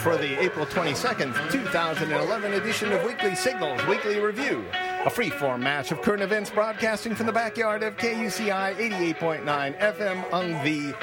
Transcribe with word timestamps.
for 0.00 0.16
the 0.16 0.40
April 0.40 0.64
22nd, 0.64 1.50
2011 1.50 2.54
edition 2.54 2.90
of 2.90 3.04
Weekly 3.04 3.34
Signals 3.34 3.84
Weekly 3.86 4.18
Review. 4.18 4.64
A 5.04 5.10
free-form 5.10 5.62
match 5.62 5.92
of 5.92 6.00
current 6.00 6.22
events 6.22 6.48
broadcasting 6.48 7.14
from 7.14 7.26
the 7.26 7.32
backyard 7.32 7.82
of 7.82 7.98
KUCI 7.98 8.76
88.9 8.76 9.78
FM 9.78 10.32
on 10.32 10.52
the 10.64 10.94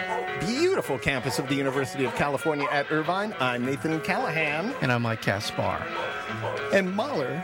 beautiful 0.47 0.97
campus 0.97 1.37
of 1.37 1.47
the 1.47 1.53
University 1.53 2.05
of 2.05 2.15
California 2.15 2.67
at 2.71 2.91
Irvine. 2.91 3.35
I'm 3.39 3.67
Nathan 3.67 4.01
Callahan. 4.01 4.73
And 4.81 4.91
I'm 4.91 5.03
Mike 5.03 5.21
Caspar. 5.21 5.85
And 6.73 6.95
Mahler. 6.95 7.43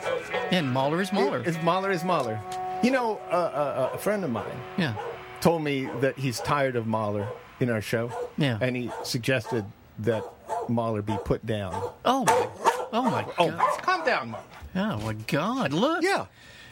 And 0.50 0.72
Mahler 0.72 1.02
is 1.02 1.14
Mahler. 1.14 1.44
Is 1.44 1.62
Mahler 1.62 1.92
is 1.92 2.04
Mahler. 2.04 2.42
You 2.82 2.90
know, 2.90 3.22
uh, 3.30 3.36
uh, 3.36 3.90
a 3.94 3.98
friend 4.00 4.24
of 4.24 4.32
mine 4.32 4.60
yeah. 4.80 4.96
told 5.40 5.64
me 5.64 5.88
that 6.00 6.18
he's 6.18 6.40
tired 6.40 6.76
of 6.76 6.88
Mahler 6.88 7.28
in 7.60 7.70
our 7.70 7.82
show. 7.82 8.12
Yeah. 8.38 8.58
And 8.60 8.76
he 8.76 8.92
suggested 9.04 9.66
that 10.00 10.24
Mahler 10.70 11.02
be 11.02 11.18
put 11.26 11.46
down. 11.46 11.74
Oh, 12.06 12.24
my, 12.26 12.48
oh 12.94 13.04
my 13.04 13.26
Oh, 13.38 13.52
God. 13.52 13.82
calm 13.82 14.06
down, 14.06 14.32
Mahler. 14.32 14.44
Oh, 14.76 14.98
my 15.06 15.14
God. 15.14 15.74
Look. 15.74 16.04
Yeah. 16.04 16.26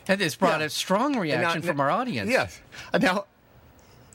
That 0.05 0.19
has 0.19 0.35
brought 0.35 0.59
Yeah. 0.61 0.65
a 0.67 0.69
strong 0.69 1.17
reaction 1.17 1.61
Now- 1.61 1.67
from 1.67 1.79
our 1.79 1.91
audience. 1.91 2.29
Yes. 2.29 2.59
Uh, 2.93 2.97
Now, 2.97 3.25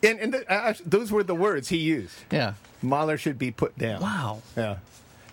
and, 0.03 0.19
and 0.21 0.35
the, 0.35 0.51
uh, 0.53 0.75
those 0.85 1.11
were 1.13 1.23
the 1.23 1.35
words 1.35 1.69
he 1.69 1.77
used. 1.79 2.15
Yeah. 2.31 2.55
Mahler 2.83 3.17
should 3.19 3.39
be 3.39 3.51
put 3.51 3.79
down. 3.79 4.01
Wow. 4.03 4.43
Yeah. 4.57 4.77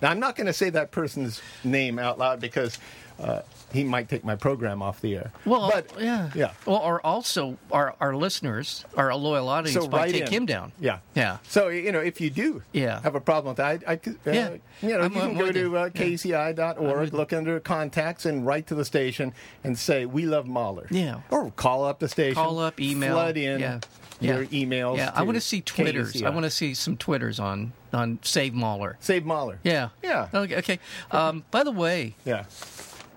Now, 0.00 0.10
I'm 0.10 0.20
not 0.20 0.36
going 0.36 0.46
to 0.46 0.52
say 0.52 0.70
that 0.70 0.90
person's 0.90 1.40
name 1.62 1.98
out 1.98 2.18
loud 2.18 2.40
because 2.40 2.78
uh, 3.20 3.40
he 3.72 3.82
might 3.84 4.08
take 4.08 4.24
my 4.24 4.36
program 4.36 4.82
off 4.82 5.00
the 5.00 5.16
air. 5.16 5.32
Well, 5.44 5.70
but 5.72 5.90
yeah. 6.00 6.30
yeah. 6.34 6.52
Well, 6.66 6.76
or 6.78 7.04
also 7.04 7.56
our, 7.72 7.94
our 8.00 8.14
listeners, 8.14 8.84
our 8.96 9.14
loyal 9.14 9.48
audience, 9.48 9.82
So 9.84 9.88
might 9.90 10.12
take 10.12 10.26
in. 10.26 10.32
him 10.32 10.46
down. 10.46 10.72
Yeah. 10.78 10.98
Yeah. 11.14 11.38
So, 11.48 11.68
you 11.68 11.90
know, 11.92 12.00
if 12.00 12.20
you 12.20 12.30
do 12.30 12.62
Yeah. 12.72 13.00
have 13.02 13.14
a 13.14 13.20
problem 13.20 13.50
with 13.52 13.56
that, 13.58 13.82
I, 13.88 13.92
I 13.92 13.96
could, 13.96 14.16
uh, 14.26 14.30
Yeah. 14.30 14.50
you 14.82 14.88
know, 14.90 15.00
I'm- 15.00 15.12
you 15.12 15.20
can 15.20 15.30
I'm 15.30 15.36
go 15.38 15.50
to 15.52 15.76
uh, 15.78 15.88
kuci.org, 15.90 17.12
look 17.14 17.32
under 17.32 17.58
contacts, 17.60 18.26
and 18.26 18.46
write 18.46 18.66
to 18.68 18.74
the 18.74 18.84
station 18.84 19.32
and 19.64 19.78
say, 19.78 20.06
we 20.06 20.26
love 20.26 20.46
Mahler. 20.46 20.86
Yeah. 20.90 21.20
Or 21.30 21.50
call 21.50 21.84
up 21.84 21.98
the 21.98 22.08
station. 22.08 22.34
Call 22.34 22.58
up, 22.58 22.80
email. 22.80 23.14
Flood 23.14 23.36
in 23.36 23.60
Yeah. 23.60 23.80
your 24.20 24.42
Yeah. 24.42 24.64
emails. 24.66 24.96
Yeah, 24.98 25.10
I 25.14 25.22
want 25.22 25.36
to 25.36 25.40
see 25.40 25.60
Twitters. 25.60 26.12
KUCI. 26.12 26.26
I 26.26 26.30
want 26.30 26.44
to 26.44 26.50
see 26.50 26.74
some 26.74 26.96
Twitters 26.96 27.40
on, 27.40 27.72
on 27.92 28.18
Save 28.22 28.54
Mahler. 28.54 28.96
Save 29.00 29.24
Mahler. 29.24 29.58
Yeah. 29.64 29.88
Yeah. 30.02 30.28
Okay. 30.32 30.56
okay. 30.58 30.78
Um, 31.10 31.44
by 31.50 31.64
the 31.64 31.72
way, 31.72 32.14
Yeah. 32.24 32.44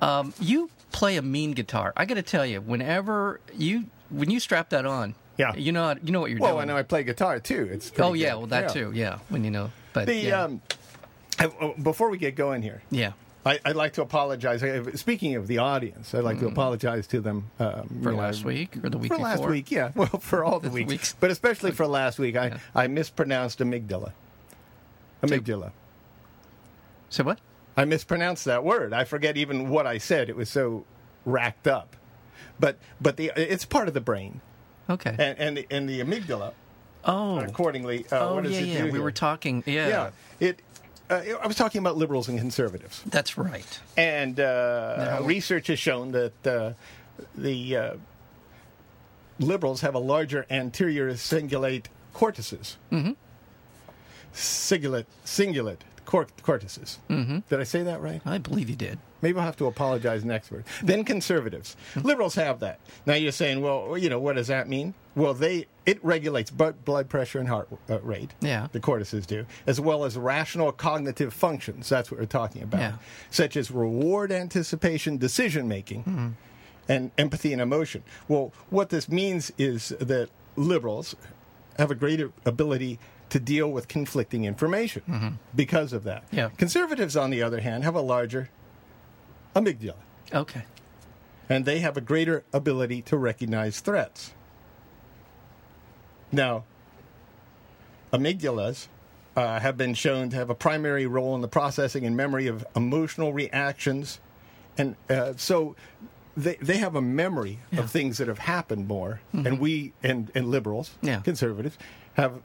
Um, 0.02 0.34
you 0.40 0.70
play 0.92 1.18
a 1.18 1.22
mean 1.22 1.52
guitar. 1.52 1.94
I 1.98 2.06
got 2.06 2.16
to 2.16 2.22
tell 2.22 2.46
you, 2.46 2.62
whenever 2.62 3.40
you 3.56 3.86
when 4.10 4.30
you 4.32 4.40
strap 4.40 4.70
that 4.70 4.86
on, 4.86 5.16
Yeah. 5.38 5.54
you 5.56 5.72
know 5.72 5.96
you 6.04 6.12
know 6.12 6.22
what 6.22 6.32
you're 6.32 6.40
Well, 6.40 6.54
doing. 6.56 6.64
I 6.70 6.74
know 6.74 6.78
I 6.78 6.84
play 6.84 7.04
guitar 7.04 7.40
too. 7.40 7.68
It's 7.72 7.92
oh 8.00 8.14
yeah, 8.14 8.32
good. 8.32 8.38
well 8.38 8.48
that 8.48 8.62
Yeah. 8.64 8.68
too. 8.84 8.92
Yeah, 8.94 9.20
when 9.30 9.44
you 9.44 9.52
know. 9.52 9.72
But 9.94 10.06
The 10.08 10.16
yeah. 10.16 10.44
um, 10.44 10.62
oh, 11.62 11.74
before 11.82 12.10
we 12.10 12.18
get 12.18 12.36
going 12.36 12.62
here, 12.62 12.82
yeah. 12.92 13.14
I, 13.46 13.60
I'd 13.64 13.78
like 13.78 13.94
to 13.94 14.02
apologize. 14.02 14.62
Speaking 15.00 15.36
of 15.36 15.48
the 15.48 15.60
audience, 15.60 16.14
I'd 16.14 16.26
like 16.26 16.40
to 16.40 16.48
apologize 16.48 17.08
to 17.08 17.22
them 17.22 17.50
um, 17.60 17.68
Mm. 17.70 18.04
For 18.04 18.10
you 18.12 18.16
know, 18.18 18.22
last 18.22 18.44
week 18.44 18.76
or 18.84 18.90
the 18.90 18.98
week 18.98 19.14
for 19.14 19.18
last 19.20 19.44
week. 19.46 19.72
Yeah, 19.72 19.92
well, 19.96 20.08
for 20.08 20.44
all 20.44 20.60
the 20.60 20.70
weeks, 20.78 20.90
Weeks. 20.90 21.16
but 21.20 21.32
especially 21.32 21.72
for 21.72 21.88
last 21.88 22.20
week, 22.20 22.36
I 22.36 22.48
Yeah. 22.48 22.58
I 22.76 22.88
mispronounced 22.88 23.60
amygdala. 23.60 24.12
Amygdala. 25.24 25.72
So 27.10 27.24
what? 27.24 27.40
I 27.78 27.86
mispronounced 27.86 28.46
that 28.46 28.64
word. 28.64 28.92
I 28.92 29.04
forget 29.04 29.38
even 29.38 29.70
what 29.70 29.86
I 29.86 30.00
said. 30.00 30.30
It 30.30 30.36
was 30.36 30.50
so 30.50 30.86
racked 31.26 31.68
up. 31.68 31.96
But 32.60 32.80
but 33.00 33.18
the 33.18 33.32
it's 33.36 33.66
part 33.66 33.88
of 33.88 33.94
the 33.94 34.02
brain, 34.02 34.42
Okay. 34.90 35.16
and 35.18 35.38
and 35.38 35.58
the, 35.58 35.68
and 35.70 35.88
the 35.88 36.00
amygdala 36.02 36.54
oh. 37.06 37.38
accordingly. 37.40 38.06
Uh, 38.12 38.30
oh 38.30 38.36
what 38.36 38.44
does 38.46 38.54
yeah, 38.54 38.60
it 38.62 38.66
yeah. 38.66 38.78
do 38.80 38.86
We 38.86 38.92
here? 38.94 39.02
were 39.04 39.12
talking. 39.12 39.64
Yeah. 39.68 39.88
Yeah, 39.88 40.10
it. 40.40 40.62
Uh, 41.10 41.22
I 41.42 41.48
was 41.48 41.56
talking 41.56 41.80
about 41.80 41.96
liberals 41.98 42.28
and 42.28 42.38
conservatives. 42.40 43.02
That's 43.06 43.38
right. 43.38 43.80
And 43.96 44.40
uh, 44.40 45.20
No. 45.20 45.26
research 45.26 45.68
has 45.68 45.80
shown 45.80 46.12
that 46.12 46.48
uh, 46.48 46.74
the 47.36 47.78
uh, 47.78 47.94
liberals 49.40 49.82
have 49.82 49.96
a 49.96 50.00
larger 50.00 50.46
anterior 50.50 51.12
cingulate 51.14 51.86
cortices. 52.14 52.76
Mm-hmm. 52.92 53.12
Cingulate, 54.34 55.06
cingulate 55.26 55.80
cor- 56.08 56.28
cortices. 56.42 56.98
Mm-hmm. 57.10 57.40
Did 57.50 57.60
I 57.60 57.64
say 57.64 57.84
that 57.84 58.02
right? 58.02 58.22
I 58.26 58.40
believe 58.40 58.70
you 58.70 58.76
did. 58.76 58.98
Maybe 59.22 59.38
I'll 59.40 59.46
have 59.46 59.58
to 59.58 59.66
apologize 59.66 60.24
next 60.24 60.52
word. 60.52 60.64
Then 60.82 61.04
conservatives. 61.04 61.76
Liberals 61.96 62.36
have 62.36 62.60
that. 62.62 62.80
Now 63.06 63.16
you're 63.16 63.32
saying, 63.32 63.62
well, 63.62 63.98
you 63.98 64.10
know, 64.10 64.20
what 64.20 64.36
does 64.36 64.48
that 64.48 64.68
mean? 64.70 64.94
Well, 65.16 65.34
they 65.34 65.66
it 65.86 66.04
regulates 66.04 66.52
blood 66.52 66.84
blood 66.86 67.10
pressure 67.10 67.40
and 67.40 67.48
heart 67.48 67.68
uh, 67.90 68.00
rate. 68.02 68.32
Yeah. 68.42 68.68
The 68.72 68.80
cortices 68.80 69.26
do, 69.26 69.46
as 69.66 69.80
well 69.82 70.06
as 70.06 70.18
rational 70.18 70.72
cognitive 70.72 71.34
functions. 71.34 71.90
That's 71.90 72.10
what 72.12 72.20
we're 72.20 72.26
talking 72.28 72.62
about, 72.64 72.80
Yeah. 72.82 72.94
such 73.32 73.58
as 73.58 73.70
reward 73.72 74.32
anticipation, 74.32 75.18
decision 75.18 75.68
making, 75.68 76.36
and 76.88 77.12
empathy 77.18 77.54
and 77.54 77.62
emotion. 77.62 78.04
Well, 78.28 78.54
what 78.70 78.90
this 78.90 79.10
means 79.10 79.52
is 79.58 79.90
that 80.00 80.30
liberals 80.56 81.16
have 81.80 81.90
a 81.92 81.96
greater 81.96 82.32
ability 82.46 83.00
to 83.30 83.40
deal 83.40 83.70
with 83.72 83.88
conflicting 83.88 84.46
information 84.46 85.40
because 85.56 85.94
of 85.94 86.04
that. 86.06 86.24
Yeah. 86.32 86.50
Conservatives, 86.58 87.16
on 87.18 87.30
the 87.30 87.42
other 87.42 87.60
hand, 87.62 87.84
have 87.84 87.96
a 87.96 88.02
larger 88.02 88.50
amygdala, 89.56 89.96
Okay. 90.34 90.64
and 91.50 91.66
they 91.66 91.80
have 91.80 91.98
a 91.98 92.02
greater 92.02 92.44
ability 92.54 93.02
to 93.04 93.18
recognize 93.18 93.80
threats. 93.80 94.34
Now, 96.32 96.64
amygdalas 98.14 98.88
uh, 99.36 99.60
have 99.60 99.78
been 99.78 99.94
shown 99.94 100.30
to 100.30 100.36
have 100.36 100.50
a 100.50 100.56
primary 100.56 101.06
role 101.06 101.36
in 101.36 101.42
the 101.42 101.48
processing 101.48 102.06
and 102.06 102.16
memory 102.18 102.48
of 102.48 102.66
emotional 102.76 103.34
reactions, 103.34 104.20
and 104.78 104.96
uh, 105.10 105.34
so 105.38 105.76
they 106.36 106.56
they 106.56 106.78
have 106.78 106.96
a 106.96 107.02
memory 107.02 107.60
Yeah. 107.72 107.82
of 107.82 107.92
things 107.92 108.18
that 108.18 108.28
have 108.28 108.40
happened 108.40 108.88
more. 108.88 109.22
And 109.34 109.60
we 109.60 109.94
and 110.04 110.32
and 110.36 110.50
liberals, 110.50 110.92
Yeah. 111.02 111.20
conservatives, 111.22 111.78
have 112.16 112.42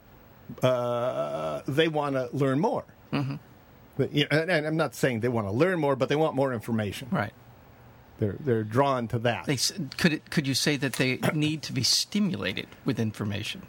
uh, 0.61 1.61
they 1.67 1.87
want 1.87 2.15
to 2.15 2.29
learn 2.33 2.59
more. 2.59 2.85
Mm-hmm. 3.11 3.35
But, 3.97 4.11
you 4.13 4.23
know, 4.31 4.39
and, 4.39 4.49
and 4.49 4.65
I'm 4.67 4.77
not 4.77 4.95
saying 4.95 5.19
they 5.19 5.29
want 5.29 5.47
to 5.47 5.51
learn 5.51 5.79
more, 5.79 5.95
but 5.95 6.09
they 6.09 6.15
want 6.15 6.35
more 6.35 6.53
information. 6.53 7.07
Right. 7.11 7.33
They're 8.19 8.35
they're 8.39 8.63
drawn 8.63 9.07
to 9.09 9.19
that. 9.19 9.45
They 9.45 9.57
could 9.97 10.13
it, 10.13 10.29
could 10.29 10.47
you 10.47 10.53
say 10.53 10.77
that 10.77 10.93
they 10.93 11.17
need 11.33 11.61
to 11.63 11.73
be 11.73 11.83
stimulated 11.83 12.67
with 12.85 12.99
information? 12.99 13.63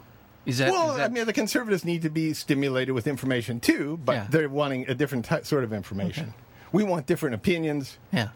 Is 0.45 0.59
that, 0.59 0.71
well, 0.71 0.91
is 0.91 0.97
that 0.97 1.09
I 1.09 1.13
mean, 1.13 1.25
the 1.25 1.33
conservatives 1.33 1.83
need 1.83 2.03
to 2.03 2.09
be 2.11 2.33
stimulated 2.33 2.93
with 2.93 3.07
information 3.07 3.59
too, 3.59 3.99
but 4.05 4.13
Yeah. 4.13 4.27
they're 4.29 4.49
wanting 4.49 4.87
a 4.87 4.93
different 4.93 5.25
ty- 5.25 5.41
sort 5.41 5.63
of 5.63 5.73
information. 5.73 6.35
We 6.71 6.83
want 6.83 7.07
different 7.07 7.33
opinions. 7.35 7.97
yeah. 8.11 8.29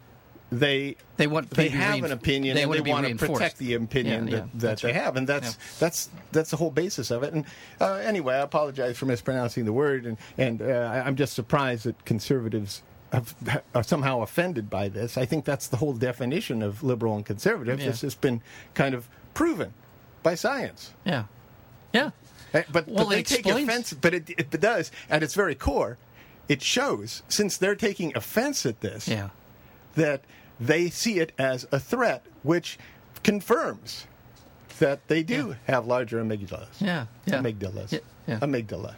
They 0.52 0.96
They 1.18 1.28
want 1.28 1.52
they 1.52 1.70
have 1.70 1.96
reinf- 2.00 2.06
an 2.06 2.12
opinion 2.12 2.56
they 2.56 2.64
and 2.64 2.70
want 2.72 2.84
they 2.84 2.92
want 2.92 3.08
to 3.08 3.16
protect 3.16 3.60
the 3.60 3.76
opinion 3.76 4.28
Yeah, 4.28 4.38
that, 4.38 4.42
yeah, 4.46 4.50
that 4.56 4.78
they 4.80 4.88
right. 4.88 4.96
have, 4.96 5.16
and 5.16 5.28
that's 5.28 5.52
Yeah. 5.54 5.64
that's 5.80 6.10
that's 6.32 6.50
the 6.50 6.58
whole 6.58 6.72
basis 6.72 7.12
of 7.12 7.22
it. 7.22 7.34
And 7.34 7.46
uh, 7.80 7.94
anyway, 7.96 8.34
I 8.36 8.40
apologize 8.40 8.98
for 8.98 9.06
mispronouncing 9.06 9.66
the 9.66 9.74
word, 9.74 10.06
and 10.08 10.18
and 10.40 10.62
uh, 10.62 11.04
I'm 11.06 11.16
just 11.16 11.34
surprised 11.34 11.86
that 11.86 12.04
conservatives. 12.06 12.82
Have, 13.12 13.36
are 13.74 13.82
somehow 13.82 14.22
offended 14.22 14.70
by 14.70 14.88
this. 14.88 15.18
I 15.18 15.26
think 15.26 15.44
that's 15.44 15.68
the 15.68 15.78
whole 15.78 15.94
definition 15.94 16.62
of 16.62 16.84
liberal 16.84 17.16
and 17.16 17.26
conservative. 17.26 17.80
It's 17.80 18.02
just 18.02 18.22
been 18.22 18.44
kind 18.76 18.94
of 18.94 19.10
proven 19.34 19.74
by 20.22 20.36
science. 20.36 20.94
Yeah. 21.06 21.24
Yeah. 21.92 22.12
Uh, 22.54 22.62
But, 22.72 22.88
Well, 22.88 23.06
but 23.06 23.10
they 23.10 23.20
it 23.22 23.26
take 23.26 23.48
offense. 23.48 23.94
But 23.94 24.14
it, 24.14 24.30
it 24.38 24.52
does 24.62 24.92
at 25.10 25.24
its 25.24 25.34
very 25.34 25.56
core. 25.56 25.98
It 26.48 26.62
shows 26.62 27.24
since 27.30 27.58
they're 27.58 27.74
taking 27.76 28.16
offense 28.16 28.64
at 28.68 28.82
this 28.82 29.08
Yeah. 29.08 29.30
that 29.96 30.22
they 30.60 30.90
see 30.90 31.20
it 31.20 31.32
as 31.38 31.66
a 31.72 31.80
threat, 31.80 32.26
which 32.44 32.78
confirms 33.24 34.06
that 34.80 35.08
they 35.08 35.24
do 35.24 35.56
have 35.68 35.86
larger 35.88 36.24
amygdalas. 36.24 36.68
Yeah. 36.80 37.06
Yeah. 37.26 37.36
Amygdalas. 37.42 37.92
Yeah, 37.92 38.00
yeah. 38.28 38.40
Amygdala. 38.40 38.96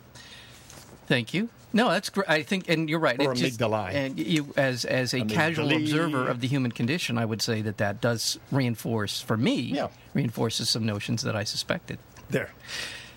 Thank 1.07 1.33
you. 1.33 1.50
No, 1.74 1.89
that's 1.89 2.09
great. 2.09 2.30
I 2.30 2.44
think, 2.44 2.69
and 2.69 2.89
you're 2.89 3.00
right. 3.00 3.19
Or 3.21 3.31
it 3.31 3.36
just- 3.38 3.59
amygdalae. 3.59 3.94
and 3.94 4.19
you, 4.19 4.53
as 4.57 4.83
as 4.86 5.13
a 5.13 5.24
casual 5.25 5.71
observer 5.74 6.27
of 6.27 6.41
the 6.41 6.47
human 6.47 6.71
condition, 6.71 7.18
I 7.18 7.25
would 7.25 7.41
say 7.41 7.62
that 7.62 7.77
that 7.77 8.01
does 8.01 8.39
reinforce, 8.51 9.21
for 9.21 9.38
me, 9.38 9.56
Yeah. 9.62 9.88
reinforces 10.13 10.69
some 10.69 10.86
notions 10.86 11.21
that 11.24 11.36
I 11.36 11.44
suspected. 11.45 11.97
There. 12.30 12.50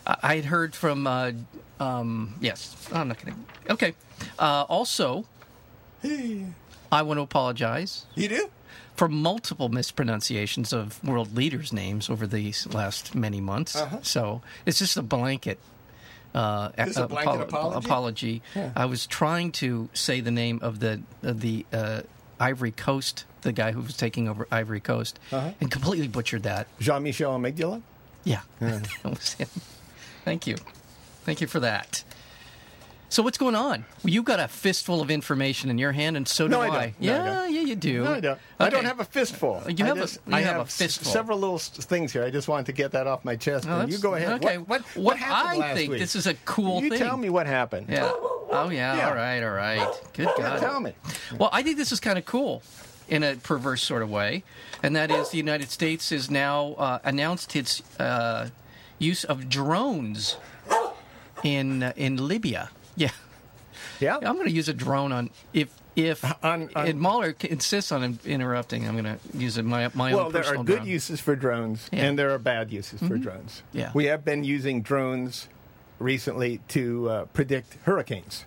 I 0.07 0.37
had 0.37 0.45
heard 0.47 0.75
from, 0.75 1.07
uh, 1.07 1.33
um, 1.81 2.35
yes, 2.41 2.77
I'm 2.93 3.09
not 3.09 3.19
kidding. 3.19 3.45
Okay. 3.71 3.95
Uh, 4.39 4.65
also, 4.69 5.25
I 6.95 7.03
want 7.03 7.19
to 7.19 7.23
apologize 7.23 8.07
You 8.15 8.29
do? 8.29 8.51
for 8.97 9.09
multiple 9.09 9.69
mispronunciations 9.69 10.73
of 10.73 11.03
world 11.05 11.35
leaders' 11.37 11.73
names 11.73 12.09
over 12.09 12.27
these 12.27 12.67
last 12.73 13.15
many 13.15 13.41
months. 13.41 13.75
Uh-huh. 13.77 13.99
So 14.03 14.41
it's 14.67 14.79
just 14.79 14.97
a 14.97 15.03
blanket. 15.03 15.59
Uh, 16.35 16.71
a 16.77 17.07
blanket 17.07 17.43
apology? 17.43 17.87
apology. 17.87 18.43
I 18.77 18.87
was 18.87 19.07
trying 19.07 19.53
to 19.53 19.89
say 19.95 20.21
the 20.21 20.31
name 20.33 20.59
of 20.63 20.81
the 20.81 21.01
of 21.23 21.41
the 21.41 21.65
uh, 21.73 22.03
Ivory 22.41 22.73
Coast, 22.73 23.25
the 23.43 23.53
guy 23.53 23.71
who 23.73 23.81
was 23.81 23.97
taking 23.97 24.29
over 24.29 24.47
Ivory 24.51 24.81
Coast, 24.81 25.19
Uh-huh. 25.31 25.51
and 25.61 25.71
completely 25.71 26.09
butchered 26.09 26.43
that. 26.43 26.67
Jean 26.81 27.03
Michel 27.05 27.39
Amygdala? 27.39 27.83
Yeah, 28.25 28.41
that 28.61 28.89
was 29.05 29.35
him. 29.35 29.49
Thank 30.25 30.47
you, 30.49 30.57
thank 31.25 31.41
you 31.41 31.47
for 31.47 31.61
that. 31.61 32.03
So 33.15 33.23
what's 33.23 33.39
going 33.39 33.55
on? 33.55 33.85
Well, 34.03 34.13
you've 34.13 34.25
got 34.25 34.41
a 34.41 34.49
fistful 34.49 35.01
of 35.01 35.09
information 35.09 35.71
in 35.71 35.79
your 35.79 35.93
hand, 35.93 36.17
and 36.17 36.27
so 36.27 36.49
do 36.49 36.51
No, 36.51 36.61
I 36.63 36.67
I. 36.67 36.69
No, 36.71 36.77
I 36.79 36.95
yeah, 36.99 37.19
don't. 37.25 37.55
yeah, 37.55 37.61
you 37.61 37.77
do. 37.77 38.03
No, 38.03 38.13
I 38.15 38.19
don't. 38.19 38.41
I 38.59 38.69
don't 38.69 38.85
have 38.87 38.99
a 38.99 39.05
fistful. 39.05 39.63
You 39.69 39.85
I 39.85 39.87
have 39.87 39.97
a- 39.99 40.01
just- 40.01 40.19
you 40.27 40.35
I 40.35 40.41
have 40.41 40.57
a 40.57 40.61
s- 40.63 40.77
fistful. 40.77 41.13
Several 41.13 41.39
little 41.39 41.55
s- 41.55 41.69
things 41.69 42.13
here. 42.13 42.25
I 42.25 42.31
just 42.31 42.49
wanted 42.49 42.67
to 42.67 42.73
get 42.73 42.91
that 42.91 43.07
off 43.07 43.25
my 43.25 43.37
chest. 43.37 43.67
And 43.69 43.89
you 43.93 43.99
go 43.99 44.15
ahead. 44.15 44.43
Okay. 44.45 44.59
What, 44.59 44.81
what, 44.81 44.83
What 44.97 45.05
what 45.05 45.17
happened 45.19 45.63
I 45.63 45.67
last 45.69 45.77
think 45.77 45.91
week? 45.93 46.01
this 46.01 46.17
is 46.17 46.27
a 46.27 46.35
cool 46.45 46.83
you 46.83 46.91
thing. 46.91 46.99
tell 46.99 47.17
me 47.17 47.31
what 47.31 47.47
happened. 47.47 47.87
Yeah. 47.89 48.11
Oh 48.13 48.71
yeah. 48.73 48.97
Yeah. 48.97 49.09
All 49.09 49.15
right. 49.15 49.43
All 49.45 49.51
right. 49.53 50.01
Good 50.15 50.31
God. 50.37 50.59
tell 50.59 50.81
me. 50.81 50.93
Well, 51.39 51.51
I 51.53 51.63
think 51.63 51.77
this 51.77 51.93
is 51.93 52.01
kind 52.01 52.19
of 52.19 52.25
cool 52.25 52.65
in 53.09 53.23
a 53.23 53.37
perverse 53.37 53.85
sort 53.85 54.03
of 54.03 54.11
way, 54.11 54.43
and 54.83 54.97
that 54.97 55.13
is 55.13 55.31
the 55.31 55.37
United 55.37 55.71
States 55.71 56.11
has 56.11 56.33
now 56.33 56.75
uh, 56.79 56.99
announced 57.05 57.55
its 57.55 57.81
uh, 58.01 58.49
use 58.99 59.23
of 59.23 59.49
drones 59.49 60.37
in 61.45 61.85
uh, 61.85 61.93
in 61.95 62.17
Libya. 62.17 62.71
Yeah, 62.97 63.11
Yeah. 64.01 64.17
I'm 64.17 64.35
going 64.35 64.47
to 64.47 64.53
use 64.53 64.69
a 64.69 64.75
drone 64.75 65.13
on 65.13 65.31
if 65.53 65.69
if 65.97 66.25
On- 66.45 66.69
on- 66.75 66.87
and 66.89 67.01
Mahler 67.01 67.35
insists 67.43 67.93
on 67.93 68.19
interrupting. 68.25 68.87
I'm 68.89 69.01
going 69.01 69.19
to 69.19 69.39
use 69.39 69.59
it 69.59 69.65
my 69.65 69.91
my 69.95 70.11
Well, 70.13 70.27
own 70.27 70.33
Well, 70.33 70.43
there 70.43 70.47
are 70.53 70.57
good 70.65 70.77
drone. 70.79 70.87
uses 70.87 71.21
for 71.21 71.37
drones, 71.37 71.89
Yeah. 71.93 71.99
Mm-hmm. 72.01 72.09
and 72.09 72.19
there 72.19 72.31
are 72.35 72.39
bad 72.39 72.73
uses 72.73 73.01
for 73.01 73.17
drones. 73.17 73.63
Yeah. 73.73 73.91
We 73.95 74.07
have 74.07 74.25
been 74.25 74.43
using 74.45 74.83
drones 74.83 75.49
recently 76.01 76.61
to 76.69 77.09
uh, 77.11 77.25
predict 77.27 77.77
hurricanes. 77.85 78.45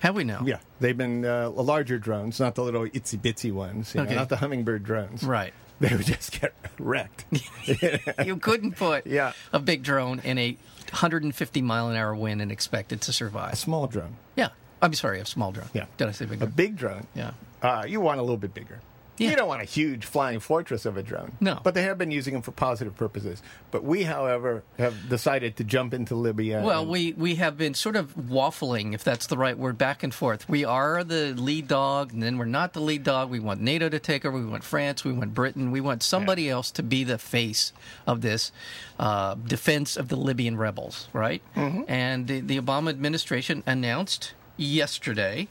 Have 0.00 0.14
we 0.14 0.24
now? 0.24 0.42
Yeah, 0.46 0.58
they've 0.80 0.96
been 0.96 1.24
uh, 1.24 1.50
larger 1.50 1.98
drones, 1.98 2.38
not 2.40 2.54
the 2.54 2.62
little 2.62 2.84
itsy 2.86 3.18
bitsy 3.18 3.52
ones, 3.52 3.94
you 3.94 4.02
know, 4.04 4.14
not 4.14 4.28
the 4.28 4.36
hummingbird 4.36 4.84
drones. 4.84 5.24
Right. 5.24 5.52
They 5.88 5.94
would 5.94 6.06
just 6.06 6.40
get 6.40 6.54
wrecked. 6.78 7.24
you 8.24 8.36
couldn't 8.36 8.72
put 8.76 9.06
Yeah. 9.18 9.32
a 9.52 9.58
big 9.60 9.82
drone 9.84 10.18
in 10.20 10.36
a 10.38 10.56
150 10.90 11.62
mile 11.62 11.88
an 11.88 11.96
hour 11.96 12.14
wind 12.14 12.42
and 12.42 12.50
expect 12.50 12.92
it 12.92 13.00
to 13.02 13.12
survive. 13.12 13.52
a 13.52 13.56
small 13.56 13.86
drone. 13.86 14.16
Yeah. 14.36 14.48
I'm 14.82 14.94
sorry, 14.94 15.20
a 15.20 15.24
small 15.26 15.52
drone. 15.52 15.68
Yeah. 15.74 15.86
Did 15.96 16.08
I 16.08 16.12
say 16.12 16.24
big 16.24 16.36
A 16.36 16.46
drone? 16.46 16.50
big 16.52 16.76
drone. 16.76 17.06
Yeah. 17.14 17.30
Uh, 17.62 17.84
you 17.86 18.00
want 18.00 18.18
a 18.18 18.22
little 18.22 18.36
bit 18.36 18.54
bigger. 18.54 18.80
Yeah. 19.18 19.30
You 19.30 19.36
don't 19.36 19.48
want 19.48 19.62
a 19.62 19.66
huge 19.66 20.04
flying 20.04 20.40
fortress 20.40 20.86
of 20.86 20.96
a 20.96 21.02
drone. 21.02 21.32
No. 21.40 21.60
But 21.62 21.74
they 21.74 21.82
have 21.82 21.98
been 21.98 22.10
using 22.10 22.34
them 22.34 22.42
for 22.42 22.52
positive 22.52 22.96
purposes. 22.96 23.42
But 23.70 23.84
we, 23.84 24.04
however, 24.04 24.62
have 24.78 25.08
decided 25.08 25.56
to 25.56 25.64
jump 25.64 25.92
into 25.92 26.14
Libya. 26.14 26.62
Well, 26.62 26.82
and- 26.82 26.90
we, 26.90 27.12
we 27.12 27.34
have 27.36 27.56
been 27.56 27.74
sort 27.74 27.96
of 27.96 28.14
waffling, 28.16 28.94
if 28.94 29.04
that's 29.04 29.26
the 29.26 29.36
right 29.36 29.58
word, 29.58 29.76
back 29.78 30.02
and 30.02 30.14
forth. 30.14 30.48
We 30.48 30.64
are 30.64 31.04
the 31.04 31.34
lead 31.34 31.68
dog, 31.68 32.12
and 32.12 32.22
then 32.22 32.38
we're 32.38 32.44
not 32.44 32.72
the 32.72 32.80
lead 32.80 33.02
dog. 33.04 33.30
We 33.30 33.40
want 33.40 33.60
NATO 33.60 33.88
to 33.88 33.98
take 33.98 34.24
over. 34.24 34.38
We 34.38 34.46
want 34.46 34.64
France. 34.64 35.04
We 35.04 35.12
want 35.12 35.34
Britain. 35.34 35.70
We 35.70 35.80
want 35.80 36.02
somebody 36.02 36.48
else 36.48 36.70
to 36.72 36.82
be 36.82 37.04
the 37.04 37.18
face 37.18 37.72
of 38.06 38.20
this 38.20 38.52
uh, 38.98 39.34
defense 39.34 39.96
of 39.96 40.08
the 40.08 40.16
Libyan 40.16 40.56
rebels, 40.56 41.08
right? 41.12 41.42
Mm-hmm. 41.56 41.82
And 41.88 42.26
the, 42.26 42.40
the 42.40 42.60
Obama 42.60 42.90
administration 42.90 43.62
announced 43.66 44.34
yesterday 44.56 45.48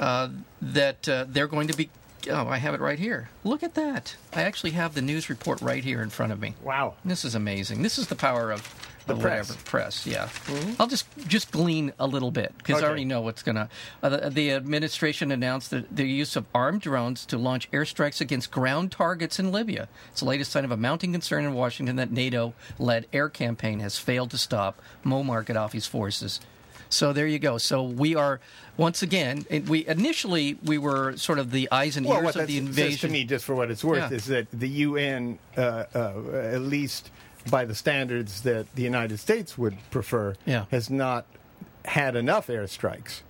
uh, 0.00 0.28
that 0.60 1.08
uh, 1.08 1.24
they're 1.28 1.46
going 1.48 1.68
to 1.68 1.76
be. 1.76 1.90
Oh, 2.30 2.48
I 2.48 2.58
have 2.58 2.74
it 2.74 2.80
right 2.80 2.98
here. 2.98 3.28
Look 3.44 3.62
at 3.62 3.74
that. 3.74 4.16
I 4.32 4.42
actually 4.42 4.72
have 4.72 4.94
the 4.94 5.02
news 5.02 5.28
report 5.30 5.60
right 5.60 5.84
here 5.84 6.02
in 6.02 6.10
front 6.10 6.32
of 6.32 6.40
me. 6.40 6.54
Wow. 6.62 6.94
This 7.04 7.24
is 7.24 7.34
amazing. 7.34 7.82
This 7.82 7.98
is 7.98 8.08
the 8.08 8.16
power 8.16 8.50
of 8.50 8.62
The 9.06 9.14
press. 9.14 9.48
Mm-hmm. 9.48 9.52
whatever 9.54 9.70
press. 9.70 10.06
Yeah, 10.06 10.28
I'll 10.80 10.88
just 10.88 11.06
just 11.28 11.52
glean 11.52 11.92
a 12.00 12.06
little 12.08 12.32
bit 12.32 12.52
because 12.58 12.76
Okay. 12.78 12.84
I 12.84 12.88
already 12.88 13.04
know 13.04 13.20
what's 13.20 13.42
gonna. 13.44 13.68
Uh, 14.02 14.08
the, 14.08 14.30
the 14.30 14.50
administration 14.52 15.30
announced 15.30 15.70
the, 15.70 15.84
the 15.92 16.04
use 16.04 16.34
of 16.34 16.44
armed 16.52 16.80
drones 16.80 17.24
to 17.26 17.38
launch 17.38 17.70
airstrikes 17.70 18.20
against 18.20 18.50
ground 18.50 18.90
targets 18.90 19.38
in 19.38 19.52
Libya. 19.52 19.86
It's 20.10 20.20
the 20.20 20.26
latest 20.26 20.50
sign 20.50 20.64
of 20.64 20.72
a 20.72 20.76
mounting 20.76 21.12
concern 21.12 21.44
in 21.44 21.54
Washington 21.54 21.94
that 21.96 22.10
NATO-led 22.10 23.06
air 23.12 23.28
campaign 23.28 23.78
has 23.80 23.98
failed 23.98 24.30
to 24.32 24.38
stop 24.38 24.80
Muammar 25.04 25.44
Gaddafi's 25.44 25.86
forces. 25.86 26.40
So 26.88 27.12
there 27.12 27.26
you 27.26 27.38
go. 27.38 27.58
So 27.58 27.82
we 27.82 28.14
are 28.14 28.40
once 28.76 29.02
again. 29.02 29.44
We 29.66 29.86
initially 29.86 30.58
we 30.64 30.78
were 30.78 31.16
sort 31.16 31.38
of 31.38 31.50
the 31.50 31.68
eyes 31.72 31.96
and 31.96 32.06
Well, 32.06 32.22
ears 32.24 32.36
of 32.36 32.46
the 32.46 32.54
says 32.58 32.66
invasion. 32.66 33.08
to 33.08 33.12
me, 33.12 33.24
just 33.24 33.44
for 33.44 33.54
what 33.54 33.70
it's 33.70 33.82
worth, 33.84 34.10
Yeah. 34.10 34.16
is 34.16 34.26
that 34.26 34.46
the 34.52 34.68
UN, 34.68 35.38
uh, 35.56 35.84
uh, 35.94 36.12
at 36.52 36.60
least 36.62 37.10
by 37.50 37.64
the 37.64 37.74
standards 37.74 38.42
that 38.42 38.72
the 38.74 38.82
United 38.82 39.18
States 39.18 39.56
would 39.58 39.76
prefer, 39.90 40.34
Yeah. 40.44 40.66
has 40.70 40.90
not 40.90 41.26
had 41.84 42.16
enough 42.16 42.48
airstrikes. 42.48 43.22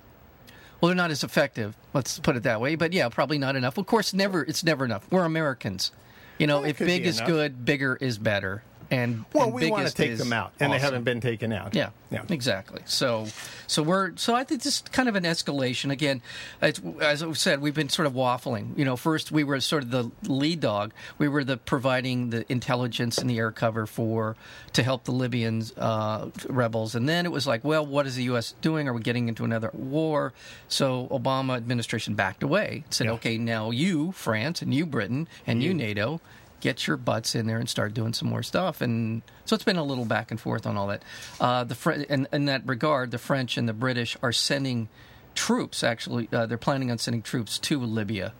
Well, 0.81 0.87
they're 0.89 0.95
not 0.95 1.09
as 1.11 1.23
effective. 1.23 1.75
Let's 1.93 2.19
put 2.19 2.35
it 2.35 2.43
that 2.43 2.61
way. 2.61 2.75
But 2.75 2.93
yeah, 2.93 3.09
probably 3.09 3.37
not 3.39 3.55
enough. 3.55 3.77
Of 3.77 3.87
course, 3.87 4.13
never. 4.13 4.43
It's 4.43 4.63
never 4.63 4.85
enough. 4.85 5.07
We're 5.09 5.25
Americans. 5.25 5.91
You 6.37 6.45
know, 6.45 6.61
Well, 6.61 6.69
if 6.69 6.77
big 6.77 7.05
is 7.07 7.17
enough. 7.17 7.27
good, 7.27 7.65
bigger 7.65 7.95
is 7.99 8.19
better. 8.19 8.61
And 8.89 9.25
Well, 9.33 9.45
and 9.45 9.53
we 9.53 9.69
want 9.69 9.87
to 9.87 9.93
take 9.93 10.17
them 10.17 10.31
out, 10.31 10.53
and 10.59 10.71
they 10.71 10.79
haven't 10.79 11.03
been 11.03 11.19
taken 11.19 11.51
out. 11.51 11.75
Yeah, 11.75 11.89
yeah. 12.09 12.23
exactly. 12.29 12.81
So, 12.85 13.27
so 13.67 13.83
we're 13.83 14.15
so 14.15 14.33
I 14.33 14.43
think 14.43 14.63
this 14.63 14.75
is 14.77 14.83
kind 14.91 15.09
of 15.09 15.15
an 15.15 15.23
escalation. 15.23 15.91
Again, 15.91 16.21
as 16.61 17.21
I 17.21 17.31
said, 17.33 17.61
we've 17.61 17.73
been 17.75 17.89
sort 17.89 18.05
of 18.05 18.13
waffling. 18.13 18.77
You 18.77 18.85
know, 18.85 18.95
first 18.95 19.31
we 19.31 19.43
were 19.43 19.59
sort 19.59 19.83
of 19.83 19.91
the 19.91 20.09
lead 20.23 20.61
dog. 20.61 20.93
We 21.17 21.27
were 21.27 21.43
the 21.43 21.57
providing 21.57 22.29
the 22.29 22.49
intelligence 22.51 23.17
and 23.17 23.29
the 23.29 23.37
air 23.37 23.51
cover 23.51 23.85
for 23.85 24.35
to 24.73 24.83
help 24.83 25.03
the 25.03 25.11
Libyans 25.11 25.73
uh, 25.77 26.29
rebels, 26.47 26.95
and 26.95 27.09
then 27.09 27.25
it 27.25 27.31
was 27.31 27.45
like, 27.45 27.63
well, 27.63 27.85
what 27.85 28.07
is 28.07 28.15
the 28.15 28.23
U.S. 28.23 28.53
doing? 28.61 28.87
Are 28.87 28.93
we 28.93 29.01
getting 29.01 29.27
into 29.27 29.43
another 29.43 29.69
war? 29.73 30.33
So 30.69 31.07
Obama 31.11 31.57
administration 31.57 32.15
backed 32.15 32.43
away. 32.43 32.83
Said, 32.89 33.05
Yeah. 33.07 33.13
okay, 33.13 33.37
now 33.37 33.71
you 33.71 34.11
France 34.13 34.61
and 34.61 34.73
you 34.73 34.85
Britain 34.85 35.27
and 35.45 35.61
you 35.61 35.73
NATO 35.73 36.21
get 36.59 36.87
your 36.87 36.97
butts 36.97 37.35
in 37.35 37.47
there 37.47 37.57
and 37.59 37.69
start 37.69 37.93
doing 37.93 38.13
some 38.13 38.29
more 38.29 38.43
stuff. 38.43 38.81
And 38.81 39.21
so 39.45 39.55
it's 39.55 39.63
been 39.63 39.77
a 39.77 39.83
little 39.83 40.05
back 40.05 40.31
and 40.31 40.39
forth 40.39 40.65
on 40.65 40.75
all 40.77 40.87
that. 40.87 41.03
Uh, 41.39 41.63
the 41.63 41.75
Fre- 41.75 41.91
in, 42.09 42.27
in 42.33 42.45
that 42.45 42.67
regard, 42.67 43.11
the 43.11 43.17
French 43.17 43.57
and 43.57 43.67
the 43.69 43.73
British 43.73 44.17
are 44.23 44.31
sending 44.31 44.89
troops. 45.35 45.83
Actually, 45.83 46.27
uh, 46.33 46.45
they're 46.47 46.57
planning 46.57 46.89
on 46.91 46.97
sending 46.97 47.21
troops 47.21 47.59
to 47.59 47.79
Libya. 47.79 48.33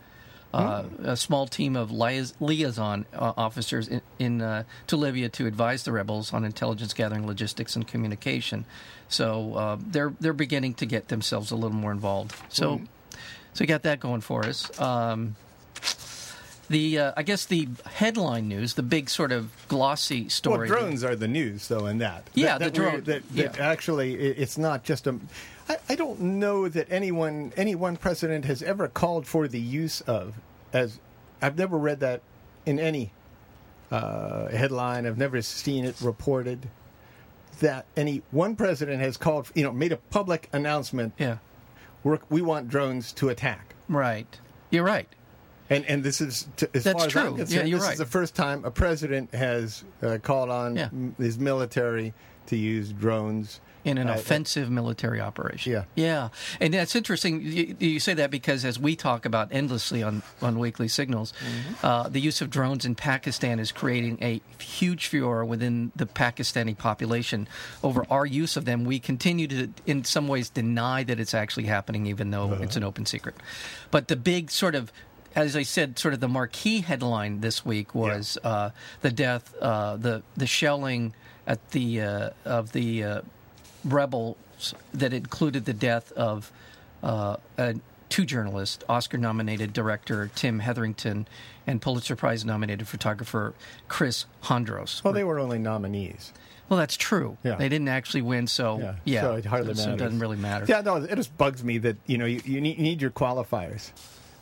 Uh, 0.54 0.86
A 1.04 1.18
small 1.18 1.46
team 1.46 1.76
of 1.76 1.92
liais- 1.92 2.34
liaison 2.40 3.06
uh, 3.14 3.34
officers 3.38 3.88
in, 3.90 4.02
in 4.18 4.42
uh, 4.42 4.64
to 4.88 4.96
Libya 4.98 5.30
to 5.30 5.46
advise 5.46 5.84
the 5.84 5.92
rebels 5.92 6.34
on 6.34 6.46
intelligence 6.46 6.94
gathering, 6.94 7.28
logistics, 7.28 7.76
and 7.76 7.86
communication. 7.86 8.66
So 9.10 9.54
uh, 9.54 9.78
they're 9.80 10.14
they're 10.20 10.34
beginning 10.34 10.74
to 10.76 10.86
get 10.86 11.10
themselves 11.10 11.52
a 11.52 11.56
little 11.56 11.78
more 11.78 11.92
involved. 11.92 12.34
So, 12.50 12.82
so 13.54 13.60
we 13.60 13.66
got 13.68 13.84
that 13.84 14.00
going 14.00 14.22
for 14.22 14.46
us. 14.46 14.72
Um, 14.80 15.36
the 16.70 17.00
uh, 17.00 17.12
I 17.18 17.24
guess 17.24 17.46
the 17.46 17.68
headline 17.86 18.48
news, 18.48 18.74
the 18.76 18.84
big 18.84 19.10
sort 19.10 19.32
of 19.32 19.52
glossy 19.68 20.30
story. 20.30 20.70
Well, 20.70 20.80
drones 20.80 21.04
are 21.04 21.16
the 21.16 21.28
news, 21.28 21.68
though, 21.68 21.86
in 21.88 21.98
that. 22.00 22.30
Yeah, 22.34 22.58
that, 22.58 22.74
the 22.74 22.80
that 22.80 22.80
we're- 22.80 22.92
drone- 23.02 23.04
That, 23.06 23.36
that 23.36 23.58
yeah. 23.58 23.66
actually, 23.70 24.16
it's 24.16 24.58
not 24.58 24.84
just 24.84 25.08
a. 25.08 25.20
I, 25.70 25.78
I 25.90 25.96
don't 25.96 26.20
know 26.20 26.68
that 26.70 26.88
anyone, 26.90 27.52
any 27.58 27.76
one 27.76 27.98
president 27.98 28.46
has 28.46 28.62
ever 28.64 28.88
called 28.88 29.28
for 29.28 29.48
the 29.48 29.60
use 29.60 30.02
of. 30.02 30.36
As 30.74 31.00
I've 31.42 31.58
never 31.58 31.78
read 31.78 32.00
that 32.02 32.22
in 32.66 32.80
any 32.80 33.12
uh, 33.92 34.48
headline. 34.50 35.06
I've 35.06 35.18
never 35.18 35.42
seen 35.42 35.86
it 35.86 35.96
reported 36.02 36.68
that 37.60 37.86
any 37.96 38.22
one 38.32 38.56
president 38.56 39.02
has 39.02 39.16
called. 39.18 39.50
You 39.56 39.64
know, 39.64 39.72
made 39.72 39.92
a 39.94 39.98
public 39.98 40.50
announcement. 40.52 41.14
Yeah, 41.18 41.38
We're, 42.04 42.20
we 42.30 42.42
want 42.42 42.68
drones 42.70 43.14
to 43.14 43.30
attack. 43.30 43.76
right. 43.88 44.28
You're 44.70 44.84
right. 44.84 45.08
And 45.70 45.86
and 45.86 46.04
this 46.04 46.22
is 46.22 46.48
to, 46.58 46.70
as 46.74 46.84
That's 46.84 46.98
far 46.98 47.08
as. 47.08 47.16
I'm 47.16 47.32
Yeah, 47.32 47.38
concerned, 47.38 47.70
you're 47.70 47.80
this 47.80 47.86
right. 47.88 47.94
is 47.94 48.00
the 48.00 48.06
first 48.06 48.36
time 48.36 48.64
a 48.66 48.72
president 48.72 49.34
has 49.34 49.84
uh, 50.02 50.18
called 50.22 50.50
on 50.50 50.76
Yeah. 50.76 50.86
m- 50.92 51.16
his 51.18 51.38
military 51.38 52.14
to 52.48 52.56
use 52.56 52.94
drones 52.94 53.60
In 53.84 53.98
an 53.98 54.10
uh, 54.10 54.14
offensive 54.14 54.70
military 54.72 55.20
operation. 55.20 55.74
Yeah. 55.74 55.84
Yeah. 55.96 56.30
And 56.62 56.74
that's 56.74 56.96
interesting. 56.96 57.42
You, 57.42 57.76
you 57.80 58.00
say 58.00 58.14
that 58.14 58.32
because 58.32 58.64
as 58.64 58.80
we 58.80 58.96
talk 58.96 59.26
about 59.26 59.50
endlessly 59.52 60.02
on, 60.04 60.24
on 60.42 60.58
Weekly 60.58 60.88
Signals, 60.88 61.34
Mm-hmm. 61.34 61.86
uh, 61.86 62.08
the 62.08 62.22
use 62.22 62.40
of 62.42 62.50
drones 62.50 62.86
in 62.86 62.96
Pakistan 62.96 63.60
is 63.60 63.74
creating 63.74 64.18
a 64.22 64.42
huge 64.62 65.08
furor 65.08 65.44
within 65.44 65.92
the 65.98 66.06
Pakistani 66.06 66.78
population 66.78 67.48
over 67.84 68.06
our 68.10 68.26
use 68.26 68.56
of 68.56 68.64
them. 68.64 68.86
We 68.86 69.00
continue 69.00 69.48
to, 69.50 69.70
in 69.86 70.06
some 70.06 70.30
ways, 70.30 70.50
deny 70.50 71.04
that 71.04 71.20
it's 71.20 71.34
actually 71.34 71.66
happening, 71.66 72.06
even 72.08 72.32
though 72.32 72.52
Uh-huh. 72.54 72.64
it's 72.64 72.78
an 72.78 72.84
open 72.86 73.06
secret. 73.06 73.36
But 73.92 74.08
the 74.08 74.16
big 74.16 74.52
sort 74.52 74.76
of 74.76 74.94
as 75.38 75.56
I 75.56 75.62
said, 75.62 76.00
sort 76.00 76.16
of 76.16 76.20
the 76.20 76.28
marquee 76.28 76.82
headline 76.82 77.42
this 77.42 77.64
week 77.64 77.94
was 77.94 78.40
uh, 78.44 78.72
the 79.02 79.12
death, 79.12 79.54
uh, 79.62 79.96
the 79.96 80.24
the 80.36 80.48
shelling 80.48 81.14
at 81.46 81.72
the 81.72 82.02
uh, 82.02 82.30
of 82.44 82.72
the 82.72 83.04
uh, 83.04 83.22
rebels 83.86 84.36
that 84.94 85.14
included 85.14 85.66
the 85.66 85.74
death 85.74 86.12
of 86.14 86.52
uh, 87.04 87.38
two 88.10 88.26
journalists, 88.26 88.84
Oscar-nominated 88.90 89.74
director 89.74 90.32
Tim 90.34 90.60
Hetherington 90.60 91.28
and 91.68 91.82
Pulitzer 91.82 92.16
Prize-nominated 92.16 92.88
photographer 92.88 93.54
Chris 93.88 94.26
Hondros. 94.46 95.04
Well, 95.04 95.14
they 95.14 95.24
were 95.24 95.38
only 95.38 95.60
nominees. 95.60 96.34
Well, 96.68 96.80
that's 96.80 96.98
true. 96.98 97.38
Yeah. 97.44 97.56
They 97.56 97.70
didn't 97.70 97.90
actually 97.90 98.24
win, 98.24 98.48
so 98.48 98.80
Yeah, 98.80 98.96
yeah, 99.06 99.22
so 99.22 99.36
it 99.36 99.46
hardly 99.46 99.76
so 99.76 99.82
matters. 99.86 100.02
it 100.02 100.04
doesn't 100.04 100.20
really 100.20 100.38
matter. 100.38 100.66
Yeah, 100.68 100.82
no, 100.82 100.96
it 100.96 101.16
just 101.16 101.38
bugs 101.38 101.64
me 101.64 101.78
that 101.78 101.98
you 102.08 102.18
know 102.18 102.26
you, 102.26 102.42
you 102.44 102.60
need 102.60 103.02
your 103.02 103.12
qualifiers. 103.12 103.92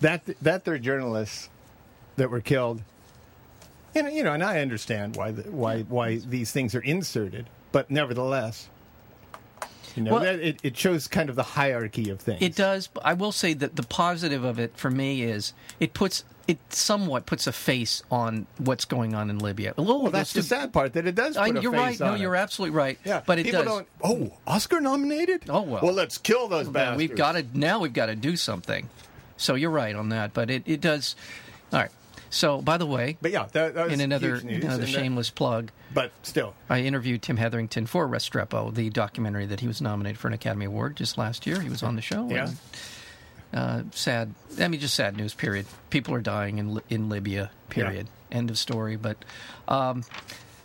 That 0.01 0.23
that 0.41 0.65
they're 0.65 0.77
journalists 0.77 1.49
that 2.17 2.29
were 2.29 2.41
killed. 2.41 2.81
And 3.95 4.13
you 4.13 4.23
know, 4.23 4.33
and 4.33 4.43
I 4.43 4.59
understand 4.61 5.15
why 5.15 5.31
the, 5.31 5.43
why 5.51 5.81
why 5.83 6.17
these 6.17 6.51
things 6.51 6.75
are 6.75 6.81
inserted, 6.81 7.47
but 7.71 7.89
nevertheless, 7.89 8.67
You 9.95 10.03
know, 10.03 10.11
Well- 10.11 10.23
that, 10.23 10.39
it, 10.41 10.59
it 10.63 10.75
shows 10.77 11.07
kind 11.07 11.29
of 11.29 11.37
the 11.37 11.43
hierarchy 11.43 12.09
of 12.09 12.19
things. 12.19 12.41
It 12.41 12.55
does. 12.55 12.87
but 12.87 13.05
I 13.05 13.13
will 13.13 13.31
say 13.31 13.53
that 13.53 13.77
the 13.77 13.83
positive 13.83 14.43
of 14.43 14.59
it 14.59 14.75
for 14.75 14.91
me 14.91 15.23
is 15.23 15.53
it 15.79 15.93
puts 15.93 16.25
it 16.47 16.59
somewhat 16.69 17.25
puts 17.25 17.47
a 17.47 17.51
face 17.53 18.03
on 18.11 18.45
what's 18.59 18.85
going 18.85 19.15
on 19.15 19.29
in 19.31 19.39
Libya. 19.39 19.73
A 19.77 19.81
little. 19.81 20.03
Well, 20.03 20.11
that's 20.11 20.33
the 20.33 20.43
sad 20.43 20.73
part 20.73 20.93
that 20.93 21.07
it 21.07 21.15
does. 21.15 21.37
I- 21.37 21.47
Put 21.47 21.57
a 21.57 21.61
you're 21.61 21.71
right. 21.71 21.99
No, 21.99 22.13
it. 22.15 22.19
you're 22.19 22.35
absolutely 22.35 22.75
right. 22.77 22.99
Yeah, 23.05 23.21
but 23.25 23.39
it 23.39 23.45
people 23.45 23.63
does. 23.63 23.73
don't. 23.73 23.87
Oh, 24.03 24.37
Oscar 24.45 24.79
nominated? 24.81 25.45
Oh, 25.49 25.61
well. 25.61 25.81
Well, 25.81 25.93
let's 25.93 26.17
kill 26.19 26.47
those 26.49 26.67
Now, 26.67 26.73
bastards. 26.73 26.97
We've 26.97 27.15
got 27.15 27.31
to 27.31 27.45
now. 27.53 27.79
We've 27.79 27.93
got 27.93 28.07
to 28.07 28.15
do 28.15 28.35
something. 28.35 28.89
So 29.37 29.55
you're 29.55 29.69
right 29.71 29.95
on 29.95 30.09
that. 30.09 30.33
But 30.33 30.49
it, 30.49 30.63
it 30.65 30.81
does. 30.81 31.15
All 31.73 31.79
right. 31.79 31.91
So 32.29 32.61
by 32.61 32.77
the 32.77 32.85
way, 32.85 33.17
But 33.21 33.31
yeah, 33.31 33.47
that, 33.53 33.75
that 33.75 33.85
was 33.85 33.93
in 33.93 34.01
another 34.01 34.35
another 34.35 34.53
and 34.53 34.83
that- 34.83 34.87
shameless 34.87 35.29
plug, 35.29 35.71
but 35.93 36.11
still, 36.23 36.53
I 36.69 36.81
interviewed 36.81 37.21
Tim 37.21 37.37
Hetherington 37.37 37.85
for 37.85 38.07
Restrepo, 38.09 38.73
the 38.73 38.89
documentary 38.89 39.45
that 39.45 39.61
he 39.61 39.67
was 39.67 39.81
nominated 39.81 40.19
for 40.19 40.27
an 40.27 40.33
Academy 40.33 40.65
Award 40.65 40.97
just 40.97 41.17
last 41.17 41.47
year. 41.47 41.61
He 41.61 41.69
was 41.69 41.81
on 41.81 41.95
the 41.95 42.01
show. 42.01 42.27
Yeah. 42.29 42.49
and, 42.49 42.57
uh, 43.53 43.83
sad. 43.91 44.33
I 44.59 44.67
mean, 44.67 44.81
just 44.81 44.95
sad 44.95 45.15
news. 45.15 45.33
Period. 45.33 45.65
People 45.89 46.13
are 46.13 46.21
dying 46.21 46.57
in 46.57 46.81
in 46.89 47.07
Libya. 47.07 47.51
Period. 47.69 48.07
End 48.31 48.49
of 48.49 48.57
story. 48.57 48.97
But 48.97 49.17
um, 49.69 50.03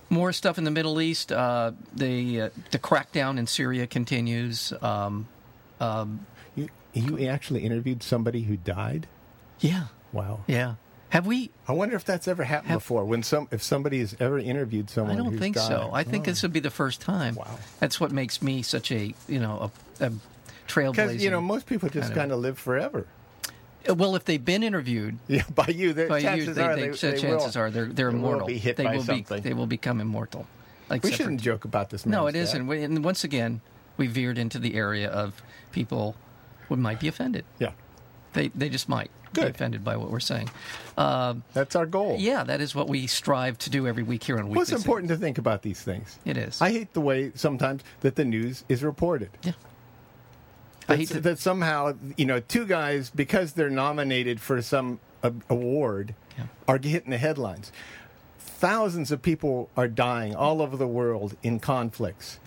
more 0.08 0.32
stuff 0.32 0.58
in 0.58 0.64
the 0.64 0.72
Middle 0.72 1.00
East. 1.00 1.30
Uh, 1.30 1.70
the 1.94 2.40
uh, 2.40 2.50
the 2.72 2.80
crackdown 2.80 3.38
in 3.38 3.46
Syria 3.46 3.86
continues. 3.86 4.72
Um, 4.82 5.28
you, 5.80 6.26
you 6.92 7.26
actually 7.28 7.60
interviewed 7.64 8.02
somebody 8.02 8.42
who 8.42 8.56
died. 8.56 9.06
yeah. 9.60 9.84
Wow. 10.12 10.40
Yeah. 10.48 10.74
Have 11.10 11.24
we? 11.26 11.50
I 11.68 11.72
wonder 11.72 11.94
if 11.96 12.04
that's 12.04 12.26
ever 12.28 12.42
happened 12.44 12.70
Have- 12.70 12.80
before. 12.80 13.04
When 13.04 13.22
some, 13.22 13.46
if 13.52 13.62
somebody 13.62 14.00
has 14.00 14.16
ever 14.18 14.38
interviewed 14.38 14.90
someone, 14.90 15.14
I 15.14 15.18
don't 15.18 15.38
think 15.38 15.56
so. 15.56 15.68
died. 15.68 15.90
I 15.92 16.02
think 16.04 16.24
Oh. 16.24 16.30
this 16.32 16.42
would 16.42 16.52
be 16.52 16.58
the 16.60 16.70
first 16.70 17.00
time. 17.00 17.36
Wow. 17.36 17.58
That's 17.78 18.00
what 18.00 18.10
makes 18.12 18.42
me 18.42 18.62
such 18.62 18.90
a 18.92 19.14
you 19.28 19.38
know 19.40 19.70
a, 20.00 20.06
a 20.06 20.12
trailblazing. 20.68 20.90
because 20.92 21.22
you 21.24 21.30
know 21.30 21.40
most 21.40 21.66
people 21.66 21.88
just 21.88 22.08
kind 22.08 22.12
of- 22.12 22.16
kind 22.18 22.32
of 22.32 22.38
live 22.40 22.58
forever. 22.58 23.06
Uh, 23.88 23.94
well, 23.94 24.14
if 24.16 24.24
they've 24.24 24.44
been 24.44 24.62
interviewed, 24.62 25.18
Yeah, 25.28 25.42
by 25.54 25.66
you, 25.68 25.94
by 25.94 26.18
you, 26.18 26.22
chances 26.22 26.56
they, 26.56 26.62
are 26.62 26.74
they, 26.76 26.82
they, 26.82 26.88
they 26.88 27.18
chances 27.20 27.54
will, 27.56 27.62
are 27.62 27.70
they're 27.70 27.86
they're 27.86 27.92
they 27.94 28.04
will 28.04 28.10
immortal. 28.10 28.46
be 28.48 28.58
hit 28.58 28.76
they 28.76 28.84
by 28.84 28.96
will 28.96 29.02
something. 29.04 29.38
be 29.42 29.48
they 29.48 29.54
will 29.54 29.66
become 29.68 30.00
immortal. 30.00 30.46
Like 30.88 31.02
We 31.04 31.10
separate- 31.10 31.16
shouldn't 31.24 31.40
joke 31.40 31.64
about 31.64 31.90
this. 31.90 32.04
No, 32.04 32.26
it. 32.26 32.34
We- 32.64 32.82
And 32.82 33.04
once 33.04 33.22
again, 33.24 33.60
we 33.96 34.06
veered 34.08 34.38
into 34.38 34.58
the 34.58 34.74
area 34.74 35.08
of 35.08 35.40
people 35.72 36.14
who 36.70 36.76
might 36.76 36.98
be 37.00 37.08
offended. 37.08 37.44
Yeah, 37.58 37.72
They 38.32 38.48
they 38.48 38.68
just 38.70 38.88
might 38.88 39.10
be 39.34 39.42
offended 39.42 39.84
by 39.84 39.96
what 39.96 40.10
we're 40.10 40.18
saying. 40.20 40.48
Um, 40.96 41.44
that's 41.52 41.76
our 41.76 41.86
goal. 41.86 42.16
yeah, 42.18 42.42
that 42.44 42.60
is 42.60 42.74
what 42.74 42.88
we 42.88 43.06
strive 43.06 43.58
to 43.58 43.70
do 43.70 43.86
every 43.86 44.02
week 44.02 44.24
here 44.24 44.36
on 44.38 44.44
Weekly. 44.44 44.56
Well, 44.56 44.62
it's 44.62 44.72
important 44.72 45.08
to 45.10 45.16
think 45.16 45.38
about 45.38 45.62
these 45.62 45.80
things. 45.82 46.18
It 46.24 46.36
is. 46.36 46.60
I 46.60 46.70
hate 46.72 46.92
the 46.94 47.00
way 47.00 47.32
sometimes 47.34 47.82
that 48.00 48.16
the 48.16 48.24
news 48.24 48.64
is 48.68 48.82
reported. 48.82 49.30
yeah. 49.42 49.52
I 50.88 50.96
hate 50.96 51.08
to, 51.10 51.20
that 51.20 51.38
somehow 51.38 51.94
you 52.16 52.24
know 52.26 52.40
two 52.40 52.66
guys 52.66 53.10
because 53.10 53.52
they're 53.52 53.70
nominated 53.70 54.40
for 54.40 54.60
some 54.62 54.98
award 55.48 56.14
Yeah. 56.38 56.44
are 56.66 56.78
hitting 56.82 57.10
the 57.10 57.18
headlines. 57.18 57.70
Thousands 58.38 59.10
of 59.12 59.22
people 59.22 59.70
are 59.76 59.86
dying 59.88 60.34
all 60.34 60.60
over 60.60 60.76
the 60.76 60.86
world 60.88 61.36
in 61.42 61.60
conflicts, 61.60 62.38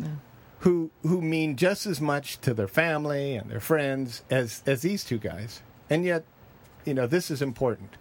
who 0.63 0.91
who 1.03 1.21
mean 1.21 1.55
just 1.55 1.85
as 1.85 1.99
much 2.01 2.39
to 2.41 2.53
their 2.53 2.67
family 2.67 3.35
and 3.35 3.49
their 3.49 3.59
friends 3.59 4.23
as 4.29 4.61
as 4.65 4.81
these 4.81 5.03
two 5.03 5.17
guys, 5.17 5.61
and 5.89 6.03
yet, 6.05 6.23
you 6.85 6.93
know, 6.93 7.07
this 7.07 7.29
is 7.31 7.41
important. 7.41 7.91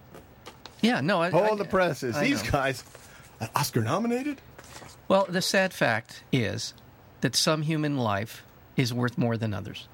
yeah. 0.81 1.01
No, 1.01 1.21
I, 1.21 1.31
All 1.31 1.55
I- 1.55 1.57
the 1.57 1.65
presses, 1.65 2.17
I 2.17 2.25
these 2.25 2.43
know. 2.45 2.51
guys, 2.51 2.85
Oscar 3.55 3.83
nominated. 3.83 4.41
Well, 5.09 5.27
the 5.29 5.43
sad 5.43 5.73
fact 5.75 6.23
is 6.33 6.75
that 7.21 7.37
some 7.37 7.63
human 7.63 7.99
life 7.99 8.43
is 8.77 8.93
worth 8.95 9.19
more 9.19 9.37
than 9.37 9.53
others. 9.53 9.89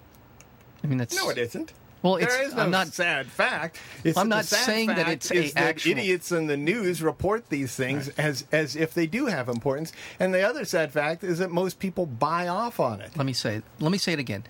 I 0.85 0.87
mean, 0.87 0.99
that's 0.99 1.17
No, 1.17 1.29
it 1.31 1.39
isn't. 1.39 1.73
Well, 2.02 2.17
it's, 2.17 2.26
there 2.26 2.45
is 2.45 2.55
no 2.55 2.62
I'm 2.62 2.71
not. 2.71 2.88
sad 2.88 3.26
fact. 3.26 3.81
It's 4.05 4.17
I'm 4.17 4.28
not 4.28 4.45
saying 4.45 4.88
that 4.88 5.09
it's 5.09 5.31
a 5.33 5.50
that 5.50 5.57
actual- 5.57 5.93
idiots 5.93 6.31
in 6.31 6.47
the 6.47 6.57
news 6.57 7.02
report 7.02 7.49
these 7.49 7.75
things 7.75 8.09
as 8.11 8.45
as 8.52 8.76
if 8.76 8.95
they 8.95 9.07
do 9.07 9.26
have 9.26 9.49
importance. 9.49 9.93
And 10.21 10.33
the 10.33 10.43
other 10.43 10.64
sad 10.64 10.93
fact 10.93 11.25
is 11.25 11.38
that 11.38 11.50
most 11.50 11.78
people 11.78 12.07
buy 12.07 12.47
off 12.49 12.78
on 12.78 13.00
it. 13.00 13.17
Let 13.17 13.26
me 13.26 13.33
say. 13.33 13.62
Let 13.81 13.90
me 13.90 13.99
say 13.99 14.12
it 14.12 14.19
again. 14.19 14.45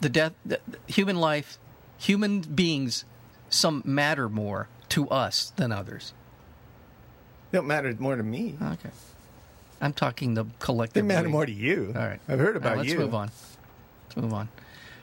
The 0.00 0.08
death, 0.08 0.32
the, 0.44 0.60
human 0.86 1.16
life, 1.16 1.58
human 1.98 2.40
beings, 2.40 3.04
some 3.50 3.82
matter 3.84 4.28
more 4.28 4.68
to 4.90 5.08
us 5.10 5.52
than 5.56 5.72
others. 5.72 6.12
They 7.50 7.58
don't 7.58 7.66
matter 7.66 7.94
more 7.98 8.16
to 8.16 8.22
me. 8.22 8.56
Okay. 8.60 8.90
I'm 9.80 9.92
talking 9.92 10.34
the 10.34 10.46
collective. 10.58 10.94
They 10.94 11.02
matter 11.06 11.28
more 11.28 11.46
to 11.46 11.52
you. 11.52 11.92
All 11.94 12.02
right. 12.02 12.20
I've 12.28 12.38
heard 12.38 12.48
right, 12.48 12.56
about 12.56 12.76
let's 12.78 12.88
you. 12.88 12.98
move 12.98 13.14
on. 13.14 13.30
Let's 14.08 14.16
move 14.16 14.32
on. 14.32 14.48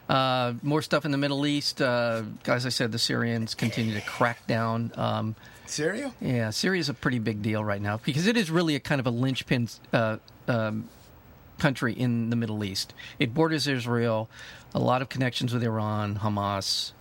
Uh, 0.10 0.54
more 0.62 0.82
stuff 0.82 1.06
in 1.06 1.12
the 1.12 1.18
Middle 1.18 1.46
East. 1.46 1.82
Uh, 1.82 2.24
as 2.46 2.66
I 2.66 2.70
said, 2.70 2.92
the 2.92 3.00
Syrians 3.00 3.56
continue 3.56 3.94
to 3.94 4.02
crack 4.02 4.46
down. 4.48 4.92
Um, 4.96 5.36
Syria? 5.66 6.14
Yeah, 6.20 6.50
Syria 6.50 6.82
is 6.82 6.90
a 6.90 6.94
pretty 6.94 7.20
big 7.20 7.42
deal 7.42 7.64
right 7.64 7.82
now 7.82 8.00
because 8.04 8.28
it 8.28 8.36
is 8.38 8.52
really 8.52 8.76
a 8.76 8.80
kind 8.80 9.00
of 9.00 9.08
a 9.08 9.12
linchpin 9.12 9.70
uh, 9.94 10.18
um, 10.48 10.90
country 11.58 11.94
in 11.94 12.30
the 12.30 12.36
Middle 12.36 12.64
East. 12.64 12.94
It 13.18 13.34
borders 13.34 13.66
Israel, 13.68 14.30
a 14.76 14.80
lot 14.80 15.02
of 15.02 15.08
connections 15.10 15.54
with 15.54 15.64
Iran, 15.64 16.20
Hamas, 16.20 16.92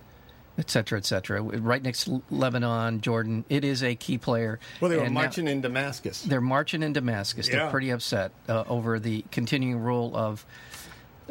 et 0.57 0.69
cetera, 0.69 0.97
et 0.97 1.05
cetera. 1.05 1.41
Right 1.41 1.83
next 1.83 2.05
to 2.05 2.23
Lebanon, 2.31 3.01
Jordan. 3.01 3.43
It 3.49 3.65
is 3.65 3.83
a 3.83 3.95
key 3.95 4.17
player. 4.17 4.59
Well, 4.79 4.89
they 4.89 4.95
were 4.97 5.03
And 5.03 5.13
now- 5.13 5.21
marching 5.21 5.47
in 5.49 5.59
Damascus. 5.59 6.21
they're 6.23 6.39
marching 6.41 6.83
in 6.83 6.93
Damascus. 6.93 7.49
Yeah. 7.49 7.57
They're 7.57 7.69
pretty 7.69 7.89
upset 7.89 8.31
uh, 8.47 8.63
over 8.69 8.97
the 8.97 9.25
continuing 9.29 9.81
rule 9.81 10.15
of. 10.15 10.45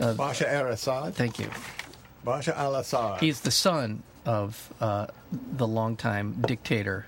Bashar 0.03 0.49
al-Assad. 0.49 1.15
Thank 1.15 1.39
you. 1.39 1.49
Bashar 2.25 2.57
al-Assad. 2.57 3.21
He's 3.21 3.41
the 3.41 3.51
son 3.51 4.03
of 4.25 4.73
uh, 4.81 5.07
the 5.57 5.67
longtime 5.67 6.43
dictator, 6.43 7.07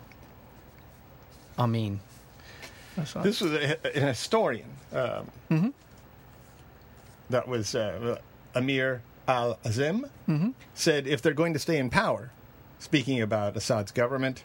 Amin. 1.59 2.01
This 3.23 3.41
was 3.41 3.53
a, 3.53 3.97
an 3.97 4.09
historian. 4.09 4.69
Um, 4.93 5.31
Mm-hmm. 5.51 5.69
That 7.31 7.49
was 7.49 7.75
uh, 7.75 8.19
Amir 8.55 9.03
al 9.27 9.59
Azim. 9.65 10.07
Mm-hmm. 10.29 10.51
Said 10.75 11.07
if 11.07 11.23
they're 11.23 11.33
going 11.33 11.55
to 11.55 11.59
stay 11.59 11.79
in 11.79 11.91
power, 11.91 12.31
speaking 12.79 13.21
about 13.23 13.57
Assad's 13.57 13.93
government, 13.93 14.45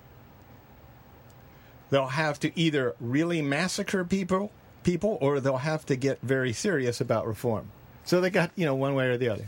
they'll 1.89 2.08
have 2.08 2.39
to 2.39 2.58
either 2.58 2.96
really 3.00 3.41
massacre 3.41 4.03
people, 4.06 4.51
people, 4.84 5.18
or 5.22 5.39
they'll 5.39 5.58
have 5.58 5.86
to 5.88 5.96
get 5.96 6.20
very 6.22 6.53
serious 6.53 7.01
about 7.01 7.27
reform. 7.27 7.70
So 8.10 8.22
they 8.22 8.32
got 8.32 8.50
you 8.56 8.66
know 8.66 8.74
one 8.74 8.96
way 8.96 9.06
or 9.06 9.18
the 9.18 9.30
other: 9.30 9.46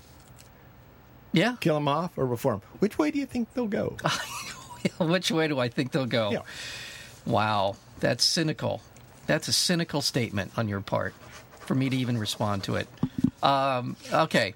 Yeah. 1.34 1.56
kill 1.60 1.74
them 1.74 1.88
off 1.88 2.16
or 2.16 2.28
reform. 2.28 2.62
Which 2.78 2.96
way 3.00 3.10
do 3.10 3.18
you 3.18 3.26
think 3.26 3.52
they'll 3.56 3.66
go? 3.66 3.98
Which 5.00 5.32
way 5.32 5.48
do 5.48 5.58
I 5.58 5.68
think 5.68 5.92
they'll 5.92 6.06
go? 6.06 6.30
Yeah. 6.30 6.42
Wow, 7.26 7.78
that's 8.02 8.24
cynical. 8.24 8.84
That's 9.26 9.48
a 9.48 9.52
cynical 9.52 10.02
statement 10.04 10.52
on 10.58 10.68
your 10.68 10.80
part 10.80 11.16
for 11.62 11.74
me 11.74 11.90
to 11.90 11.98
even 11.98 12.20
respond 12.20 12.64
to 12.66 12.76
it. 12.76 12.88
Um, 13.42 13.96
okay. 14.14 14.54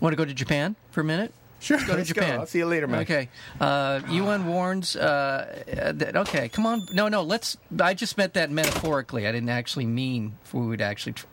Want 0.00 0.12
to 0.12 0.16
go 0.18 0.26
to 0.26 0.34
Japan 0.34 0.76
for 0.90 1.00
a 1.00 1.04
minute? 1.04 1.32
Sure, 1.58 1.78
Let's 1.78 1.86
go 1.88 1.92
to 1.94 1.98
let's 2.00 2.12
go. 2.12 2.20
Japan. 2.20 2.40
I'll 2.40 2.46
see 2.46 2.58
you 2.58 2.66
later, 2.66 2.86
man. 2.86 3.00
Okay. 3.00 3.30
Uh, 3.58 4.00
UN 4.10 4.46
warns. 4.46 4.94
Uh, 4.94 5.64
uh, 5.72 5.92
that, 5.92 6.16
okay, 6.18 6.50
come 6.50 6.66
on. 6.66 6.86
No, 6.92 7.08
no. 7.08 7.22
Let's. 7.22 7.56
I 7.80 7.94
just 7.94 8.18
meant 8.18 8.34
that 8.34 8.50
metaphorically. 8.50 9.26
I 9.26 9.32
didn't 9.32 9.48
actually 9.48 9.86
mean 9.86 10.34
we 10.52 10.66
would 10.66 10.82
actually. 10.82 11.14
Tr- 11.14 11.26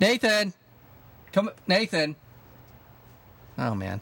Nathan, 0.00 0.54
come. 1.34 1.50
Nathan. 1.66 2.16
Oh 3.58 3.74
man. 3.74 4.00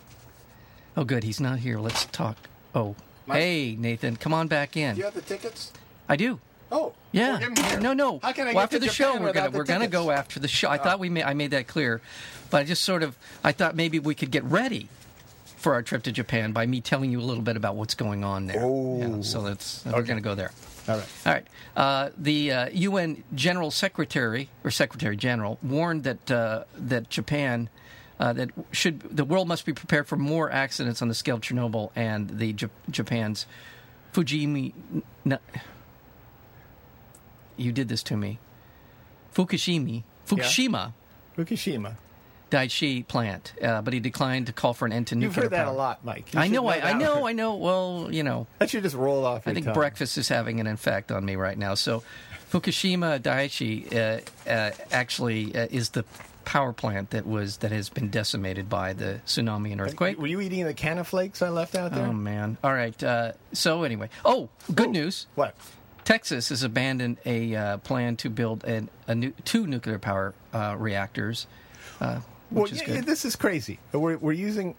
Oh, 0.97 1.05
good. 1.05 1.25
He's 1.25 1.41
not 1.41 1.59
here. 1.59 1.79
Let's 1.79 2.05
talk. 2.07 2.37
Oh, 2.75 2.95
Mike? 3.27 3.39
hey, 3.39 3.77
Nathan, 3.79 4.17
come 4.17 4.35
on 4.35 4.47
back 4.47 4.77
in. 4.77 4.95
Do 4.95 4.99
you 4.99 5.05
have 5.07 5.15
the 5.15 5.23
tickets? 5.23 5.73
I 6.09 6.17
do. 6.17 6.39
Oh, 6.71 6.95
Yeah. 7.13 7.33
well, 7.33 7.39
give 7.39 7.59
'em 7.59 7.65
here. 7.65 7.81
No, 7.81 7.93
no. 7.93 8.19
How 8.23 8.33
can 8.33 8.45
I 8.49 8.53
well, 8.53 8.55
get 8.55 8.63
after 8.65 8.77
to 8.77 8.81
the 8.81 8.87
Japan 8.87 9.17
show, 9.17 9.23
we're 9.23 9.33
gonna 9.33 9.51
we're 9.51 9.65
gonna? 9.65 9.85
Oh. 9.87 9.89
go 9.89 10.11
after 10.11 10.41
the 10.41 10.49
show. 10.49 10.69
I 10.69 10.79
oh. 10.79 10.83
thought 10.83 10.99
we 10.99 11.09
made 11.09 11.25
I 11.25 11.35
made 11.35 11.51
that 11.53 11.67
clear, 11.67 12.01
but 12.51 12.59
I 12.59 12.65
just 12.65 12.83
sort 12.83 13.03
of 13.03 13.17
I 13.43 13.53
thought 13.53 13.75
maybe 13.75 13.99
we 13.99 14.15
could 14.15 14.31
get 14.31 14.45
ready 14.45 14.89
for 15.57 15.75
our 15.75 15.83
trip 15.83 16.03
to 16.05 16.13
Japan 16.13 16.53
by 16.53 16.67
me 16.67 16.81
telling 16.81 17.13
you 17.13 17.21
a 17.21 17.23
little 17.23 17.43
bit 17.43 17.57
about 17.57 17.77
what's 17.77 17.95
going 17.95 18.25
on 18.25 18.47
there. 18.47 18.61
Oh. 18.61 18.99
Yeah, 18.99 19.23
so 19.23 19.43
that's 19.43 19.85
we're 19.85 20.03
gonna 20.03 20.21
go 20.21 20.35
there. 20.35 20.51
All 20.89 20.97
right. 20.97 21.09
All 21.27 21.33
right. 21.33 21.47
Uh, 21.77 22.11
the 22.19 22.53
uh, 22.53 22.69
UN 22.73 23.23
General 23.35 23.71
Secretary 23.71 24.49
or 24.65 24.71
Secretary 24.71 25.17
General 25.17 25.59
warned 25.63 26.05
that 26.05 26.31
uh, 26.31 26.65
that 26.77 27.09
Japan 27.09 27.69
uh, 28.19 28.33
that 28.33 28.51
should 28.73 29.01
the 29.17 29.25
world 29.25 29.49
must 29.49 29.65
be 29.65 29.73
prepared 29.73 30.07
for 30.07 30.17
more 30.17 30.51
accidents 30.51 31.01
on 31.01 31.09
the 31.09 31.15
scale 31.15 31.37
of 31.37 31.43
Chernobyl 31.43 31.91
and 31.95 32.39
the 32.39 32.53
J- 32.53 32.69
Japan's 32.91 33.47
Fujimi. 34.13 34.73
No, 35.25 35.39
you 37.57 37.73
did 37.73 37.89
this 37.89 38.03
to 38.05 38.17
me. 38.17 38.39
Fukushima. 39.35 40.03
Fukushima. 40.27 40.93
Fukushima. 41.37 41.97
Daiichi 42.53 43.09
plant, 43.09 43.55
uh, 43.63 43.81
but 43.81 43.95
he 43.95 44.01
declined 44.01 44.47
to 44.49 44.53
call 44.53 44.75
for 44.75 44.85
an 44.85 44.93
end 44.93 45.07
to 45.07 45.15
nuclear. 45.15 45.27
You've 45.29 45.37
heard 45.37 45.51
that 45.53 45.65
power. 45.65 45.75
a 45.75 45.77
lot, 45.77 46.05
Mike. 46.05 46.35
You 46.35 46.41
I 46.41 46.45
should 46.45 46.53
know, 46.53 46.67
I, 46.67 46.91
I 46.91 46.93
know. 46.93 47.27
I 47.27 47.33
know. 47.33 47.55
Well, 47.57 48.09
you 48.11 48.23
know, 48.23 48.47
That 48.59 48.69
should 48.69 48.83
just 48.83 48.95
roll 48.95 49.25
off. 49.25 49.49
I 49.49 49.55
think 49.55 49.65
tongue. 49.65 49.75
breakfast 49.75 50.19
is 50.19 50.29
having 50.29 50.61
an 50.61 50.67
effect 50.67 51.11
on 51.11 51.25
me 51.25 51.35
right 51.37 51.57
now. 51.57 51.73
So, 51.75 52.03
Fukushima 52.53 53.19
Daiichi 53.21 53.95
uh, 53.95 54.51
uh, 54.51 54.71
actually 54.91 55.57
uh, 55.57 55.69
is 55.71 55.91
the 55.91 56.05
power 56.45 56.73
plant 56.75 57.11
that 57.11 57.27
was 57.27 57.57
that 57.59 57.73
has 57.73 57.89
been 57.89 58.11
decimated 58.11 58.69
by 58.69 58.93
the 58.93 59.21
tsunami 59.25 59.73
and 59.73 59.81
earthquake. 59.81 60.19
Were 60.19 60.27
you 60.27 60.41
eating 60.43 60.65
the 60.67 60.75
can 60.75 60.99
of 60.99 61.09
flakes 61.09 61.41
I 61.41 61.49
left 61.49 61.75
out 61.75 61.93
there? 61.95 62.07
Oh 62.07 62.13
man! 62.13 62.59
All 62.63 62.75
right. 62.75 63.03
Uh, 63.03 63.33
so 63.55 63.85
anyway, 63.85 64.11
oh, 64.27 64.51
good 64.75 64.89
Ooh. 64.89 64.93
news. 64.93 65.27
What? 65.37 65.57
Texas 66.05 66.51
has 66.51 66.63
abandoned 66.65 67.17
a 67.25 67.55
uh, 67.55 67.77
plan 67.79 68.17
to 68.17 68.29
build 68.29 68.65
an, 68.65 68.91
a 69.07 69.15
new, 69.15 69.33
two 69.45 69.69
nuclear 69.69 70.01
power 70.01 70.35
uh, 70.53 70.75
reactors, 70.77 71.47
uh, 72.01 72.19
Well, 72.53 72.69
yeah, 72.69 73.01
this 73.01 73.25
is 73.25 73.37
crazy. 73.37 73.79
We're, 73.93 74.17
we're 74.19 74.33
using. 74.33 74.75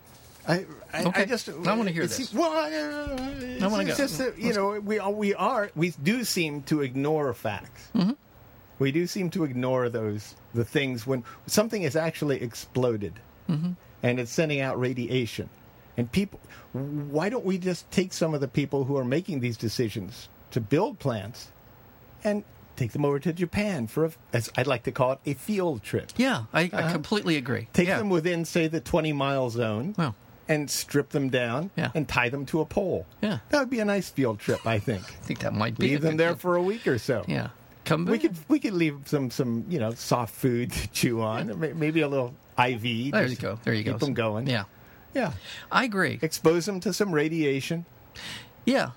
I, 0.47 0.65
I, 0.93 1.03
Okay. 1.05 1.21
I 1.21 1.25
just. 1.25 1.49
I 1.49 1.73
wanna 1.75 1.91
hear 1.91 2.05
this. 2.05 2.33
Well, 2.33 2.51
uh, 2.51 3.63
I 3.63 3.67
wanna 3.67 3.85
go. 3.85 3.95
just 3.95 4.17
that, 4.17 4.37
you 4.37 4.53
know 4.53 4.79
we 4.79 4.99
are- 4.99 5.11
we 5.11 5.33
are 5.33 5.71
we 5.75 5.91
do 6.03 6.23
seem 6.23 6.63
to 6.63 6.81
ignore 6.81 7.33
facts. 7.33 7.89
Mm-hmm. 7.95 8.11
We 8.79 8.91
do 8.91 9.07
seem 9.07 9.29
to 9.31 9.43
ignore 9.45 9.87
those 9.89 10.35
the 10.53 10.65
things 10.65 11.07
when 11.07 11.23
something 11.47 11.83
is 11.83 11.95
actually 11.95 12.41
exploded 12.41 13.13
Mm-hmm. 13.49 13.71
and 14.03 14.19
it's 14.19 14.31
sending 14.31 14.59
out 14.61 14.79
radiation, 14.79 15.49
and 15.97 16.11
people. 16.11 16.39
Why 16.73 17.29
don't 17.29 17.45
we 17.45 17.57
just 17.57 17.89
take 17.91 18.13
some 18.13 18.33
of 18.33 18.41
the 18.41 18.47
people 18.47 18.83
who 18.85 18.97
are 18.97 19.05
making 19.05 19.39
these 19.41 19.57
decisions 19.57 20.27
to 20.51 20.59
build 20.59 20.99
plants 20.99 21.49
and 22.23 22.43
take 22.75 22.91
them 22.91 23.05
over 23.05 23.19
to 23.19 23.33
Japan 23.33 23.87
for 23.87 24.05
a, 24.05 24.11
as 24.33 24.49
I'd 24.57 24.67
like 24.67 24.83
to 24.83 24.91
call 24.91 25.13
it, 25.13 25.19
a 25.25 25.33
field 25.33 25.83
trip? 25.83 26.11
yeah, 26.17 26.43
I, 26.53 26.69
I 26.73 26.91
completely 26.91 27.37
agree. 27.37 27.61
Uh-huh. 27.61 27.69
Take 27.73 27.87
yeah. 27.87 27.97
them 27.97 28.09
within, 28.09 28.45
say, 28.45 28.67
the 28.67 28.79
20 28.79 29.13
mile 29.13 29.49
zone 29.49 29.95
Well, 29.97 30.15
and 30.49 30.69
strip 30.69 31.09
them 31.09 31.29
down 31.29 31.71
Yeah. 31.75 31.91
and 31.95 32.07
tie 32.07 32.29
them 32.29 32.45
to 32.47 32.59
a 32.61 32.65
pole. 32.65 33.05
Yeah. 33.21 33.39
That 33.49 33.59
would 33.59 33.69
be 33.69 33.79
a 33.79 33.85
nice 33.85 34.09
field 34.09 34.39
trip, 34.39 34.65
I 34.65 34.79
think. 34.79 35.01
I 35.07 35.23
think 35.25 35.39
that 35.39 35.53
might 35.53 35.77
be 35.77 35.89
leave 35.89 36.01
them 36.01 36.17
there 36.17 36.29
deal. 36.31 36.37
for 36.37 36.55
a 36.55 36.61
week 36.61 36.85
or 36.87 36.97
so. 36.97 37.23
Yeah, 37.27 37.49
come 37.85 38.05
We 38.05 38.13
back. 38.13 38.21
could 38.21 38.37
we 38.49 38.59
could 38.59 38.73
leave 38.73 38.99
some 39.05 39.29
some 39.31 39.65
you 39.69 39.79
know 39.79 39.91
soft 39.93 40.33
food 40.35 40.71
to 40.71 40.87
chew 40.89 41.21
on, 41.21 41.59
May- 41.59 41.73
maybe 41.73 42.01
a 42.01 42.07
little 42.07 42.33
IV. 42.57 42.81
There 43.11 43.27
you 43.27 43.35
go. 43.35 43.59
There 43.63 43.73
you 43.73 43.83
keep 43.83 43.85
go. 43.85 43.91
Keep 43.93 43.99
them 43.99 44.13
going. 44.13 44.47
Yeah, 44.47 44.63
yeah. 45.13 45.33
I 45.71 45.85
agree. 45.85 46.19
Expose 46.21 46.65
them 46.65 46.79
to 46.81 46.91
some 46.93 47.11
radiation. 47.13 47.85
Yeah, 48.65 48.91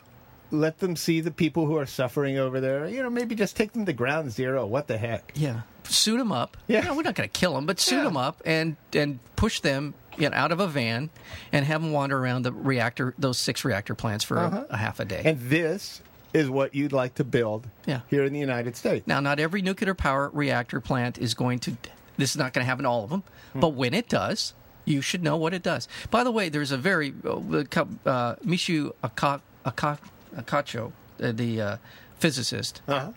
Let 0.51 0.79
them 0.79 0.95
see 0.97 1.21
the 1.21 1.31
people 1.31 1.67
who 1.67 1.77
are 1.77 1.87
suffering 1.87 2.39
over 2.39 2.61
there. 2.61 2.87
You 2.89 3.03
know, 3.03 3.11
maybe 3.11 3.35
just 3.35 3.57
take 3.57 3.73
them 3.73 3.85
to 3.87 3.93
ground 3.93 4.31
zero. 4.33 4.65
What 4.67 4.87
the 4.87 4.97
heck? 4.99 5.33
yeah. 5.35 5.63
Suit 5.85 6.19
them 6.19 6.33
up. 6.33 6.57
Yeah. 6.67 6.81
You 6.83 6.89
know, 6.89 6.97
we're 6.97 7.03
not 7.03 7.15
going 7.15 7.29
to 7.29 7.33
kill 7.41 7.55
them, 7.55 7.65
but 7.65 7.79
suit 7.79 7.99
Yeah. 7.99 8.05
them 8.05 8.17
up 8.17 8.43
and 8.45 8.77
and 8.93 9.21
push 9.37 9.61
them 9.61 9.95
you 10.19 10.29
know, 10.29 10.37
out 10.37 10.51
of 10.51 10.59
a 10.61 10.67
van 10.67 11.11
and 11.53 11.65
have 11.65 11.81
them 11.83 11.93
wander 11.93 12.19
around 12.19 12.43
the 12.43 12.51
reactor, 12.53 13.15
those 13.19 13.39
six 13.39 13.65
reactor 13.65 13.95
plants 13.95 14.25
for 14.25 14.39
Uh-huh. 14.39 14.65
a, 14.71 14.75
a 14.75 14.77
half 14.79 14.99
a 14.99 15.05
day. 15.05 15.23
And 15.25 15.39
this 15.41 16.01
is 16.35 16.49
what 16.51 16.75
you'd 16.75 16.93
like 16.93 17.15
to 17.17 17.25
build 17.25 17.69
Yeah. 17.87 18.01
here 18.09 18.25
in 18.25 18.33
the 18.33 18.39
United 18.41 18.77
States. 18.77 19.07
Now, 19.07 19.21
not 19.21 19.39
every 19.39 19.63
nuclear 19.63 19.95
power 19.95 20.29
reactor 20.33 20.81
plant 20.81 21.19
is 21.19 21.35
going 21.35 21.59
to. 21.61 21.77
This 22.17 22.31
is 22.31 22.37
not 22.37 22.53
going 22.53 22.65
to 22.65 22.67
happen 22.69 22.83
to 22.85 22.89
all 22.89 23.05
of 23.05 23.11
them, 23.11 23.23
Hmm. 23.53 23.61
but 23.61 23.69
when 23.75 23.95
it 23.95 24.09
does, 24.09 24.55
you 24.87 25.01
should 25.03 25.23
know 25.23 25.37
what 25.37 25.53
it 25.55 25.63
does. 25.63 25.87
By 26.11 26.25
the 26.25 26.31
way, 26.33 26.49
there's 26.49 26.73
a 26.73 26.79
very 26.79 27.15
uh, 27.25 27.65
uh, 28.07 28.35
Michu 28.43 28.93
Aka- 29.05 29.41
Aka- 29.65 29.99
Akacho, 30.37 30.93
uh, 31.23 31.33
the 31.33 31.61
uh, 31.61 31.77
physicist. 32.19 32.83
Uh-huh. 32.89 33.13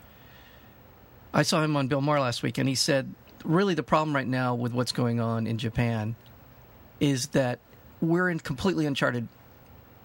I 1.33 1.43
saw 1.43 1.63
him 1.63 1.75
on 1.75 1.87
Bill 1.87 2.01
Maher 2.01 2.19
last 2.19 2.41
week, 2.43 2.57
and 2.57 2.67
he 2.67 2.75
said, 2.75 3.13
really, 3.43 3.75
the 3.75 3.83
problem 3.83 4.15
right 4.15 4.27
now 4.27 4.55
with 4.55 4.73
what's 4.73 4.91
going 4.91 5.19
on 5.19 5.45
in 5.47 5.57
Japan 5.57 6.15
is 6.99 7.27
that 7.29 7.59
we're 8.01 8.29
in 8.29 8.39
completely 8.39 8.85
uncharted 8.85 9.27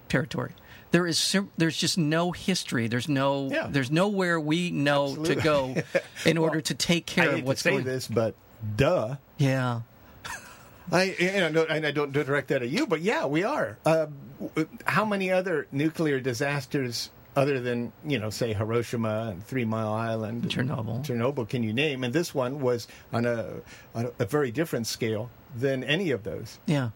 territory. 0.07 0.51
There 0.91 1.07
is 1.07 1.17
sim- 1.17 1.51
there's 1.57 1.75
just 1.75 1.97
no 1.97 2.31
history. 2.31 2.87
There's 2.87 3.09
no 3.09 3.49
Yeah. 3.51 3.67
there's 3.69 3.91
nowhere 3.91 4.39
we 4.39 4.69
know 4.71 5.07
Absolutely. 5.07 5.35
to 5.35 5.41
go 5.41 5.75
in 6.25 6.37
order 6.37 6.61
to 6.61 6.73
take 6.73 7.09
I 7.09 7.11
care 7.11 7.31
hate 7.31 7.39
of 7.39 7.45
what's 7.47 7.63
to 7.63 7.69
say 7.69 7.71
going. 7.71 7.83
this, 7.85 8.07
but 8.07 8.35
duh. 8.77 9.15
Yeah, 9.37 9.81
I 10.91 11.15
you 11.19 11.31
know, 11.31 11.49
no, 11.49 11.63
and 11.63 11.85
I 11.85 11.91
don't 11.91 12.11
direct 12.11 12.49
that 12.49 12.61
at 12.61 12.69
you, 12.69 12.85
but 12.87 13.01
yeah, 13.01 13.25
we 13.25 13.43
are. 13.43 13.77
Uh, 13.85 14.07
how 14.85 15.05
many 15.05 15.31
other 15.31 15.67
nuclear 15.71 16.19
disasters, 16.19 17.09
other 17.35 17.59
than 17.59 17.91
you 18.05 18.19
know, 18.19 18.29
say 18.29 18.53
Hiroshima 18.53 19.29
and 19.31 19.45
Three 19.45 19.65
Mile 19.65 19.93
Island, 19.93 20.43
and 20.43 20.51
Chernobyl. 20.51 21.03
Chernobyl, 21.05 21.47
can 21.47 21.63
you 21.63 21.73
name? 21.73 22.03
And 22.03 22.13
this 22.13 22.33
one 22.35 22.61
was 22.61 22.87
on 23.11 23.25
a 23.25 23.61
on 23.93 24.11
a 24.19 24.25
very 24.25 24.51
different 24.51 24.87
scale 24.87 25.29
than 25.55 25.83
any 25.83 26.11
of 26.11 26.23
those. 26.23 26.59
yeah. 26.65 26.89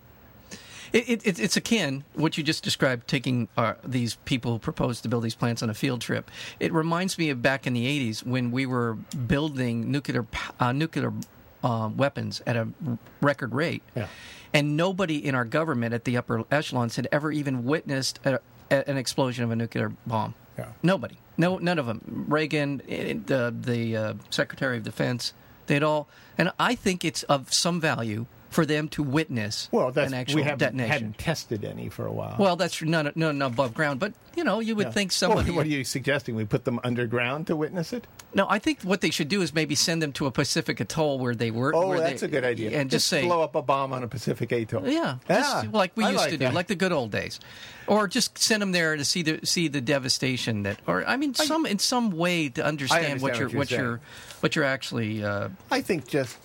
It, 0.91 1.07
it, 1.07 1.27
it, 1.27 1.39
it's 1.39 1.55
akin 1.55 2.03
what 2.15 2.35
you 2.35 2.43
just 2.43 2.63
described, 2.63 3.07
taking 3.07 3.47
uh, 3.55 3.75
these 3.83 4.15
people 4.25 4.53
who 4.53 4.57
proposed 4.57 5.03
to 5.03 5.09
build 5.09 5.23
these 5.23 5.35
plants 5.35 5.61
on 5.61 5.69
a 5.69 5.75
field 5.75 6.01
trip. 6.01 6.31
It 6.59 6.73
reminds 6.73 7.15
me 7.19 7.29
of 7.29 7.43
back 7.43 7.67
in 7.67 7.73
the 7.73 7.85
'80s 7.85 8.25
when 8.25 8.49
we 8.49 8.65
were 8.65 8.95
building 9.27 9.91
nuclear 9.91 10.25
uh, 10.59 10.71
nuclear 10.71 11.13
uh, 11.63 11.89
weapons 11.95 12.41
at 12.47 12.55
a 12.55 12.67
r- 12.87 12.97
record 13.21 13.53
rate, 13.53 13.83
Yeah. 13.95 14.07
and 14.53 14.77
nobody 14.77 15.25
in 15.25 15.35
our 15.35 15.45
government 15.45 15.93
at 15.93 16.05
the 16.05 16.17
upper 16.17 16.43
echelons 16.51 16.95
had 16.95 17.07
ever 17.11 17.31
even 17.31 17.65
witnessed 17.65 18.19
a, 18.25 18.39
a, 18.71 18.89
an 18.89 18.97
explosion 18.97 19.43
of 19.43 19.51
a 19.51 19.55
nuclear 19.55 19.91
bomb. 20.07 20.35
Yeah. 20.57 20.67
Nobody. 20.83 21.17
No, 21.37 21.57
none 21.57 21.79
of 21.79 21.85
them. 21.85 22.25
Reagan, 22.27 22.81
eh, 22.89 23.13
the 23.25 23.53
the 23.57 23.95
uh, 23.95 24.13
Secretary 24.29 24.77
of 24.77 24.83
Defense, 24.83 25.33
they'd 25.67 25.83
all. 25.83 26.09
And 26.37 26.51
I 26.59 26.75
think 26.75 27.05
it's 27.05 27.23
of 27.23 27.53
some 27.53 27.79
value 27.79 28.25
for 28.49 28.65
them 28.65 28.89
to 28.89 29.03
witness 29.03 29.69
Well, 29.71 29.91
that's 29.91 30.11
an 30.11 30.17
actual 30.17 30.37
we 30.37 30.41
haven't, 30.41 30.57
detonation. 30.59 30.91
hadn't 30.91 31.17
tested 31.19 31.63
any 31.63 31.87
for 31.87 32.05
a 32.07 32.11
while. 32.11 32.35
Well, 32.39 32.55
that's 32.55 32.81
not 32.81 33.15
no 33.15 33.31
no 33.31 33.45
above 33.45 33.73
ground, 33.73 33.99
but 33.99 34.11
you 34.35 34.43
know 34.43 34.59
you 34.59 34.75
would 34.75 34.87
Yeah. 34.87 34.91
think 34.91 35.11
Well, 35.11 35.15
somebody. 35.37 35.51
what 35.55 35.65
are 35.65 35.69
you 35.69 35.83
suggesting? 35.83 36.35
We 36.35 36.45
put 36.45 36.65
them 36.65 36.79
underground 36.83 37.47
to 37.47 37.55
witness 37.55 37.93
it? 37.93 38.07
No, 38.33 38.45
I 38.49 38.59
think 38.59 38.81
what 38.83 39.01
they 39.01 39.09
should 39.09 39.27
do 39.27 39.41
is 39.41 39.53
maybe 39.53 39.75
send 39.75 40.01
them 40.01 40.11
to 40.13 40.25
a 40.27 40.31
Pacific 40.31 40.79
atoll 40.79 41.17
where 41.19 41.33
they 41.35 41.51
were. 41.51 41.73
Oh, 41.75 41.87
where 41.89 41.99
that's 41.99 42.21
they- 42.21 42.27
a 42.27 42.29
good 42.29 42.43
idea. 42.43 42.79
And 42.79 42.89
just, 42.89 43.07
say, 43.07 43.23
blow 43.25 43.41
up 43.41 43.55
a 43.55 43.61
bomb 43.61 43.91
on 43.93 44.03
a 44.03 44.07
Pacific 44.07 44.51
atoll. 44.51 44.87
Yeah, 44.87 45.17
Yeah, 45.29 45.37
just 45.63 45.73
like 45.73 45.91
we 45.95 46.03
I 46.03 46.09
used 46.11 46.21
like 46.21 46.29
to 46.31 46.37
do, 46.37 46.49
like 46.49 46.67
the 46.67 46.75
good 46.75 46.91
old 46.91 47.11
days, 47.11 47.39
or 47.87 48.07
just 48.07 48.37
send 48.37 48.61
them 48.61 48.71
there 48.71 48.95
to 48.95 49.03
see 49.05 49.21
the 49.23 49.39
see 49.45 49.67
the 49.67 49.81
devastation 49.81 50.63
that, 50.63 50.79
or 50.87 51.05
I 51.07 51.17
mean, 51.17 51.33
some 51.33 51.65
in 51.65 51.79
some 51.79 52.11
way 52.11 52.49
to 52.49 52.63
understand, 52.65 53.21
what 53.21 53.37
you're 53.39 53.49
what 53.49 53.51
you're 53.51 53.59
what 53.59 53.71
you're 53.71 53.99
what 54.41 54.55
you're 54.55 54.65
actually. 54.65 55.23
Uh, 55.23 55.49
I 55.71 55.81
think 55.81 56.07
just 56.07 56.37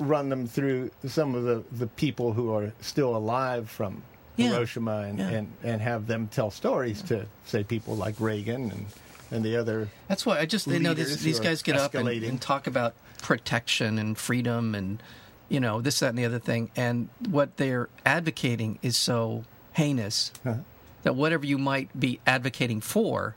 run 0.00 0.28
them 0.28 0.46
through 0.48 0.90
some 1.06 1.36
of 1.36 1.44
the, 1.44 1.62
the 1.70 1.86
people 1.86 2.32
who 2.32 2.52
are 2.52 2.72
still 2.80 3.16
alive 3.16 3.70
from 3.70 4.02
Yeah. 4.36 4.48
Hiroshima 4.48 5.02
and, 5.02 5.18
Yeah. 5.20 5.28
and, 5.30 5.52
and 5.62 5.80
have 5.80 6.08
them 6.08 6.26
tell 6.32 6.50
stories 6.50 7.00
to, 7.02 7.26
say, 7.46 7.62
people 7.62 7.94
like 7.94 8.16
Reagan 8.18 8.72
and, 8.72 8.86
and 9.34 9.44
the 9.44 9.56
other. 9.56 9.88
that's 10.08 10.24
why 10.24 10.38
I 10.38 10.46
just 10.46 10.66
you 10.66 10.78
know 10.78 10.94
these, 10.94 11.22
these 11.22 11.40
guys 11.40 11.62
get 11.62 11.76
up 11.76 11.94
and, 11.94 12.08
and 12.08 12.40
talk 12.40 12.66
about 12.66 12.94
protection 13.22 13.98
and 13.98 14.16
freedom 14.16 14.74
and 14.74 15.02
you 15.48 15.60
know 15.60 15.80
this 15.80 16.00
that 16.00 16.10
and 16.10 16.18
the 16.18 16.24
other 16.24 16.38
thing, 16.38 16.70
and 16.76 17.08
what 17.28 17.56
they're 17.58 17.88
advocating 18.06 18.78
is 18.82 18.96
so 18.96 19.44
heinous 19.72 20.32
Uh-huh. 20.44 20.60
that 21.02 21.14
whatever 21.14 21.44
you 21.44 21.58
might 21.58 21.98
be 21.98 22.20
advocating 22.26 22.80
for, 22.80 23.34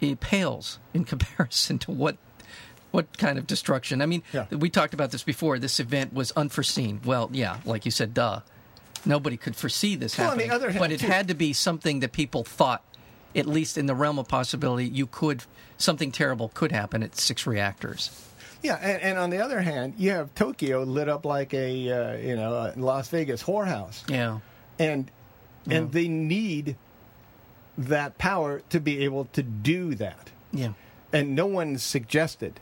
it 0.00 0.20
pales 0.20 0.78
in 0.94 1.04
comparison 1.12 1.78
to 1.80 1.90
what 1.90 2.16
what 2.90 3.18
kind 3.18 3.38
of 3.38 3.46
destruction. 3.46 4.00
I 4.00 4.06
mean, 4.06 4.22
Yeah. 4.32 4.46
we 4.50 4.70
talked 4.70 4.94
about 4.94 5.10
this 5.10 5.22
before. 5.22 5.58
This 5.58 5.78
event 5.78 6.14
was 6.14 6.30
unforeseen. 6.32 7.00
Well, 7.04 7.28
yeah, 7.32 7.58
like 7.66 7.84
you 7.84 7.90
said, 7.90 8.14
duh. 8.14 8.40
Nobody 9.04 9.36
could 9.36 9.54
foresee 9.54 9.94
this 9.94 10.16
Well, 10.16 10.30
on 10.30 10.38
the 10.38 10.44
happening. 10.44 10.54
other 10.56 10.70
hand, 10.70 10.80
but 10.80 10.90
it 10.92 11.00
too- 11.00 11.06
had 11.06 11.28
to 11.28 11.34
be 11.34 11.52
something 11.52 12.00
that 12.00 12.12
people 12.12 12.44
thought, 12.44 12.82
at 13.38 13.46
least 13.46 13.78
in 13.78 13.86
the 13.86 13.94
realm 13.94 14.18
of 14.18 14.28
possibility, 14.28 14.86
you 14.86 15.06
could 15.06 15.44
something 15.76 16.10
terrible 16.12 16.50
could 16.54 16.72
happen 16.72 17.02
at 17.02 17.16
six 17.16 17.46
reactors. 17.46 18.10
Yeah, 18.62 18.74
and, 18.82 19.00
and 19.02 19.18
on 19.18 19.30
the 19.30 19.38
other 19.38 19.60
hand, 19.60 19.94
you 19.98 20.10
have 20.10 20.34
Tokyo 20.34 20.82
lit 20.82 21.08
up 21.08 21.24
like 21.24 21.54
a 21.54 21.90
uh, 21.90 22.16
you 22.16 22.34
know 22.36 22.52
a 22.54 22.72
Las 22.76 23.08
Vegas 23.08 23.42
whorehouse, 23.42 24.08
Yeah. 24.10 24.40
and 24.78 25.10
and 25.70 25.92
they 25.92 26.08
need 26.08 26.76
that 27.76 28.18
power 28.18 28.62
to 28.70 28.80
be 28.80 29.04
able 29.04 29.26
to 29.26 29.42
do 29.42 29.94
that. 29.96 30.30
Yeah. 30.52 30.72
and 31.12 31.34
no 31.36 31.46
one 31.46 31.78
suggested 31.78 32.58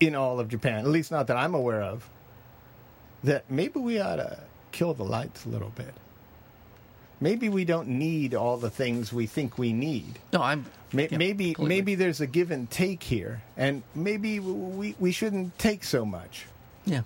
in 0.00 0.14
all 0.16 0.40
of 0.40 0.48
Japan, 0.48 0.78
at 0.80 0.86
least 0.86 1.10
not 1.12 1.26
that 1.28 1.36
I'm 1.36 1.54
aware 1.54 1.82
of, 1.82 2.08
that 3.22 3.48
maybe 3.50 3.78
we 3.78 4.00
ought 4.00 4.16
to 4.16 4.40
kill 4.72 4.94
the 4.94 5.04
lights 5.04 5.44
a 5.44 5.48
little 5.48 5.70
bit. 5.70 5.94
Maybe 7.22 7.48
we 7.48 7.64
don't 7.64 7.86
need 7.86 8.34
all 8.34 8.56
the 8.56 8.68
things 8.68 9.12
we 9.12 9.26
think 9.26 9.56
we 9.56 9.72
need. 9.72 10.18
No, 10.32 10.42
I'm. 10.42 10.66
May- 10.92 11.08
yeah, 11.08 11.18
maybe 11.18 11.54
completely. 11.54 11.76
maybe 11.76 11.94
there's 11.94 12.20
a 12.20 12.26
give 12.26 12.50
and 12.50 12.68
take 12.68 13.04
here, 13.04 13.42
and 13.56 13.84
maybe 13.94 14.40
we, 14.40 14.96
we 14.98 15.12
shouldn't 15.12 15.56
take 15.56 15.84
so 15.84 16.04
much. 16.04 16.46
Yeah. 16.84 17.02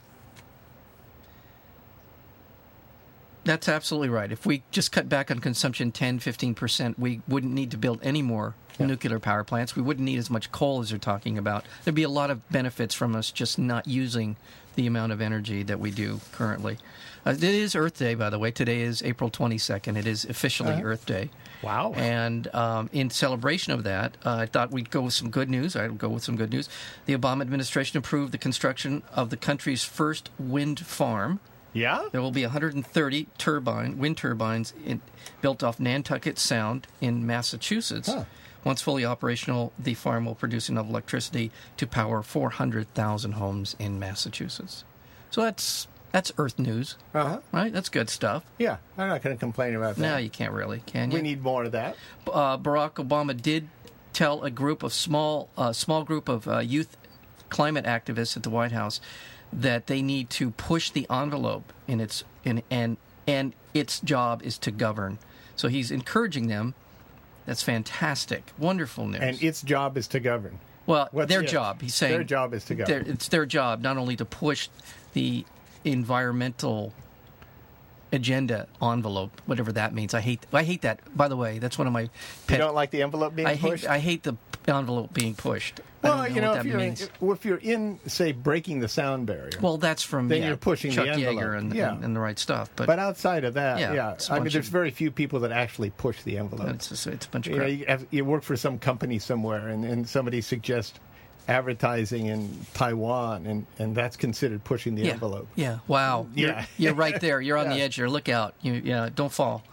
That's 3.44 3.68
absolutely 3.68 4.09
right. 4.09 4.33
If 4.33 4.46
we 4.46 4.62
just 4.70 4.90
cut 4.90 5.09
back 5.09 5.31
on 5.31 5.38
consumption 5.38 5.92
10, 5.92 6.18
15%, 6.18 6.98
we 6.98 7.20
wouldn't 7.29 7.52
need 7.52 7.70
to 7.72 7.76
build 7.76 8.00
any 8.02 8.22
more 8.22 8.55
nuclear 8.81 9.20
power 9.20 9.44
plants. 9.44 9.76
We 9.76 9.83
wouldn't 9.83 10.05
need 10.05 10.18
as 10.18 10.31
much 10.31 10.50
coal 10.50 10.81
as 10.81 10.90
they're 10.90 10.98
talking 10.98 11.38
about. 11.38 11.64
There'd 11.85 11.94
be 11.94 12.02
a 12.02 12.09
lot 12.09 12.31
of 12.31 12.48
benefits 12.48 12.94
from 12.94 13.14
us 13.14 13.31
just 13.31 13.59
not 13.59 13.87
using 13.87 14.37
the 14.76 14.86
amount 14.86 15.12
of 15.12 15.20
energy 15.20 15.62
that 15.64 15.80
we 15.80 15.90
do 15.90 16.20
currently. 16.32 16.78
Uh, 17.26 17.30
it 17.30 17.42
is 17.42 17.74
Earth 17.74 17.98
Day, 17.98 18.14
by 18.14 18.30
the 18.30 18.38
way. 18.38 18.50
Today 18.52 18.82
is 18.82 19.02
April 19.02 19.30
22nd. 19.30 19.96
It 19.96 20.06
is 20.06 20.24
officially 20.24 20.72
Uh-huh. 20.74 20.82
Earth 20.84 21.06
Day. 21.06 21.30
Wow. 21.62 21.92
And 21.96 22.54
um, 22.54 22.88
in 22.92 23.10
celebration 23.10 23.72
of 23.72 23.82
that, 23.84 24.16
uh, 24.24 24.36
I 24.36 24.46
thought 24.46 24.70
we'd 24.70 24.90
go 24.90 25.00
with 25.02 25.14
some 25.14 25.30
good 25.30 25.50
news. 25.50 25.74
I'd 25.74 25.98
go 25.98 26.08
with 26.10 26.22
some 26.22 26.36
good 26.36 26.50
news. 26.50 26.68
The 27.06 27.16
Obama 27.16 27.40
administration 27.40 27.98
approved 27.98 28.32
the 28.32 28.38
construction 28.38 29.02
of 29.12 29.30
the 29.30 29.36
country's 29.36 29.82
first 29.82 30.30
wind 30.38 30.78
farm. 30.78 31.40
yeah? 31.72 32.04
There 32.12 32.20
will 32.22 32.30
be 32.30 32.42
130 32.42 33.26
turbine 33.38 33.98
wind 33.98 34.18
turbines 34.18 34.72
in, 34.84 35.00
built 35.40 35.62
off 35.64 35.80
Nantucket 35.80 36.38
Sound 36.38 36.86
in 37.00 37.26
Massachusetts. 37.26 38.08
Huh. 38.08 38.24
Once 38.66 38.83
fully 38.83 39.05
operational, 39.05 39.72
the 39.79 39.94
farm 39.94 40.24
will 40.26 40.35
produce 40.35 40.68
enough 40.68 40.88
electricity 40.88 41.52
to 41.76 41.87
power 41.87 42.20
400,000 42.20 43.33
homes 43.33 43.76
in 43.79 43.96
Massachusetts. 44.00 44.83
So 45.31 45.40
that's 45.42 45.87
that's 46.11 46.33
Earth 46.37 46.59
news, 46.59 46.96
Uh-huh. 47.14 47.38
right? 47.52 47.72
That's 47.72 47.88
good 47.88 48.11
stuff. 48.11 48.42
Yeah, 48.59 48.79
I'm 48.98 49.07
not 49.09 49.22
going 49.22 49.37
to 49.37 49.38
complain 49.40 49.76
about 49.76 49.94
that. 49.96 50.02
Now 50.02 50.16
you 50.16 50.31
can't 50.31 50.52
really, 50.52 50.81
can 50.85 51.11
you? 51.12 51.16
we 51.18 51.22
need 51.22 51.42
more 51.42 51.62
of 51.64 51.72
that. 51.72 51.94
uh, 52.33 52.59
Barack 52.59 52.94
Obama 52.94 53.40
did 53.40 53.68
tell 54.12 54.42
a 54.42 54.50
group 54.50 54.83
of 54.83 54.92
small, 54.92 55.48
uh, 55.57 55.72
small 55.72 56.02
group 56.02 56.29
of 56.29 56.48
uh, 56.48 56.59
youth 56.59 56.96
climate 57.50 57.85
activists 57.85 58.37
at 58.37 58.42
the 58.42 58.50
White 58.50 58.72
House 58.72 59.00
that 59.52 59.87
they 59.87 60.02
need 60.02 60.29
to 60.31 60.50
push 60.50 60.90
the 60.90 61.07
envelope 61.09 61.72
in 61.87 62.00
its 62.00 62.24
in 62.44 62.62
and 62.68 62.96
and 63.29 63.52
its 63.74 64.00
job 64.00 64.42
is 64.42 64.59
to 64.59 64.72
govern. 64.72 65.18
So 65.55 65.68
he's 65.68 65.92
encouraging 65.92 66.48
them. 66.48 66.74
That's 67.46 67.62
fantastic, 67.62 68.52
wonderful 68.59 69.06
news. 69.06 69.20
And 69.22 69.42
its 69.42 69.62
job 69.62 69.96
is 69.96 70.09
to 70.09 70.20
govern. 70.20 70.59
well, 70.85 71.09
What's 71.12 71.28
their 71.28 71.42
it? 71.42 71.48
job. 71.48 71.80
He's 71.80 71.94
saying 71.94 72.12
Their 72.12 72.24
job 72.24 72.52
is 72.54 72.64
to 72.66 72.74
govern. 72.74 73.06
it's 73.06 73.28
their 73.28 73.46
job 73.46 73.80
not 73.80 73.96
only 73.96 74.16
to 74.16 74.24
push 74.24 74.68
the 75.12 75.44
environmental 75.85 76.92
agenda 78.12 78.66
envelope, 78.82 79.40
whatever 79.46 79.72
that 79.72 79.92
means. 79.94 80.14
I 80.14 80.20
hate. 80.20 80.46
I 80.52 80.62
hate 80.64 80.82
that. 80.82 81.00
By 81.16 81.28
the 81.28 81.37
way, 81.37 81.59
that's 81.59 81.78
one 81.78 81.87
of 81.87 81.92
my 81.92 82.02
You 82.02 82.11
pet 82.46 82.59
don't 82.59 82.74
like 82.74 82.90
the 82.90 83.02
envelope 83.02 83.35
being 83.35 83.48
I 83.48 83.56
pushed? 83.56 83.87
I 83.87 83.98
hate 83.98 84.22
the 84.22 84.35
envelope 84.68 85.12
being 85.12 85.35
pushed. 85.35 85.81
Well, 86.02 86.29
you 86.29 86.40
know, 86.40 86.55
if 86.55 86.64
you're, 86.64 86.79
in, 86.79 86.92
if 86.94 87.44
you're 87.44 87.57
in, 87.59 87.98
say, 88.07 88.31
breaking 88.31 88.79
the 88.79 88.87
sound 88.87 89.26
barrier. 89.26 89.50
well, 89.61 89.76
that's 89.76 90.05
from 90.05 90.29
then 90.29 90.42
yeah, 90.42 90.48
you're 90.48 90.57
pushing 90.57 90.90
the 90.90 90.96
Chuck 90.96 91.09
envelope. 91.09 91.37
Yeager 91.37 91.59
and, 91.59 91.74
Yeah. 91.74 91.92
and, 91.94 92.05
and 92.05 92.14
the 92.14 92.20
right 92.20 92.38
stuff. 92.38 92.70
But, 92.76 92.87
but 92.87 93.00
outside 93.00 93.42
of 93.42 93.55
that, 93.55 93.81
Yeah, 93.81 93.92
yeah, 93.92 94.16
I 94.31 94.35
mean, 94.35 94.44
there's 94.44 94.66
of- 94.68 94.72
very 94.72 94.90
few 94.92 95.11
people 95.11 95.40
that 95.40 95.50
actually 95.50 95.90
push 95.90 96.22
the 96.22 96.38
envelope. 96.38 96.68
it's 96.68 96.90
just, 96.90 97.07
it's 97.09 97.26
a 97.26 97.29
bunch 97.31 97.48
of 97.48 97.55
you 97.55 97.59
know, 97.59 97.64
crap. 97.64 97.79
you, 97.79 97.85
have, 97.87 98.07
you 98.12 98.24
work 98.24 98.44
for 98.44 98.57
some 98.57 98.79
company 98.79 99.18
somewhere, 99.18 99.66
and, 99.68 99.85
and 99.85 100.09
somebody 100.09 100.40
suggests 100.42 100.96
advertising 101.48 102.26
in 102.26 102.66
Taiwan, 102.74 103.46
and, 103.46 103.66
and 103.79 103.94
that's 103.94 104.16
considered 104.16 104.62
pushing 104.64 104.94
the 104.94 105.02
yeah, 105.05 105.12
envelope. 105.12 105.48
yeah. 105.57 105.79
Wow. 105.88 106.26
Yeah. 106.35 106.66
You're, 106.76 106.90
you're 106.90 106.94
right 106.94 107.20
there. 107.20 107.40
You're 107.40 107.57
on 107.59 107.68
the 107.68 107.76
edge 107.81 107.96
here. 107.96 108.09
Look 108.09 108.29
out. 108.29 108.55
You, 108.62 108.74
yeah. 108.85 109.09
Don't 109.14 109.33
fall. 109.33 109.64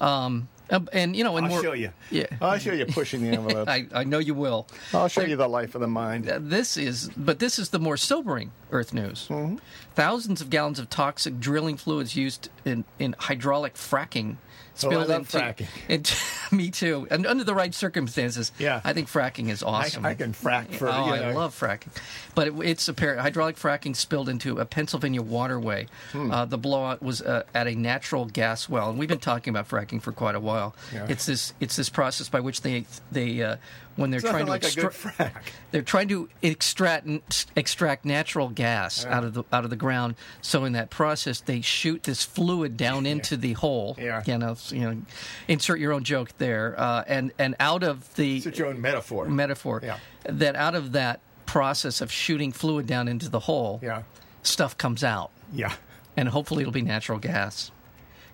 Um, 0.00 0.48
uh, 0.70 0.80
and 0.92 1.14
you 1.16 1.24
know, 1.24 1.36
and 1.36 1.46
I'll 1.46 1.62
show 1.62 1.72
you. 1.72 1.90
Yeah. 2.10 2.26
I'll 2.40 2.58
show 2.58 2.72
you 2.72 2.86
pushing 2.86 3.22
the 3.22 3.28
envelope. 3.36 3.68
I, 3.68 3.86
I 3.92 4.04
know 4.04 4.18
you 4.18 4.34
will. 4.34 4.66
I'll 4.94 5.08
show 5.08 5.22
you 5.22 5.36
the 5.36 5.48
life 5.48 5.74
of 5.74 5.80
the 5.80 5.88
mind. 5.88 6.28
Uh, 6.28 6.38
This 6.40 6.76
is, 6.76 7.10
but 7.16 7.38
this 7.38 7.58
is 7.58 7.70
the 7.70 7.78
more 7.78 7.96
sobering 7.96 8.52
Earth 8.70 8.94
news. 8.94 9.26
Mm-hmm. 9.28 9.56
Thousands 9.94 10.40
of 10.40 10.50
gallons 10.50 10.78
of 10.78 10.88
toxic 10.90 11.40
drilling 11.40 11.76
fluids 11.76 12.14
used 12.16 12.48
in, 12.64 12.84
in 12.98 13.14
hydraulic 13.18 13.74
fracking 13.74 14.36
spilled 14.80 14.94
Oh, 15.04 15.06
love 15.08 15.34
into. 15.34 15.38
fracking. 15.38 16.52
me 16.52 16.70
too, 16.70 17.06
and 17.10 17.26
under 17.26 17.44
the 17.44 17.54
right 17.54 17.74
circumstances. 17.74 18.52
Yeah. 18.58 18.80
I 18.84 18.92
think 18.92 19.08
fracking 19.08 19.48
is 19.48 19.62
awesome. 19.62 20.04
I 20.04 20.14
can 20.14 20.32
frack 20.32 20.72
for 20.72 20.88
oh, 20.88 21.06
you 21.06 21.12
I 21.22 21.32
love 21.32 21.58
fracking, 21.58 21.88
but 22.34 22.48
it, 22.48 22.54
it's 22.62 22.88
apparent 22.88 23.20
hydraulic 23.20 23.56
fracking 23.56 23.94
spilled 23.94 24.28
into 24.28 24.58
a 24.58 24.64
Pennsylvania 24.64 25.22
waterway. 25.22 25.86
Hmm. 26.12 26.30
Uh, 26.30 26.44
the 26.44 26.58
blowout 26.58 27.02
was 27.02 27.22
uh, 27.22 27.44
at 27.54 27.66
a 27.66 27.74
natural 27.74 28.24
gas 28.24 28.68
well, 28.68 28.90
and 28.90 28.98
we've 28.98 29.08
been 29.08 29.18
talking 29.18 29.50
about 29.52 29.68
fracking 29.68 30.02
for 30.02 30.12
quite 30.12 30.34
a 30.34 30.40
while. 30.40 30.74
Yeah. 30.92 31.06
It's 31.08 31.26
this 31.26 31.52
it's 31.60 31.76
this 31.76 31.88
process 31.88 32.28
by 32.28 32.40
which 32.40 32.62
they 32.62 32.84
they 33.12 33.42
uh, 33.42 33.56
when 33.96 34.10
they're 34.10 34.20
It's 34.20 34.28
trying 34.28 34.46
to 34.46 34.50
like 34.50 34.64
extra- 34.64 34.90
frack. 34.90 35.42
they're 35.72 35.82
trying 35.82 36.08
to 36.08 36.28
extract 36.42 37.46
extract 37.56 38.04
natural 38.04 38.48
gas 38.48 39.04
out 39.04 39.24
of 39.24 39.34
the 39.34 39.44
out 39.52 39.64
of 39.64 39.70
the 39.70 39.76
ground. 39.76 40.14
So 40.42 40.64
in 40.64 40.72
that 40.74 40.90
process, 40.90 41.40
they 41.40 41.60
shoot 41.60 42.04
this 42.04 42.24
fluid 42.24 42.76
down 42.76 43.04
into 43.06 43.36
the 43.36 43.52
hole. 43.54 43.96
Yeah. 43.98 44.22
You 44.26 44.38
know, 44.38 44.56
you 44.72 44.80
know, 44.80 45.02
insert 45.48 45.78
your 45.80 45.92
own 45.92 46.04
joke 46.04 46.30
there. 46.38 46.74
Uh, 46.78 47.04
and 47.06 47.32
and 47.38 47.54
out 47.60 47.82
of 47.82 48.14
the 48.14 48.38
It's 48.38 48.58
your 48.58 48.68
own 48.68 48.80
metaphor. 48.80 49.26
metaphor, 49.28 49.80
Yeah. 49.82 49.98
that 50.24 50.56
out 50.56 50.74
of 50.74 50.92
that 50.92 51.20
process 51.46 52.00
of 52.00 52.10
shooting 52.12 52.52
fluid 52.52 52.86
down 52.86 53.08
into 53.08 53.28
the 53.28 53.40
hole, 53.40 53.80
Yeah. 53.82 54.02
stuff 54.42 54.78
comes 54.78 55.02
out, 55.04 55.30
Yeah. 55.52 55.72
and 56.16 56.28
hopefully 56.28 56.62
it'll 56.62 56.72
be 56.72 56.82
natural 56.82 57.18
gas. 57.18 57.70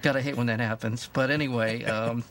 Gotta 0.02 0.20
hate 0.20 0.36
when 0.36 0.46
that 0.48 0.60
happens. 0.60 1.08
But 1.12 1.30
anyway. 1.30 1.82
Um, 1.90 2.24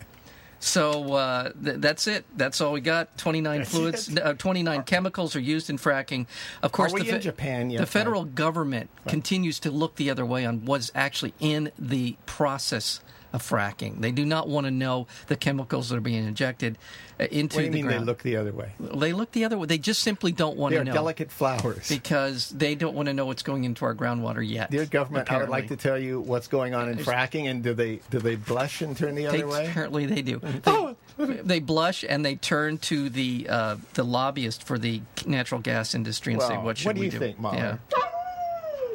So 0.57 1.13
uh, 1.13 1.51
th- 1.63 1.75
that's 1.79 2.07
it. 2.07 2.25
That's 2.35 2.59
all 2.61 2.71
we 2.71 2.81
got. 2.81 3.17
Twenty 3.17 3.41
nine 3.41 3.65
fluids, 3.65 4.09
uh, 4.17 4.33
twenty 4.33 4.63
nine 4.63 4.83
chemicals 4.83 5.35
are 5.35 5.39
used 5.41 5.69
in 5.69 5.77
fracking. 5.77 6.25
Of 6.63 6.71
course, 6.71 6.93
we 6.93 7.03
the, 7.03 7.15
in 7.15 7.21
Japan 7.21 7.69
yet, 7.69 7.81
the 7.81 7.85
federal 7.85 8.23
government 8.23 8.89
continues 9.05 9.59
to 9.59 9.69
look 9.69 9.95
the 9.97 10.09
other 10.09 10.25
way 10.25 10.43
on 10.45 10.65
what's 10.65 10.91
actually 10.95 11.33
in 11.39 11.71
the 11.77 12.15
process 12.25 13.01
of 13.35 13.41
fracking. 13.43 14.01
They 14.01 14.11
do 14.11 14.25
not 14.25 14.47
want 14.47 14.65
to 14.65 14.71
know 14.71 15.07
the 15.27 15.35
chemicals 15.35 15.89
that 15.89 15.97
are 15.97 16.01
being 16.01 16.25
injected 16.25 16.77
uh, 17.19 17.25
into 17.25 17.57
What 17.57 17.59
do 17.61 17.65
you 17.65 17.71
the 17.71 17.75
mean 17.75 17.85
ground. 17.85 18.01
they 18.01 18.05
look 18.05 18.23
the 18.23 18.35
other 18.37 18.51
way? 18.51 18.71
They 18.79 19.13
look 19.13 19.31
the 19.31 19.45
other 19.45 19.57
way. 19.57 19.67
They 19.67 19.77
just 19.77 20.01
simply 20.01 20.31
don't 20.31 20.57
want 20.57 20.71
They 20.71 20.77
to 20.77 20.81
are 20.81 20.85
know 20.85 20.93
delicate 20.93 21.31
flowers. 21.31 21.87
because 21.87 22.49
they 22.49 22.75
don't 22.75 22.95
want 22.95 23.07
to 23.07 23.13
know 23.13 23.25
what's 23.25 23.43
going 23.43 23.63
into 23.63 23.85
our 23.85 23.93
groundwater 23.93 24.47
yet. 24.47 24.71
Dear 24.71 24.85
government, 24.85 25.31
I 25.31 25.37
would 25.37 25.49
like 25.49 25.67
to 25.67 25.75
tell 25.77 25.97
you 25.99 26.19
what's 26.19 26.47
going 26.47 26.73
on 26.73 26.89
in 26.89 26.97
fracking, 26.97 27.49
and 27.49 27.61
do 27.63 27.73
they 27.73 27.99
do 28.09 28.19
they 28.19 28.35
blush 28.35 28.81
and 28.81 28.97
turn 28.97 29.15
the 29.15 29.23
They, 29.25 29.43
other 29.43 29.47
way? 29.47 29.67
apparently, 29.67 30.05
they 30.07 30.21
do. 30.21 30.41
Oh. 30.65 30.95
They, 31.17 31.35
they 31.35 31.59
blush 31.61 32.03
and 32.07 32.25
they 32.25 32.35
turn 32.35 32.77
to 32.79 33.07
the 33.09 33.47
uh, 33.49 33.77
the 33.93 34.03
lobbyist 34.03 34.63
for 34.63 34.77
the 34.77 35.01
natural 35.25 35.61
gas 35.61 35.95
industry 35.95 36.33
and 36.33 36.41
say, 36.41 36.57
"What 36.57 36.77
should 36.77 36.87
what 36.87 36.95
do 36.95 36.99
we 36.99 37.05
you 37.05 37.11
do?" 37.13 37.19
think, 37.19 37.39
Mahler? 37.39 37.79
Yeah. 37.95 38.03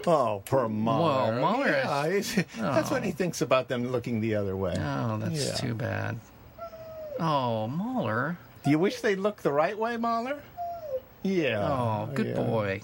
Oh, 0.07 0.43
poor 0.47 0.69
Mahler. 0.69 1.33
Whoa, 1.35 1.41
Mahler. 1.41 1.67
Yeah, 1.71 2.09
he's- 2.09 2.39
oh. 2.39 2.63
that's 2.63 2.91
what 2.91 3.05
he 3.05 3.11
thinks 3.13 3.41
about 3.41 3.69
them 3.69 3.89
looking 3.93 4.21
the 4.21 4.35
other 4.37 4.57
way. 4.57 4.75
Oh, 4.79 5.19
that's 5.19 5.47
Yeah. 5.47 5.55
too 5.55 5.75
bad. 5.75 6.19
Oh, 7.19 7.67
Mahler. 7.69 8.39
Do 8.65 8.71
you 8.71 8.79
wish 8.79 9.01
they'd 9.01 9.19
look 9.19 9.43
the 9.43 9.53
right 9.53 9.77
way, 9.79 9.97
Mahler? 9.97 10.39
Yeah. 11.23 11.59
Oh, 11.71 12.09
good 12.15 12.29
yeah. 12.29 12.35
boy. 12.35 12.81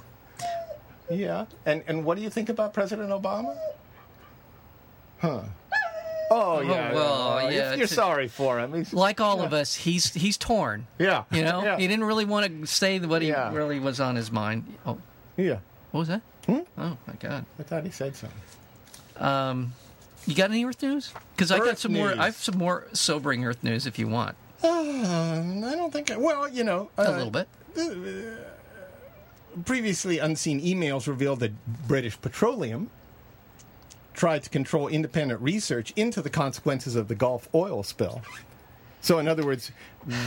Yeah. 1.10 1.46
And 1.64 1.82
and 1.86 2.04
what 2.04 2.16
do 2.16 2.22
you 2.22 2.30
think 2.30 2.48
about 2.48 2.74
President 2.74 3.10
Obama? 3.10 3.56
Huh. 5.18 5.40
Oh, 6.28 6.56
oh 6.56 6.60
yeah. 6.60 6.92
well, 6.92 7.40
yeah. 7.42 7.48
yeah, 7.50 7.64
You're 7.74 7.84
it's- 7.84 7.92
sorry 7.94 8.26
for 8.28 8.58
him. 8.58 8.74
He's, 8.74 8.92
Like 8.92 9.20
all 9.20 9.40
of 9.42 9.52
us, 9.52 9.74
he's 9.74 10.12
he's 10.12 10.36
torn. 10.36 10.86
yeah. 10.98 11.22
You 11.30 11.44
know, 11.44 11.62
Yeah. 11.62 11.76
he 11.78 11.86
didn't 11.86 12.04
really 12.04 12.24
want 12.24 12.60
to 12.62 12.66
say 12.66 12.98
what 12.98 13.22
he 13.22 13.28
Yeah. 13.28 13.52
really 13.54 13.78
was 13.78 14.00
on 14.00 14.16
his 14.16 14.30
mind. 14.32 14.64
Oh, 14.84 14.98
yeah. 15.36 15.58
what 15.92 16.00
was 16.00 16.08
that? 16.08 16.22
Hmm? 16.46 16.60
Oh 16.78 16.96
my 17.06 17.14
God. 17.18 17.44
I 17.58 17.62
thought 17.62 17.84
he 17.84 17.90
said 17.90 18.14
something. 18.16 18.40
Um, 19.18 19.72
you 20.26 20.34
got 20.34 20.50
any 20.50 20.64
Earth 20.64 20.82
news? 20.82 21.12
Because 21.34 21.50
I 21.50 21.58
got 21.58 21.78
some 21.78 21.92
more. 21.92 22.12
I 22.18 22.26
have 22.26 22.36
some 22.36 22.58
more 22.58 22.86
sobering 22.92 23.44
Earth 23.44 23.62
news 23.62 23.86
if 23.86 23.98
you 23.98 24.08
want 24.08 24.36
Um, 24.62 25.64
I 25.64 25.74
don't 25.74 25.92
think. 25.92 26.10
I, 26.10 26.16
well, 26.16 26.48
you 26.48 26.64
know, 26.64 26.90
uh, 26.98 27.04
a 27.06 27.12
little 27.12 27.30
bit. 27.30 27.48
Previously 29.64 30.18
unseen 30.18 30.60
emails 30.60 31.06
revealed 31.06 31.40
that 31.40 31.52
British 31.88 32.20
Petroleum 32.20 32.90
tried 34.12 34.42
to 34.42 34.50
control 34.50 34.88
independent 34.88 35.40
research 35.40 35.92
into 35.96 36.20
the 36.20 36.30
consequences 36.30 36.96
of 36.96 37.08
the 37.08 37.14
Gulf 37.14 37.48
oil 37.54 37.82
spill. 37.82 38.22
So, 39.00 39.18
in 39.18 39.28
other 39.28 39.46
words, 39.46 39.70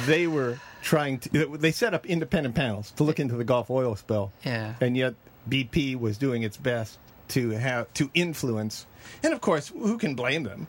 they 0.05 0.25
were 0.27 0.60
trying 0.82 1.19
to. 1.19 1.58
They 1.58 1.71
set 1.71 1.93
up 1.93 2.05
independent 2.05 2.55
panels 2.55 2.91
to 2.91 3.03
look 3.03 3.19
into 3.19 3.36
the 3.36 3.43
Gulf 3.43 3.69
oil 3.69 3.95
spill. 3.95 4.32
Yeah. 4.45 4.75
And 4.79 4.95
yet, 4.95 5.15
BP 5.49 5.97
was 5.99 6.17
doing 6.17 6.43
its 6.43 6.57
best 6.57 6.97
to 7.29 7.49
have 7.51 7.91
to 7.95 8.09
influence. 8.13 8.85
And 9.23 9.33
of 9.33 9.41
course, 9.41 9.67
who 9.69 9.97
can 9.97 10.15
blame 10.15 10.43
them? 10.43 10.67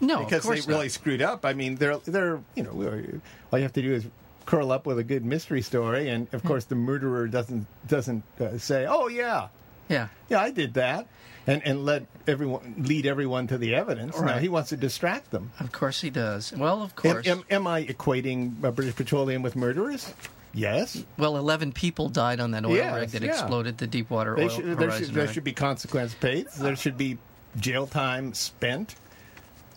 No, 0.00 0.24
because 0.24 0.38
of 0.40 0.44
course 0.44 0.66
they 0.66 0.72
really 0.72 0.86
not. 0.86 0.92
screwed 0.92 1.22
up. 1.22 1.44
I 1.44 1.52
mean, 1.52 1.76
they're 1.76 1.96
they're 1.98 2.40
you 2.54 2.62
know 2.64 2.72
all 2.72 3.58
you 3.58 3.62
have 3.62 3.72
to 3.74 3.82
do 3.82 3.92
is 3.94 4.06
curl 4.46 4.72
up 4.72 4.84
with 4.86 4.98
a 4.98 5.04
good 5.04 5.24
mystery 5.24 5.62
story, 5.62 6.08
and 6.08 6.28
Hmm. 6.28 6.36
of 6.36 6.42
course 6.44 6.64
the 6.64 6.74
murderer 6.74 7.28
doesn't 7.28 7.66
doesn't 7.86 8.24
uh, 8.40 8.58
say, 8.58 8.86
"Oh 8.88 9.06
yeah, 9.08 9.48
Yeah. 9.88 10.08
yeah, 10.28 10.40
I 10.40 10.50
did 10.50 10.74
that," 10.74 11.06
and 11.46 11.62
and 11.64 11.84
let 11.84 12.06
everyone 12.26 12.74
lead 12.78 13.06
everyone 13.06 13.46
to 13.48 13.58
the 13.58 13.74
evidence. 13.76 14.16
No, 14.18 14.22
Right. 14.26 14.42
he 14.42 14.48
wants 14.48 14.70
to 14.70 14.76
distract 14.76 15.30
them. 15.30 15.52
Of 15.60 15.70
course 15.70 16.00
he 16.00 16.10
does. 16.10 16.52
Well, 16.52 16.82
of 16.82 16.96
course. 16.96 17.26
am, 17.28 17.44
am 17.50 17.66
I 17.68 17.84
equating 17.84 18.64
uh, 18.64 18.72
British 18.72 18.96
Petroleum 18.96 19.42
with 19.42 19.54
murderers? 19.54 20.12
Yes. 20.54 21.04
well, 21.16 21.36
eleven 21.36 21.72
people 21.72 22.08
died 22.08 22.38
on 22.40 22.50
that 22.50 22.64
oil 22.64 22.74
Yes, 22.76 22.94
rig 23.00 23.08
that 23.10 23.22
yeah. 23.22 23.30
exploded 23.30 23.78
the 23.78 23.86
Deepwater 23.86 24.36
They 24.36 24.42
Oil 24.44 24.48
should, 24.48 24.64
there, 24.66 24.74
Horizon 24.76 25.04
should, 25.06 25.14
there 25.14 25.28
should 25.28 25.44
be 25.44 25.52
consequence 25.52 26.14
paid. 26.14 26.46
There 26.58 26.76
should 26.76 26.98
be 26.98 27.18
jail 27.56 27.86
time 27.86 28.34
spent. 28.34 28.94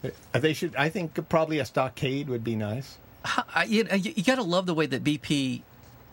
Uh, 0.04 0.40
They 0.40 0.54
should. 0.54 0.76
I 0.76 0.90
think 0.90 1.30
probably 1.30 1.60
a 1.60 1.66
stockade 1.66 2.28
would 2.30 2.44
be 2.44 2.56
nice. 2.56 2.98
I, 3.56 3.64
you, 3.64 3.88
you 3.94 4.24
got 4.24 4.36
to 4.36 4.44
love 4.44 4.66
the 4.68 4.74
way 4.76 4.86
that 4.86 5.04
BP 5.04 5.62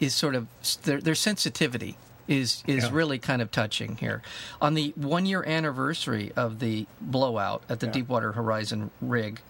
is 0.01 0.15
sort 0.15 0.35
of 0.35 0.47
their, 0.85 1.01
their 1.01 1.15
sensitivity 1.15 1.97
is 2.29 2.63
is 2.67 2.85
Yeah. 2.85 2.91
really 2.93 3.19
kind 3.19 3.43
of 3.43 3.51
touching 3.51 3.97
here. 3.97 4.23
On 4.61 4.75
the 4.75 4.93
one 4.97 5.27
year 5.27 5.45
anniversary 5.45 6.33
of 6.37 6.61
the 6.61 6.87
blowout 7.01 7.65
at 7.69 7.81
the 7.81 7.87
Yeah. 7.87 7.93
Deepwater 7.93 8.33
Horizon 8.33 8.91
rig, 9.01 9.41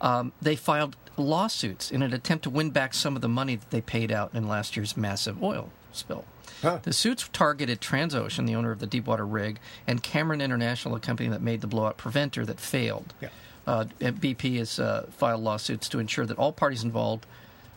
um, 0.00 0.32
they 0.40 0.56
filed 0.56 0.96
lawsuits 1.16 1.90
in 1.90 2.02
an 2.02 2.12
attempt 2.12 2.44
to 2.44 2.50
win 2.50 2.70
back 2.70 2.94
some 2.94 3.16
of 3.16 3.22
the 3.22 3.28
money 3.28 3.56
that 3.56 3.70
they 3.70 3.80
paid 3.80 4.10
out 4.12 4.34
in 4.34 4.48
last 4.48 4.76
year's 4.76 4.96
massive 4.96 5.42
oil 5.42 5.70
spill. 5.92 6.24
Huh. 6.62 6.78
The 6.82 6.92
suits 6.92 7.28
targeted 7.32 7.80
Transocean, 7.80 8.46
the 8.46 8.54
owner 8.54 8.70
of 8.70 8.78
the 8.78 8.86
Deepwater 8.86 9.26
rig, 9.26 9.58
and 9.86 10.02
Cameron 10.02 10.40
International, 10.40 10.94
a 10.94 11.00
company 11.00 11.28
that 11.30 11.42
made 11.42 11.60
the 11.60 11.66
blowout 11.66 11.96
preventer 11.96 12.46
that 12.46 12.60
failed. 12.60 13.12
Yeah. 13.20 13.28
Uh, 13.66 13.84
BP 14.00 14.58
has 14.58 14.78
uh, 14.78 15.06
filed 15.10 15.42
lawsuits 15.42 15.88
to 15.90 15.98
ensure 15.98 16.24
that 16.26 16.38
all 16.38 16.52
parties 16.52 16.82
involved 16.84 17.26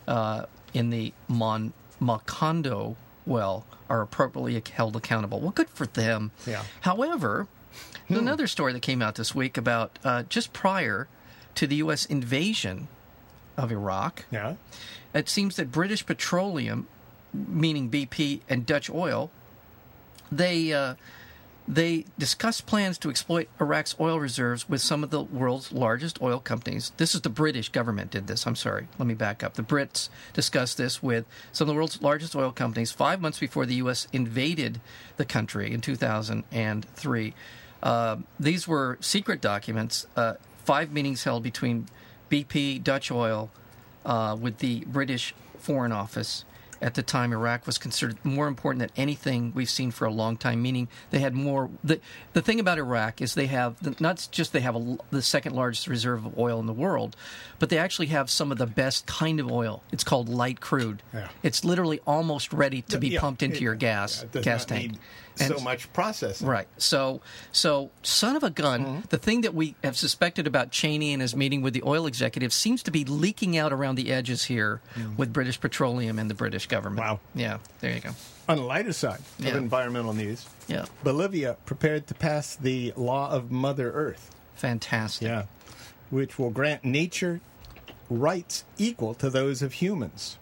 uh, 0.08 0.46
in 0.72 0.90
the 0.90 1.12
Mon 1.28 1.72
Macondo 2.00 2.96
well 3.26 3.64
are 3.88 4.02
appropriately 4.02 4.62
held 4.72 4.96
accountable. 4.96 5.40
Well, 5.40 5.50
good 5.50 5.68
for 5.70 5.86
them. 5.86 6.30
Yeah. 6.46 6.62
However, 6.82 7.46
Hmm. 8.08 8.14
another 8.18 8.46
story 8.46 8.72
that 8.72 8.82
came 8.82 9.02
out 9.02 9.16
this 9.16 9.34
week 9.34 9.56
about 9.58 9.98
uh, 10.04 10.22
just 10.28 10.52
prior 10.52 11.08
to 11.56 11.66
the 11.66 11.76
U.S. 11.76 12.06
invasion 12.06 12.86
of 13.56 13.72
Iraq. 13.72 14.24
Yeah. 14.30 14.54
It 15.14 15.28
seems 15.28 15.56
that 15.56 15.70
British 15.70 16.04
Petroleum, 16.04 16.86
meaning 17.32 17.90
BP 17.90 18.40
and 18.48 18.66
Dutch 18.66 18.90
Oil, 18.90 19.30
they 20.30 20.72
uh, 20.72 20.94
they 21.68 22.04
discussed 22.18 22.66
plans 22.66 22.96
to 22.98 23.10
exploit 23.10 23.48
Iraq's 23.60 23.96
oil 23.98 24.20
reserves 24.20 24.68
with 24.68 24.80
some 24.80 25.02
of 25.02 25.10
the 25.10 25.22
world's 25.22 25.72
largest 25.72 26.22
oil 26.22 26.38
companies. 26.38 26.92
This 26.96 27.14
is 27.14 27.22
the 27.22 27.28
British 27.28 27.70
government 27.70 28.10
did 28.10 28.26
this. 28.26 28.46
I'm 28.46 28.54
sorry. 28.54 28.86
Let 28.98 29.06
me 29.06 29.14
back 29.14 29.42
up. 29.42 29.54
The 29.54 29.62
Brits 29.62 30.08
discussed 30.32 30.76
this 30.76 31.02
with 31.02 31.24
some 31.52 31.68
of 31.68 31.74
the 31.74 31.76
world's 31.76 32.00
largest 32.00 32.36
oil 32.36 32.52
companies 32.52 32.92
five 32.92 33.20
months 33.20 33.38
before 33.38 33.66
the 33.66 33.74
U.S. 33.76 34.06
invaded 34.12 34.80
the 35.16 35.24
country 35.24 35.72
in 35.72 35.80
2003. 35.80 37.34
Uh, 37.82 38.16
these 38.38 38.68
were 38.68 38.98
secret 39.00 39.40
documents. 39.40 40.06
Uh, 40.16 40.34
five 40.64 40.92
meetings 40.92 41.24
held 41.24 41.42
between 41.42 41.88
BP, 42.30 42.82
Dutch 42.82 43.10
Oil, 43.10 43.50
uh, 44.04 44.36
with 44.40 44.58
the 44.58 44.84
British 44.86 45.34
Foreign 45.58 45.92
Office. 45.92 46.44
At 46.82 46.92
the 46.92 47.02
time, 47.02 47.32
Iraq 47.32 47.64
was 47.66 47.78
considered 47.78 48.22
more 48.22 48.46
important 48.46 48.80
than 48.80 48.90
anything 49.02 49.50
we've 49.54 49.70
seen 49.70 49.90
for 49.90 50.04
a 50.04 50.10
long 50.10 50.36
time. 50.36 50.60
Meaning, 50.60 50.88
they 51.10 51.20
had 51.20 51.32
more. 51.32 51.70
the 51.82 52.00
The 52.34 52.42
thing 52.42 52.60
about 52.60 52.76
Iraq 52.76 53.22
is 53.22 53.34
they 53.34 53.46
have 53.46 53.98
not 53.98 54.28
just 54.30 54.52
they 54.52 54.60
have 54.60 54.76
a, 54.76 54.98
the 55.10 55.22
second 55.22 55.54
largest 55.56 55.86
reserve 55.88 56.26
of 56.26 56.38
oil 56.38 56.60
in 56.60 56.66
the 56.66 56.74
world, 56.74 57.16
but 57.58 57.70
they 57.70 57.78
actually 57.78 58.08
have 58.08 58.28
some 58.28 58.52
of 58.52 58.58
the 58.58 58.66
best 58.66 59.06
kind 59.06 59.40
of 59.40 59.50
oil. 59.50 59.82
It's 59.90 60.04
called 60.04 60.28
light 60.28 60.60
crude. 60.60 61.02
Yeah. 61.14 61.28
It's 61.42 61.64
literally 61.64 62.00
almost 62.06 62.52
ready 62.52 62.82
to 62.82 62.98
be 62.98 63.08
Yeah, 63.08 63.20
pumped 63.20 63.42
into 63.42 63.56
it- 63.56 63.62
your 63.62 63.74
gas 63.74 64.26
yeah, 64.34 64.42
gas 64.42 64.66
tank. 64.66 64.82
need 64.92 64.98
And- 65.40 65.56
so 65.58 65.62
much 65.62 65.92
processing. 65.92 66.46
Right. 66.46 66.66
So, 66.78 67.20
so 67.52 67.90
son 68.02 68.36
of 68.36 68.42
a 68.42 68.50
gun, 68.50 68.84
Mm-hmm. 68.84 69.00
the 69.10 69.18
thing 69.18 69.42
that 69.42 69.54
we 69.54 69.74
have 69.84 69.96
suspected 69.96 70.46
about 70.46 70.70
Cheney 70.70 71.12
and 71.12 71.20
his 71.22 71.36
meeting 71.36 71.62
with 71.62 71.74
the 71.74 71.82
oil 71.84 72.06
executives 72.06 72.54
seems 72.54 72.82
to 72.84 72.90
be 72.90 73.04
leaking 73.04 73.56
out 73.58 73.72
around 73.72 73.96
the 73.96 74.12
edges 74.12 74.44
here 74.44 74.80
with 75.16 75.32
British 75.32 75.60
Petroleum 75.60 76.18
and 76.18 76.30
the 76.30 76.34
British 76.34 76.66
government. 76.66 77.00
Mm. 77.00 77.10
Wow. 77.10 77.20
Yeah. 77.34 77.58
There 77.80 77.92
you 77.94 78.00
go. 78.00 78.10
On 78.48 78.56
the 78.56 78.62
lighter 78.62 78.92
side 78.92 79.20
Yeah. 79.38 79.50
of 79.50 79.56
environmental 79.56 80.12
news, 80.14 80.46
Yeah. 80.68 80.86
Bolivia 81.04 81.56
prepared 81.66 82.06
to 82.06 82.14
pass 82.14 82.54
the 82.56 82.92
law 82.96 83.30
of 83.30 83.50
Mother 83.50 83.90
Earth. 83.92 84.30
Fantastic. 84.54 85.28
Yeah. 85.28 85.44
Which 86.10 86.38
will 86.38 86.50
grant 86.50 86.84
nature 86.84 87.40
rights 88.08 88.64
equal 88.78 89.14
to 89.14 89.28
those 89.28 89.62
of 89.62 89.74
humans. 89.74 90.38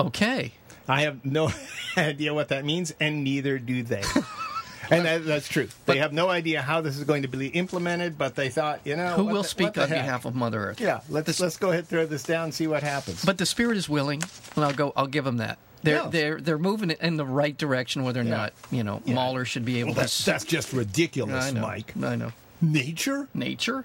Okay. 0.00 0.52
I 0.88 1.02
have 1.02 1.24
no 1.24 1.48
idea 1.98 2.32
what 2.34 2.48
that 2.48 2.64
means, 2.64 2.94
and 3.00 3.22
neither 3.24 3.58
do 3.58 3.82
they. 3.82 4.02
and 4.90 5.04
that, 5.04 5.24
that's 5.24 5.48
true. 5.48 5.68
They 5.86 5.98
have 5.98 6.12
no 6.12 6.28
idea 6.28 6.62
how 6.62 6.80
this 6.80 6.96
is 6.96 7.04
going 7.04 7.22
to 7.22 7.28
be 7.28 7.48
implemented, 7.48 8.16
but 8.18 8.34
they 8.34 8.48
thought, 8.48 8.80
you 8.84 8.96
know, 8.96 9.14
Who 9.16 9.24
will 9.24 9.42
the- 9.42 9.48
speak 9.48 9.76
on 9.78 9.88
behalf 9.88 10.24
of 10.24 10.34
Mother 10.34 10.60
Earth? 10.70 10.80
Yeah, 10.80 11.00
let's 11.08 11.26
This- 11.26 11.40
let's 11.40 11.56
go 11.56 11.68
ahead 11.68 11.80
and 11.80 11.88
throw 11.88 12.06
this 12.06 12.22
down 12.22 12.44
and 12.44 12.54
see 12.54 12.66
what 12.66 12.82
happens. 12.82 13.24
But 13.24 13.38
the 13.38 13.46
spirit 13.46 13.76
is 13.76 13.88
willing, 13.88 14.22
and 14.56 14.64
I'll 14.64 14.72
go. 14.74 14.92
I'll 14.96 15.06
give 15.06 15.24
them 15.24 15.36
that. 15.38 15.58
They're 15.82 15.94
Yeah. 15.96 16.08
they're 16.10 16.40
they're 16.40 16.58
moving 16.58 16.90
it 16.90 17.00
in 17.00 17.16
the 17.16 17.24
right 17.26 17.56
direction. 17.56 18.02
Whether 18.02 18.20
or 18.20 18.24
Yeah. 18.24 18.30
not 18.36 18.52
you 18.72 18.82
know 18.82 19.00
Yeah. 19.04 19.14
Mahler 19.14 19.44
should 19.44 19.64
be 19.64 19.78
able 19.78 19.88
well, 19.90 19.94
to. 19.94 20.00
that's, 20.00 20.24
that's 20.24 20.44
just 20.44 20.72
ridiculous, 20.72 21.44
I 21.44 21.50
know. 21.52 21.60
Mike. 21.60 21.94
I 22.02 22.16
know. 22.16 22.32
Nature? 22.60 23.28
Nature. 23.32 23.84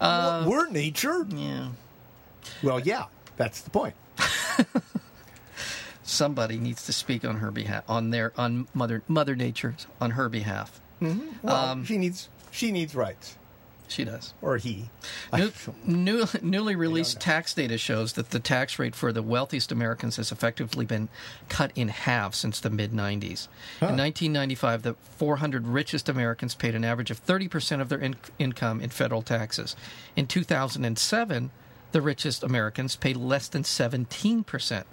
Well, 0.00 0.10
uh, 0.44 0.48
We're 0.48 0.68
nature? 0.70 1.26
Yeah. 1.28 1.68
Well, 2.62 2.78
yeah, 2.80 3.04
that's 3.36 3.60
the 3.62 3.70
point. 3.70 3.94
Somebody 6.10 6.58
needs 6.58 6.84
to 6.86 6.92
speak 6.92 7.24
on 7.24 7.36
her 7.38 7.50
behalf, 7.52 7.84
on 7.88 8.10
their 8.10 8.32
on 8.36 8.66
Mother 8.74 9.02
Mother 9.06 9.36
Nature, 9.36 9.76
on 10.00 10.12
her 10.12 10.28
behalf. 10.28 10.80
Well, 11.00 11.20
Um, 11.56 11.84
she 11.84 11.96
needs 11.98 12.28
she 12.50 12.72
needs 12.72 12.94
rights, 12.96 13.36
She 13.86 14.04
does. 14.04 14.34
or 14.42 14.56
he. 14.58 14.90
New, 15.32 15.52
new, 15.86 16.26
newly 16.42 16.74
released 16.76 17.20
tax 17.20 17.54
data 17.54 17.78
shows 17.78 18.14
that 18.14 18.30
the 18.30 18.40
tax 18.40 18.76
rate 18.78 18.94
for 18.96 19.12
the 19.12 19.22
wealthiest 19.22 19.70
Americans 19.70 20.16
has 20.16 20.32
effectively 20.32 20.84
been 20.84 21.08
cut 21.48 21.70
in 21.76 21.88
half 21.88 22.34
since 22.34 22.58
the 22.60 22.70
mid 22.70 22.90
90s. 22.92 23.46
In 23.80 23.96
1995, 23.96 24.82
the 24.82 24.94
400 25.16 25.68
richest 25.68 26.08
Americans 26.08 26.54
paid 26.56 26.74
an 26.74 26.84
average 26.84 27.10
of 27.12 27.24
30% 27.24 27.80
of 27.80 27.88
their 27.88 28.00
in- 28.00 28.16
income 28.38 28.80
in 28.80 28.90
federal 28.90 29.22
taxes. 29.22 29.76
In 30.16 30.26
2007, 30.26 31.50
the 31.92 32.02
richest 32.02 32.42
Americans 32.42 32.96
paid 32.96 33.16
less 33.16 33.46
than 33.48 33.62
17%. 33.62 34.84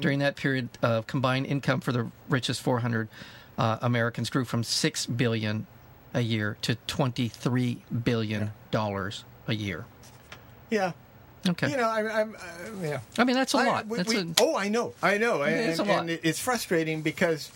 During 0.00 0.18
that 0.20 0.36
period, 0.36 0.68
uh, 0.82 1.02
combined 1.02 1.46
income 1.46 1.80
for 1.80 1.92
the 1.92 2.10
richest 2.28 2.60
400 2.62 3.08
uh, 3.58 3.78
Americans 3.82 4.30
grew 4.30 4.44
from 4.44 4.62
6 4.64 5.06
billion 5.06 5.66
a 6.14 6.20
year 6.20 6.56
to 6.62 6.74
23 6.86 7.82
billion 8.04 8.50
dollars 8.70 9.24
a 9.46 9.54
year. 9.54 9.84
Yeah. 10.70 10.92
Okay. 11.48 11.70
You 11.70 11.76
know, 11.76 11.88
I, 11.88 12.20
I'm, 12.20 12.34
uh, 12.34 12.38
yeah. 12.82 13.00
I 13.16 13.24
mean, 13.24 13.36
that's 13.36 13.54
a 13.54 13.58
I- 13.58 13.66
lot. 13.66 13.86
we- 13.86 13.96
that's 13.98 14.08
we- 14.12 14.20
a, 14.20 14.26
oh, 14.40 14.56
I 14.56 14.68
know, 14.68 14.94
I 15.02 15.18
know, 15.18 15.42
and, 15.42 15.54
it's 15.70 15.78
a 15.78 15.84
lot. 15.84 16.00
and 16.00 16.10
it's 16.10 16.38
frustrating 16.38 17.02
because 17.02 17.50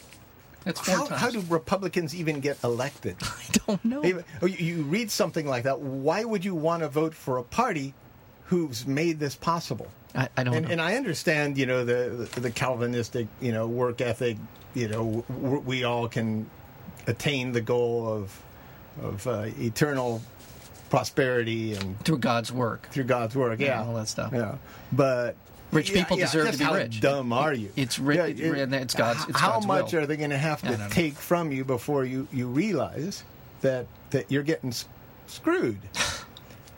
how, 0.87 1.07
how 1.07 1.31
do 1.31 1.45
Republicans 1.51 2.15
even 2.15 2.41
get 2.41 2.57
elected? 2.65 3.17
I 3.23 3.45
don't 3.67 3.85
know. 3.85 4.23
Oh, 4.41 4.47
you 4.47 4.83
read 4.85 5.11
something 5.11 5.47
like 5.47 5.65
that. 5.65 5.81
Why 5.81 6.25
would 6.25 6.45
you 6.45 6.55
want 6.55 6.83
to 6.83 6.89
vote 6.89 7.15
for 7.15 7.37
a 7.39 7.43
party 7.43 7.93
who's 8.47 8.87
made 8.87 9.19
this 9.21 9.35
possible? 9.37 9.89
I, 10.15 10.29
I 10.37 10.45
don't 10.45 10.55
And, 10.55 10.67
know. 10.67 10.73
and 10.73 10.81
I 10.81 10.95
understand, 10.97 11.59
you 11.59 11.67
know, 11.67 11.85
the 11.85 12.29
the 12.41 12.51
Calvinistic, 12.51 13.27
you 13.41 13.53
know, 13.53 13.67
work 13.67 14.01
ethic. 14.01 14.37
You 14.75 14.89
know, 14.89 15.25
w- 15.29 15.61
we 15.61 15.85
all 15.85 16.09
can 16.09 16.49
attain 17.07 17.53
the 17.53 17.61
goal 17.61 18.09
of 18.09 18.41
of 19.03 19.27
uh, 19.27 19.47
eternal 19.59 20.21
prosperity 20.91 21.75
and 21.75 21.99
Through 22.05 22.19
God's 22.19 22.53
work. 22.53 22.89
through 22.91 23.05
God's 23.05 23.35
work. 23.35 23.59
Yeah, 23.61 23.81
Yeah, 23.81 23.87
all 23.87 23.95
that 23.95 24.09
stuff. 24.09 24.33
Yeah, 24.33 24.57
but 24.93 25.35
Rich 25.73 25.91
yeah, 25.91 25.97
people 26.03 26.19
yeah, 26.19 26.27
deserve 26.27 26.53
to 26.53 26.59
be 26.59 26.65
how 26.65 26.75
rich. 26.75 27.01
Dumb 27.01 27.33
are 27.33 27.53
you? 27.53 27.71
It's 27.75 27.99
rich. 27.99 28.39
It- 28.39 28.73
it's 28.73 28.95
God's- 28.95 29.25
it's 29.29 29.41
how 29.41 29.55
God's 29.55 29.67
much 29.67 29.93
will. 29.93 30.03
are 30.03 30.07
they 30.07 30.17
going 30.17 30.31
to 30.31 30.39
have 30.39 30.63
to 30.63 30.89
take 30.91 31.15
from 31.15 31.51
you 31.51 31.65
before 31.65 32.05
you 32.05 32.29
you 32.33 32.47
realize 32.47 33.25
that 33.63 33.87
that 34.11 34.31
you're 34.31 34.45
getting 34.45 34.73
screwed? 35.27 35.79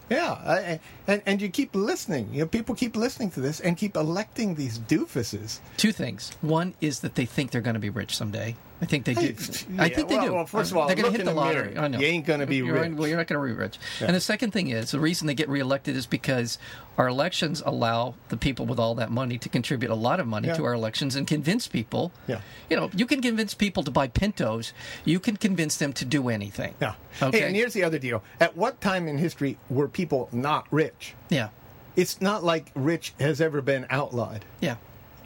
Yeah, 0.09 0.33
I, 0.33 0.81
and 1.07 1.23
and 1.27 1.43
you 1.43 1.49
keep 1.49 1.75
listening. 1.75 2.29
You 2.33 2.41
know, 2.41 2.47
people 2.47 2.75
keep 2.75 2.95
listening 2.95 3.31
to 3.33 3.41
this 3.41 3.59
and 3.61 3.77
keep 3.77 3.97
electing 3.97 4.55
these 4.55 4.79
doofuses. 4.79 5.59
Two 5.77 5.93
things. 5.93 6.31
One 6.41 6.75
is 6.81 7.01
that 7.01 7.17
they 7.17 7.27
think 7.27 7.51
they're 7.51 7.61
going 7.61 7.75
to 7.75 7.81
be 7.81 7.91
rich 7.91 8.17
someday. 8.17 8.55
I 8.81 8.85
think 8.85 9.07
they 9.07 9.15
do. 9.15 9.21
I 9.23 9.87
yeah, 9.87 9.95
think 9.95 10.09
they 10.09 10.17
well- 10.17 10.27
do. 10.27 10.33
well, 10.35 10.47
first 10.47 10.71
of 10.71 10.77
all, 10.77 10.87
they're 10.87 10.97
going 10.97 11.11
to 11.11 11.17
hit 11.17 11.25
the 11.25 11.31
the 11.31 11.37
lottery. 11.37 11.71
mirror. 11.73 11.81
I 11.85 11.89
know 11.89 11.99
You 11.99 12.07
ain't 12.07 12.27
gonna 12.27 12.47
be 12.47 12.57
You're 12.57 12.75
rich. 12.75 12.93
Well, 12.93 13.09
you're 13.09 13.17
not 13.17 13.27
going 13.27 13.41
to 13.41 13.55
be 13.55 13.59
rich. 13.59 13.79
And 14.01 14.15
the 14.15 14.21
second 14.21 14.51
thing 14.51 14.69
is 14.69 14.91
the 14.91 15.01
reason 15.01 15.27
they 15.27 15.35
get 15.35 15.49
reelected 15.49 15.97
is 15.97 16.07
because 16.07 16.59
our 16.99 17.09
elections 17.09 17.63
allow 17.65 18.17
the 18.29 18.37
people 18.37 18.67
with 18.67 18.79
all 18.79 18.95
that 18.97 19.11
money 19.11 19.39
to 19.39 19.49
contribute 19.49 19.91
a 19.91 19.95
lot 19.95 20.21
of 20.21 20.27
money 20.27 20.49
Yeah. 20.49 20.57
to 20.57 20.65
our 20.65 20.75
elections 20.75 21.17
and 21.17 21.27
convince 21.27 21.67
people. 21.69 22.13
Yeah. 22.27 22.41
You 22.69 22.77
know, 22.77 22.91
you 22.95 23.07
can 23.07 23.23
convince 23.23 23.55
people 23.55 23.83
to 23.83 23.91
buy 23.91 24.09
Pintos. 24.09 24.73
You 25.07 25.21
can 25.21 25.37
convince 25.37 25.77
them 25.79 25.95
to 25.95 26.05
do 26.05 26.29
anything. 26.29 26.75
Yeah. 26.81 26.95
Okay. 27.23 27.41
Hey, 27.41 27.47
and 27.47 27.57
here's 27.57 27.73
the 27.73 27.83
other 27.85 27.99
deal. 27.99 28.23
At 28.41 28.57
what 28.59 28.81
time 28.83 29.09
in 29.09 29.17
history 29.17 29.59
were 29.71 29.89
people 29.89 30.29
not 30.33 30.67
rich? 30.71 31.15
yeah. 31.31 31.49
It's 31.97 32.21
not 32.21 32.45
like 32.45 32.71
rich 32.75 33.15
has 33.19 33.41
ever 33.41 33.63
been 33.63 33.87
outlawed. 33.89 34.45
Yeah. 34.61 34.77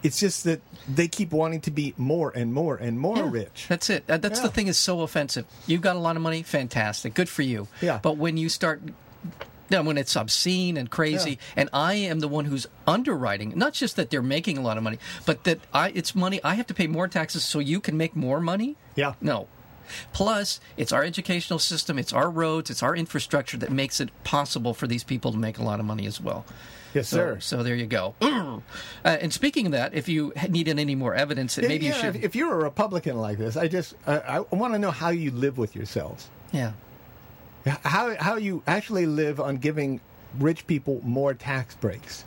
It's 0.02 0.18
just 0.18 0.44
that 0.44 0.60
they 0.88 1.08
keep 1.08 1.30
wanting 1.32 1.60
to 1.62 1.70
be 1.70 1.94
more 1.98 2.30
and 2.34 2.52
more 2.54 2.76
and 2.76 2.98
more 2.98 3.16
Yeah, 3.16 3.28
rich. 3.30 3.66
That's 3.68 3.90
it. 3.90 4.06
That's 4.06 4.38
Yeah. 4.40 4.46
the 4.46 4.52
thing 4.52 4.66
is 4.66 4.78
so 4.78 5.02
offensive. 5.02 5.44
You've 5.66 5.82
got 5.82 5.96
a 5.96 5.98
lot 5.98 6.16
of 6.16 6.22
money, 6.22 6.42
fantastic, 6.42 7.12
good 7.14 7.28
for 7.28 7.42
you. 7.42 7.68
Yeah. 7.82 7.98
But 8.02 8.16
when 8.16 8.36
you 8.38 8.48
start, 8.48 8.80
when 9.68 9.98
it's 9.98 10.16
obscene 10.16 10.76
and 10.76 10.90
crazy, 10.90 11.32
Yeah. 11.32 11.36
and 11.62 11.68
I 11.72 11.94
am 11.94 12.20
the 12.20 12.28
one 12.28 12.46
who's 12.46 12.66
underwriting, 12.86 13.52
not 13.56 13.72
just 13.74 13.96
that 13.96 14.10
they're 14.10 14.22
making 14.22 14.56
a 14.58 14.62
lot 14.62 14.76
of 14.78 14.82
money, 14.82 14.98
but 15.26 15.44
that 15.44 15.60
I 15.72 15.90
it's 15.90 16.14
money 16.14 16.40
I 16.42 16.54
have 16.54 16.66
to 16.68 16.74
pay 16.74 16.86
more 16.86 17.06
taxes 17.06 17.44
so 17.44 17.58
you 17.58 17.78
can 17.80 17.96
make 17.96 18.16
more 18.16 18.40
money. 18.40 18.76
Yeah. 18.96 19.14
No. 19.20 19.48
Plus, 20.12 20.60
it's 20.76 20.92
our 20.92 21.02
educational 21.04 21.58
system, 21.58 21.98
it's 21.98 22.12
our 22.12 22.30
roads, 22.30 22.70
it's 22.70 22.82
our 22.82 22.94
infrastructure 22.96 23.56
that 23.58 23.70
makes 23.70 24.00
it 24.00 24.10
possible 24.24 24.74
for 24.74 24.86
these 24.86 25.04
people 25.04 25.32
to 25.32 25.38
make 25.38 25.58
a 25.58 25.62
lot 25.62 25.80
of 25.80 25.86
money 25.86 26.06
as 26.06 26.20
well. 26.20 26.44
Yes, 26.92 27.08
So, 27.08 27.16
sir. 27.16 27.40
so 27.40 27.62
there 27.62 27.76
you 27.76 27.86
go. 27.86 28.14
uh, 28.20 28.60
and 29.04 29.32
speaking 29.32 29.66
of 29.66 29.72
that, 29.72 29.94
if 29.94 30.08
you 30.08 30.32
needed 30.48 30.78
any 30.78 30.94
more 30.96 31.14
evidence, 31.14 31.54
that 31.54 31.68
maybe 31.68 31.86
yeah, 31.86 31.94
you 31.94 32.00
should. 32.00 32.16
If, 32.24 32.34
you're 32.34 32.52
a 32.52 32.56
Republican 32.62 33.16
like 33.18 33.38
this, 33.38 33.56
I 33.56 33.68
just 33.68 33.94
I, 34.06 34.18
I 34.18 34.40
want 34.54 34.72
to 34.74 34.78
know 34.78 34.90
how 34.90 35.10
you 35.10 35.30
live 35.30 35.56
with 35.56 35.76
yourselves. 35.76 36.28
yeah. 36.52 36.72
How 37.66 38.16
how 38.18 38.36
you 38.36 38.62
actually 38.66 39.04
live 39.06 39.38
on 39.38 39.56
giving 39.58 40.00
rich 40.38 40.66
people 40.66 41.00
more 41.04 41.34
tax 41.34 41.74
breaks. 41.76 42.24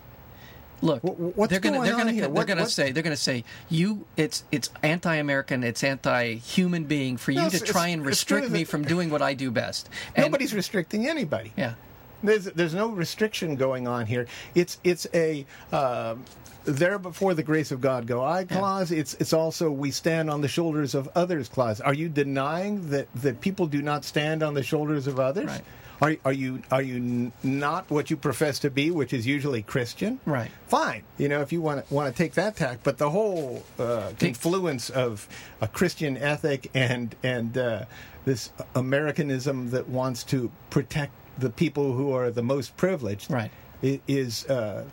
Look, 0.84 1.02
Wh- 1.02 1.06
wh- 1.16 1.38
what's 1.38 1.50
they're 1.50 1.60
gonna 1.62 1.78
going 1.78 1.88
they're 1.90 1.98
gonna 1.98 2.12
here? 2.12 2.28
they're 2.28 2.44
gonna 2.46 2.68
say 2.68 2.92
they're 2.92 3.04
gonna 3.04 3.16
say 3.16 3.44
you 3.70 4.06
it's 4.18 4.44
it's 4.52 4.70
anti-American, 4.84 5.64
it's 5.64 5.84
anti-human 5.84 6.84
being 6.84 7.16
for 7.18 7.32
you 7.32 7.42
No, 7.42 7.50
to 7.50 7.60
try 7.60 7.88
and 7.88 8.06
restrict 8.06 8.50
me 8.50 8.66
from 8.66 8.84
doing 8.84 9.10
what 9.10 9.22
I 9.22 9.34
do 9.34 9.50
best. 9.50 9.90
And- 10.16 10.26
Nobody's 10.26 10.54
restricting 10.54 11.08
anybody. 11.08 11.54
yeah. 11.56 11.76
There's 12.24 12.46
there's 12.46 12.74
no 12.74 12.90
restriction 12.90 13.56
going 13.56 13.88
on 13.88 14.06
here. 14.06 14.28
It's 14.56 14.80
it's 14.84 15.06
a 15.14 15.46
um 15.72 16.24
there 16.66 16.98
before 16.98 17.34
the 17.34 17.44
grace 17.44 17.72
of 17.72 17.82
God 17.82 18.08
go 18.08 18.24
I 18.24 18.46
clause. 18.46 18.92
It's 18.92 19.14
it's 19.16 19.34
also 19.34 19.70
we 19.70 19.92
stand 19.92 20.30
on 20.30 20.42
the 20.42 20.48
shoulders 20.48 20.96
of 20.96 21.10
others 21.14 21.50
clause. 21.50 21.82
Are 21.82 21.94
you 21.94 22.10
denying 22.10 22.90
that 22.90 23.14
that 23.16 23.42
people 23.42 23.68
do 23.68 23.82
not 23.82 24.06
stand 24.06 24.42
on 24.42 24.54
the 24.54 24.64
shoulders 24.64 25.08
of 25.08 25.20
others? 25.20 25.48
Right. 25.48 25.62
Are, 26.02 26.16
are 26.26 26.34
you 26.34 26.62
are 26.72 26.82
you 26.82 26.96
n- 26.96 27.32
not 27.44 27.90
what 27.90 28.10
you 28.10 28.18
profess 28.18 28.60
to 28.60 28.70
be, 28.70 28.92
which 28.92 29.14
is 29.14 29.28
usually 29.28 29.62
Christian? 29.62 30.20
Right. 30.26 30.52
Fine. 30.68 31.04
You 31.18 31.30
know, 31.30 31.42
if 31.42 31.54
you 31.54 31.62
want 31.62 31.88
to, 31.88 31.94
want 31.94 32.14
to 32.14 32.18
take 32.18 32.34
that 32.34 32.56
tack, 32.58 32.80
but 32.84 32.98
the 32.98 33.10
whole 33.10 33.64
uh, 33.80 34.12
confluence 34.20 34.90
of 34.90 35.28
a 35.62 35.68
Christian 35.68 36.18
ethic 36.18 36.70
and 36.74 37.16
and 37.24 37.58
uh, 37.58 37.86
this 38.26 38.52
Americanism 38.76 39.70
that 39.72 39.88
wants 39.88 40.24
to 40.26 40.52
protect 40.70 41.14
the 41.38 41.50
people 41.50 41.94
who 41.94 42.12
are 42.14 42.30
the 42.32 42.44
most 42.44 42.76
privileged, 42.78 43.30
Right. 43.32 43.52
is 43.82 44.46
uh, 44.48 44.86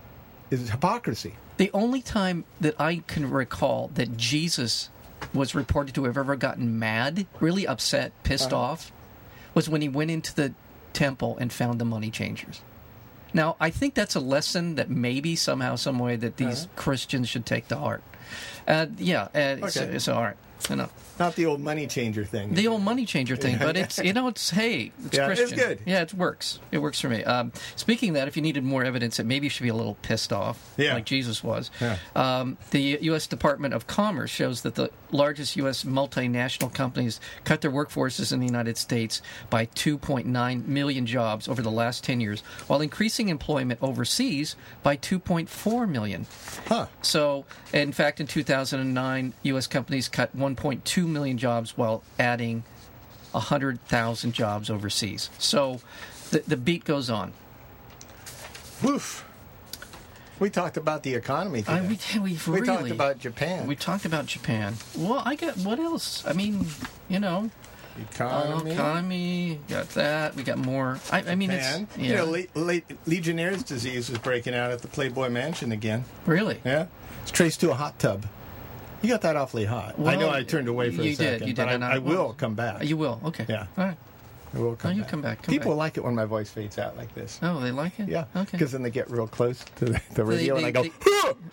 is 0.50 0.68
hypocrisy. 0.70 1.35
The 1.59 1.70
only 1.72 2.00
time 2.03 2.44
that 2.61 2.81
I 2.81 3.03
can 3.07 3.31
recall 3.31 3.90
that 3.94 4.16
Jesus 4.16 4.88
was 5.35 5.55
reported 5.55 5.94
to 5.96 6.05
have 6.05 6.16
ever 6.16 6.35
gotten 6.35 6.79
mad, 6.79 7.26
really 7.40 7.66
upset, 7.66 8.12
pissed 8.24 8.53
Uh-huh. 8.53 8.62
off, 8.72 8.92
was 9.55 9.68
when 9.68 9.83
he 9.83 9.88
went 9.88 10.11
into 10.11 10.35
the 10.35 10.55
temple 10.92 11.37
and 11.38 11.53
found 11.53 11.79
the 11.81 11.85
money 11.85 12.11
changers. 12.11 12.62
Now, 13.33 13.55
I 13.61 13.70
think 13.70 13.94
that's 13.94 14.16
a 14.16 14.20
lesson 14.20 14.74
that 14.74 14.90
maybe 14.90 15.37
somehow, 15.37 15.76
some 15.76 15.98
way, 16.00 16.16
that 16.16 16.37
these 16.37 16.66
Christians 16.74 17.29
should 17.29 17.46
take 17.46 17.68
to 17.68 17.76
heart. 17.76 18.03
Uh, 18.66 18.87
yeah. 18.98 19.29
Uh, 19.35 19.68
so, 19.68 19.83
Okay. 19.85 19.98
so, 20.00 20.14
all 20.14 20.22
right. 20.22 20.37
Enough. 20.68 20.92
Not 21.18 21.36
the 21.36 21.46
old 21.46 21.60
money 21.60 21.86
changer 21.86 22.24
thing. 22.24 22.54
The 22.54 22.66
old 22.66 22.82
money 22.82 23.04
changer 23.06 23.36
thing, 23.36 23.58
but 23.58 23.76
it's 23.76 23.98
you 23.98 24.12
know 24.12 24.28
it's 24.28 24.50
hey 24.50 24.90
it's 25.04 25.16
Yeah, 25.16 25.28
it's 25.28 25.40
Christian. 25.40 25.58
good. 25.58 25.78
Yeah, 25.86 26.00
it 26.02 26.12
works. 26.14 26.58
It 26.72 26.78
works 26.78 27.00
for 27.00 27.08
me. 27.08 27.22
Um, 27.24 27.52
speaking 27.76 28.10
of 28.10 28.14
that, 28.16 28.26
if 28.28 28.36
you 28.36 28.42
needed 28.42 28.64
more 28.64 28.84
evidence, 28.84 29.18
that 29.18 29.24
maybe 29.26 29.46
you 29.46 29.50
should 29.50 29.62
be 29.62 29.68
a 29.68 29.74
little 29.74 29.96
pissed 30.02 30.32
off, 30.32 30.72
Yeah. 30.76 30.94
like 30.94 31.04
Jesus 31.06 31.44
was. 31.44 31.70
Yeah. 31.80 31.98
Um, 32.16 32.56
the 32.70 32.98
U.S. 33.02 33.26
Department 33.26 33.74
of 33.74 33.86
Commerce 33.86 34.30
shows 34.30 34.62
that 34.62 34.74
the 34.76 34.90
largest 35.12 35.56
U.S. 35.56 35.84
multinational 35.84 36.72
companies 36.72 37.20
cut 37.44 37.60
their 37.60 37.70
workforces 37.70 38.32
in 38.32 38.40
the 38.40 38.46
United 38.46 38.78
States 38.78 39.20
by 39.50 39.66
2.9 39.66 40.66
million 40.66 41.06
jobs 41.06 41.48
over 41.48 41.60
the 41.62 41.70
last 41.70 42.02
10 42.04 42.20
years, 42.20 42.40
while 42.66 42.80
increasing 42.80 43.28
employment 43.28 43.78
overseas 43.82 44.56
by 44.82 44.96
2.4 44.96 45.88
million. 45.88 46.26
Huh. 46.66 46.86
So, 47.02 47.44
in 47.72 47.92
fact, 47.92 48.20
in 48.20 48.26
2009, 48.26 49.32
U.S. 49.42 49.66
companies 49.66 50.08
cut 50.08 50.34
1.2 50.56 51.06
million 51.06 51.38
jobs 51.38 51.76
while 51.76 52.02
adding 52.18 52.64
100,000 53.32 54.32
jobs 54.32 54.70
overseas. 54.70 55.30
So, 55.38 55.80
the, 56.30 56.40
the 56.46 56.56
beat 56.56 56.84
goes 56.84 57.10
on. 57.10 57.32
Woof. 58.82 59.24
We 60.38 60.48
talked 60.48 60.78
about 60.78 61.02
the 61.02 61.14
economy. 61.14 61.64
I, 61.68 61.82
we 61.82 61.98
we 62.18 62.38
we 62.48 62.60
talked 62.62 62.90
about 62.90 63.18
Japan. 63.18 63.66
we 63.66 63.76
talked 63.76 64.06
about 64.06 64.24
Japan. 64.24 64.74
Well, 64.96 65.22
I 65.26 65.34
got 65.36 65.58
what 65.58 65.78
else? 65.78 66.24
I 66.26 66.32
mean, 66.32 66.64
you 67.10 67.20
know, 67.20 67.50
economy. 68.10 68.70
Oh, 68.70 68.72
economy. 68.72 69.60
Got 69.68 69.90
that. 69.90 70.34
We 70.36 70.42
got 70.42 70.56
more. 70.56 70.98
I, 71.12 71.18
I 71.32 71.34
mean, 71.34 71.50
Japan. 71.50 71.86
it's 71.90 71.98
yeah, 71.98 72.06
You 72.08 72.16
know, 72.16 72.24
le- 72.24 72.62
le- 72.64 72.82
Legionnaire's 73.06 73.62
disease 73.62 74.08
is 74.08 74.16
breaking 74.16 74.54
out 74.54 74.70
at 74.70 74.80
the 74.80 74.88
Playboy 74.88 75.28
Mansion 75.28 75.72
again. 75.72 76.06
really. 76.24 76.58
Yeah, 76.64 76.86
it's 77.20 77.30
traced 77.30 77.60
to 77.60 77.70
a 77.72 77.74
hot 77.74 77.98
tub. 77.98 78.24
You 79.02 79.08
got 79.08 79.22
that 79.22 79.36
awfully 79.36 79.64
hot. 79.64 79.94
I 79.98 80.16
know 80.16 80.30
I 80.30 80.42
turned 80.42 80.68
away 80.68 80.90
for 80.90 81.02
a 81.02 81.14
second, 81.14 81.38
did, 81.40 81.48
you 81.48 81.54
but 81.54 81.62
did, 81.64 81.68
I, 81.70 81.72
and 81.74 81.84
I- 81.84 81.94
I 81.94 81.98
will 81.98 82.34
come 82.34 82.54
back. 82.54 82.84
You 82.84 82.96
will. 82.96 83.20
Okay. 83.24 83.46
Yeah. 83.48 83.66
All 83.78 83.84
right. 83.84 83.96
I 84.52 84.58
will 84.58 84.74
come 84.76 84.90
Oh, 84.90 84.94
you 84.94 85.02
back. 85.02 85.10
come 85.10 85.22
back, 85.22 85.42
come 85.42 85.52
People 85.52 85.70
back. 85.72 85.78
like 85.78 85.96
it 85.96 86.04
when 86.04 86.14
my 86.16 86.24
voice 86.24 86.50
fades 86.50 86.76
out 86.76 86.96
like 86.96 87.14
this. 87.14 87.38
Oh, 87.40 87.60
they 87.60 87.70
like 87.70 87.98
it. 88.00 88.08
Yeah, 88.08 88.24
Okay. 88.34 88.48
because 88.52 88.72
then 88.72 88.82
they 88.82 88.90
get 88.90 89.08
real 89.08 89.28
close 89.28 89.64
to 89.76 89.84
the, 89.84 90.00
the 90.14 90.24
radio, 90.24 90.56
and 90.56 90.64
they- 90.64 90.68
I 90.68 90.72
go. 90.72 90.82
they- 90.82 90.90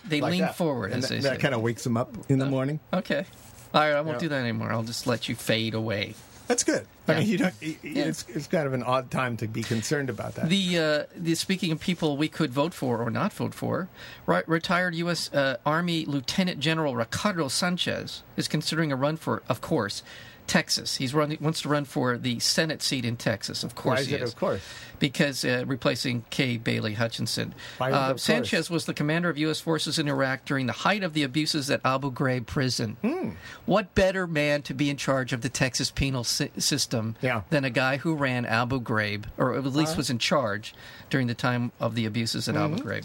they 0.08 0.20
like 0.20 0.32
lean 0.32 0.40
that. 0.40 0.56
forward, 0.56 0.90
and 0.92 1.02
that, 1.04 1.22
that 1.22 1.38
kind 1.40 1.54
of 1.54 1.62
wakes 1.62 1.84
them 1.84 1.96
up 1.96 2.12
in 2.28 2.38
the 2.40 2.46
uh, 2.46 2.50
morning. 2.50 2.80
Okay. 2.92 3.24
All 3.72 3.80
right. 3.82 3.92
I 3.92 4.00
won't 4.00 4.16
Yeah. 4.16 4.20
do 4.20 4.28
that 4.30 4.40
anymore. 4.40 4.72
I'll 4.72 4.82
just 4.82 5.06
let 5.06 5.28
you 5.28 5.34
fade 5.36 5.74
away. 5.74 6.14
That's 6.48 6.64
good. 6.64 6.86
I 7.06 7.20
mean, 7.20 7.28
you 7.28 7.38
don't. 7.38 7.54
i- 7.62 7.66
i- 7.66 7.76
Yeah. 7.82 8.04
It's 8.06 8.24
it's 8.28 8.46
kind 8.48 8.66
of 8.66 8.72
an 8.72 8.82
odd 8.82 9.10
time 9.10 9.36
to 9.36 9.46
be 9.46 9.62
concerned 9.62 10.10
about 10.10 10.34
that. 10.34 10.48
The, 10.48 10.78
uh, 10.78 11.04
the 11.14 11.34
speaking 11.34 11.70
of 11.72 11.78
people 11.80 12.16
we 12.16 12.28
could 12.28 12.50
vote 12.52 12.74
for 12.74 12.98
or 13.02 13.10
not 13.10 13.32
vote 13.32 13.54
for, 13.54 13.88
ri- 14.26 14.42
retired 14.46 14.94
U.S. 14.96 15.32
Uh, 15.32 15.58
Army 15.64 16.04
Lieutenant 16.06 16.58
General 16.58 16.96
Ricardo 16.96 17.48
Sanchez 17.48 18.22
is 18.36 18.48
considering 18.48 18.90
a 18.90 18.96
run 18.96 19.16
for, 19.16 19.42
of 19.48 19.60
course, 19.60 20.02
Texas. 20.48 20.96
He's 20.96 21.14
run, 21.14 21.36
wants 21.40 21.60
to 21.62 21.68
run 21.68 21.84
for 21.84 22.18
the 22.18 22.40
Senate 22.40 22.82
seat 22.82 23.04
in 23.04 23.16
Texas. 23.16 23.62
Of 23.62 23.74
course, 23.76 23.98
Why 23.98 24.00
is 24.00 24.06
he 24.08 24.14
it? 24.14 24.22
is. 24.22 24.32
Of 24.32 24.36
course. 24.38 24.60
because 24.98 25.44
uh, 25.44 25.62
replacing 25.66 26.24
Kay 26.30 26.56
Bailey 26.56 26.94
Hutchinson. 26.94 27.54
Why 27.76 27.90
is 27.90 27.94
of 27.94 28.00
Uh? 28.00 28.16
Sanchez 28.16 28.68
was 28.68 28.86
the 28.86 28.94
commander 28.94 29.28
of 29.28 29.38
U.S. 29.38 29.60
forces 29.60 29.96
in 30.00 30.08
Iraq 30.08 30.44
during 30.44 30.66
the 30.66 30.72
height 30.72 31.04
of 31.04 31.12
the 31.12 31.22
abuses 31.22 31.70
at 31.70 31.80
Abu 31.84 32.10
Ghraib 32.10 32.46
prison. 32.46 32.96
Hmm. 33.02 33.30
What 33.64 33.94
better 33.94 34.26
man 34.26 34.62
to 34.62 34.74
be 34.74 34.90
in 34.90 34.96
charge 34.96 35.32
of 35.32 35.42
the 35.42 35.48
Texas 35.48 35.92
penal 35.92 36.24
sy- 36.24 36.50
system 36.58 37.14
Yeah. 37.20 37.42
than 37.50 37.64
a 37.64 37.70
guy 37.70 37.98
who 37.98 38.16
ran 38.16 38.44
Abu 38.44 38.80
Ghraib, 38.80 39.26
or 39.36 39.54
at 39.54 39.62
least 39.64 39.90
Uh-huh. 39.92 39.98
was 39.98 40.10
in 40.10 40.18
charge 40.18 40.74
during 41.10 41.28
the 41.28 41.34
time 41.34 41.70
of 41.78 41.94
the 41.94 42.04
abuses 42.06 42.48
at 42.48 42.56
Mm-hmm. 42.56 42.74
Abu 42.74 42.82
Ghraib? 42.82 43.04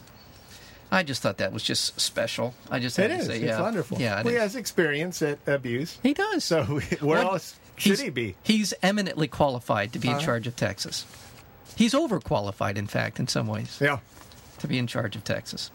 I 0.94 1.02
just 1.04 1.22
thought 1.24 1.38
that 1.40 1.52
was 1.52 1.64
just 1.64 2.00
special. 2.00 2.54
I 2.70 2.80
just 2.80 2.98
had 2.98 3.10
It 3.10 3.16
to 3.16 3.20
is. 3.22 3.28
say, 3.28 3.36
It's 3.38 3.44
yeah, 3.46 3.62
wonderful. 3.62 3.98
Yeah, 4.00 4.20
it 4.20 4.26
well, 4.26 4.34
he 4.34 4.40
has 4.40 4.56
experience 4.56 5.22
at 5.22 5.40
abuse. 5.48 5.98
he 6.04 6.14
does. 6.14 6.44
So 6.44 6.64
where 6.66 6.82
What- 7.02 7.18
else 7.18 7.56
should 7.78 8.00
he 8.00 8.10
be? 8.12 8.36
He's 8.44 8.74
eminently 8.84 9.28
qualified 9.28 9.92
to 9.94 10.00
be 10.00 10.08
in 10.10 10.14
Uh-huh. 10.16 10.24
charge 10.26 10.46
of 10.48 10.56
Texas. 10.56 11.06
He's 11.76 11.94
overqualified, 11.96 12.78
in 12.78 12.86
fact, 12.88 13.20
in 13.20 13.28
some 13.28 13.48
ways. 13.48 13.80
Yeah. 13.82 14.00
to 14.60 14.68
be 14.68 14.78
in 14.78 14.86
charge 14.88 15.16
of 15.16 15.24
Texas. 15.24 15.72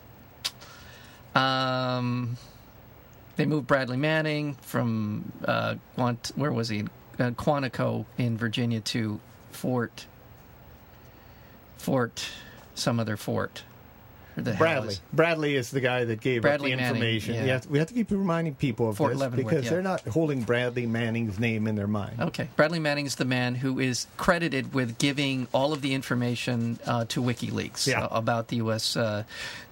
Um, 1.35 2.37
they 3.37 3.45
moved 3.47 3.67
Bradley 3.67 3.97
Manning 3.97 4.55
from 4.63 5.33
uh, 5.45 5.75
Guant- 5.97 6.37
where 6.37 6.53
was 6.53 6.69
he? 6.69 6.85
Uh, 7.19 7.31
Quantico 7.33 8.07
in 8.17 8.37
Virginia 8.39 8.81
to 8.81 9.19
Fort 9.51 10.07
Fort 11.77 12.29
some 12.75 13.01
other 13.01 13.17
fort. 13.17 13.65
The 14.45 14.53
Bradley. 14.53 14.89
is- 14.95 15.01
Bradley 15.13 15.57
is 15.57 15.71
the 15.71 15.81
guy 15.81 16.05
that 16.05 16.21
gave 16.21 16.43
Bradley 16.43 16.73
up 16.73 16.79
the 16.79 16.83
Manning, 16.85 16.97
information. 17.03 17.35
yeah. 17.35 17.53
Have 17.55 17.63
to- 17.63 17.69
we 17.69 17.79
have 17.79 17.89
to 17.89 17.95
keep 17.95 18.11
reminding 18.11 18.55
people 18.55 18.89
of 18.89 18.97
Fort 18.97 19.13
this 19.13 19.21
Leavenworth, 19.21 19.47
because 19.49 19.65
yeah. 19.65 19.71
they're 19.71 19.83
not 19.83 20.01
holding 20.09 20.43
Bradley 20.43 20.87
Manning's 20.87 21.39
name 21.39 21.67
in 21.67 21.75
their 21.75 21.87
mind. 21.87 22.21
Okay, 22.21 22.49
Bradley 22.57 22.79
Manning 22.79 23.07
is 23.07 23.17
the 23.17 23.25
man 23.25 23.57
who 23.57 23.79
is 23.81 24.07
credited 24.17 24.73
with 24.75 24.99
giving 24.99 25.49
all 25.53 25.73
of 25.73 25.83
the 25.83 25.93
information 25.95 26.79
uh, 26.87 27.05
to 27.09 27.21
WikiLeaks 27.23 27.87
Yeah. 27.87 28.05
uh, 28.05 28.09
about 28.19 28.49
the 28.49 28.57
U.S. 28.57 28.97
Uh, 28.97 29.25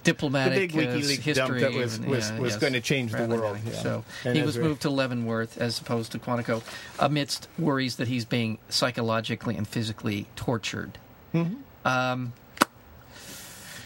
The 0.04 0.12
diplomatic 0.12 0.72
big 0.72 0.74
uh, 0.74 0.90
WikiLeaks 0.92 1.18
history. 1.20 1.60
that 1.60 1.72
was 1.72 1.98
was, 2.00 2.30
was 2.32 2.52
yes. 2.52 2.56
going 2.56 2.72
to 2.74 2.80
change 2.80 3.12
the 3.12 3.26
world. 3.26 3.58
So 3.82 4.04
And 4.24 4.34
he 4.36 4.40
as 4.40 4.46
was 4.46 4.58
moved 4.58 4.82
to 4.82 4.90
Leavenworth 4.90 5.58
as 5.58 5.80
opposed 5.80 6.12
to 6.12 6.18
Quantico, 6.18 6.62
amidst 6.98 7.48
worries 7.58 7.96
that 7.96 8.08
he's 8.08 8.24
being 8.24 8.58
psychologically 8.68 9.56
and 9.56 9.66
physically 9.66 10.26
tortured. 10.36 10.98
Mm-hmm. 11.34 11.54
Um, 11.86 12.32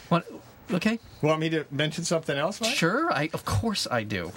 what? 0.08 0.26
Okay, 0.72 0.98
Want 1.22 1.40
me 1.40 1.48
to 1.50 1.64
mention 1.70 2.04
something 2.04 2.36
else, 2.36 2.60
Mike? 2.60 2.74
sure. 2.74 3.12
I 3.12 3.28
of 3.32 3.44
course 3.44 3.86
I 3.90 4.02
do. 4.04 4.32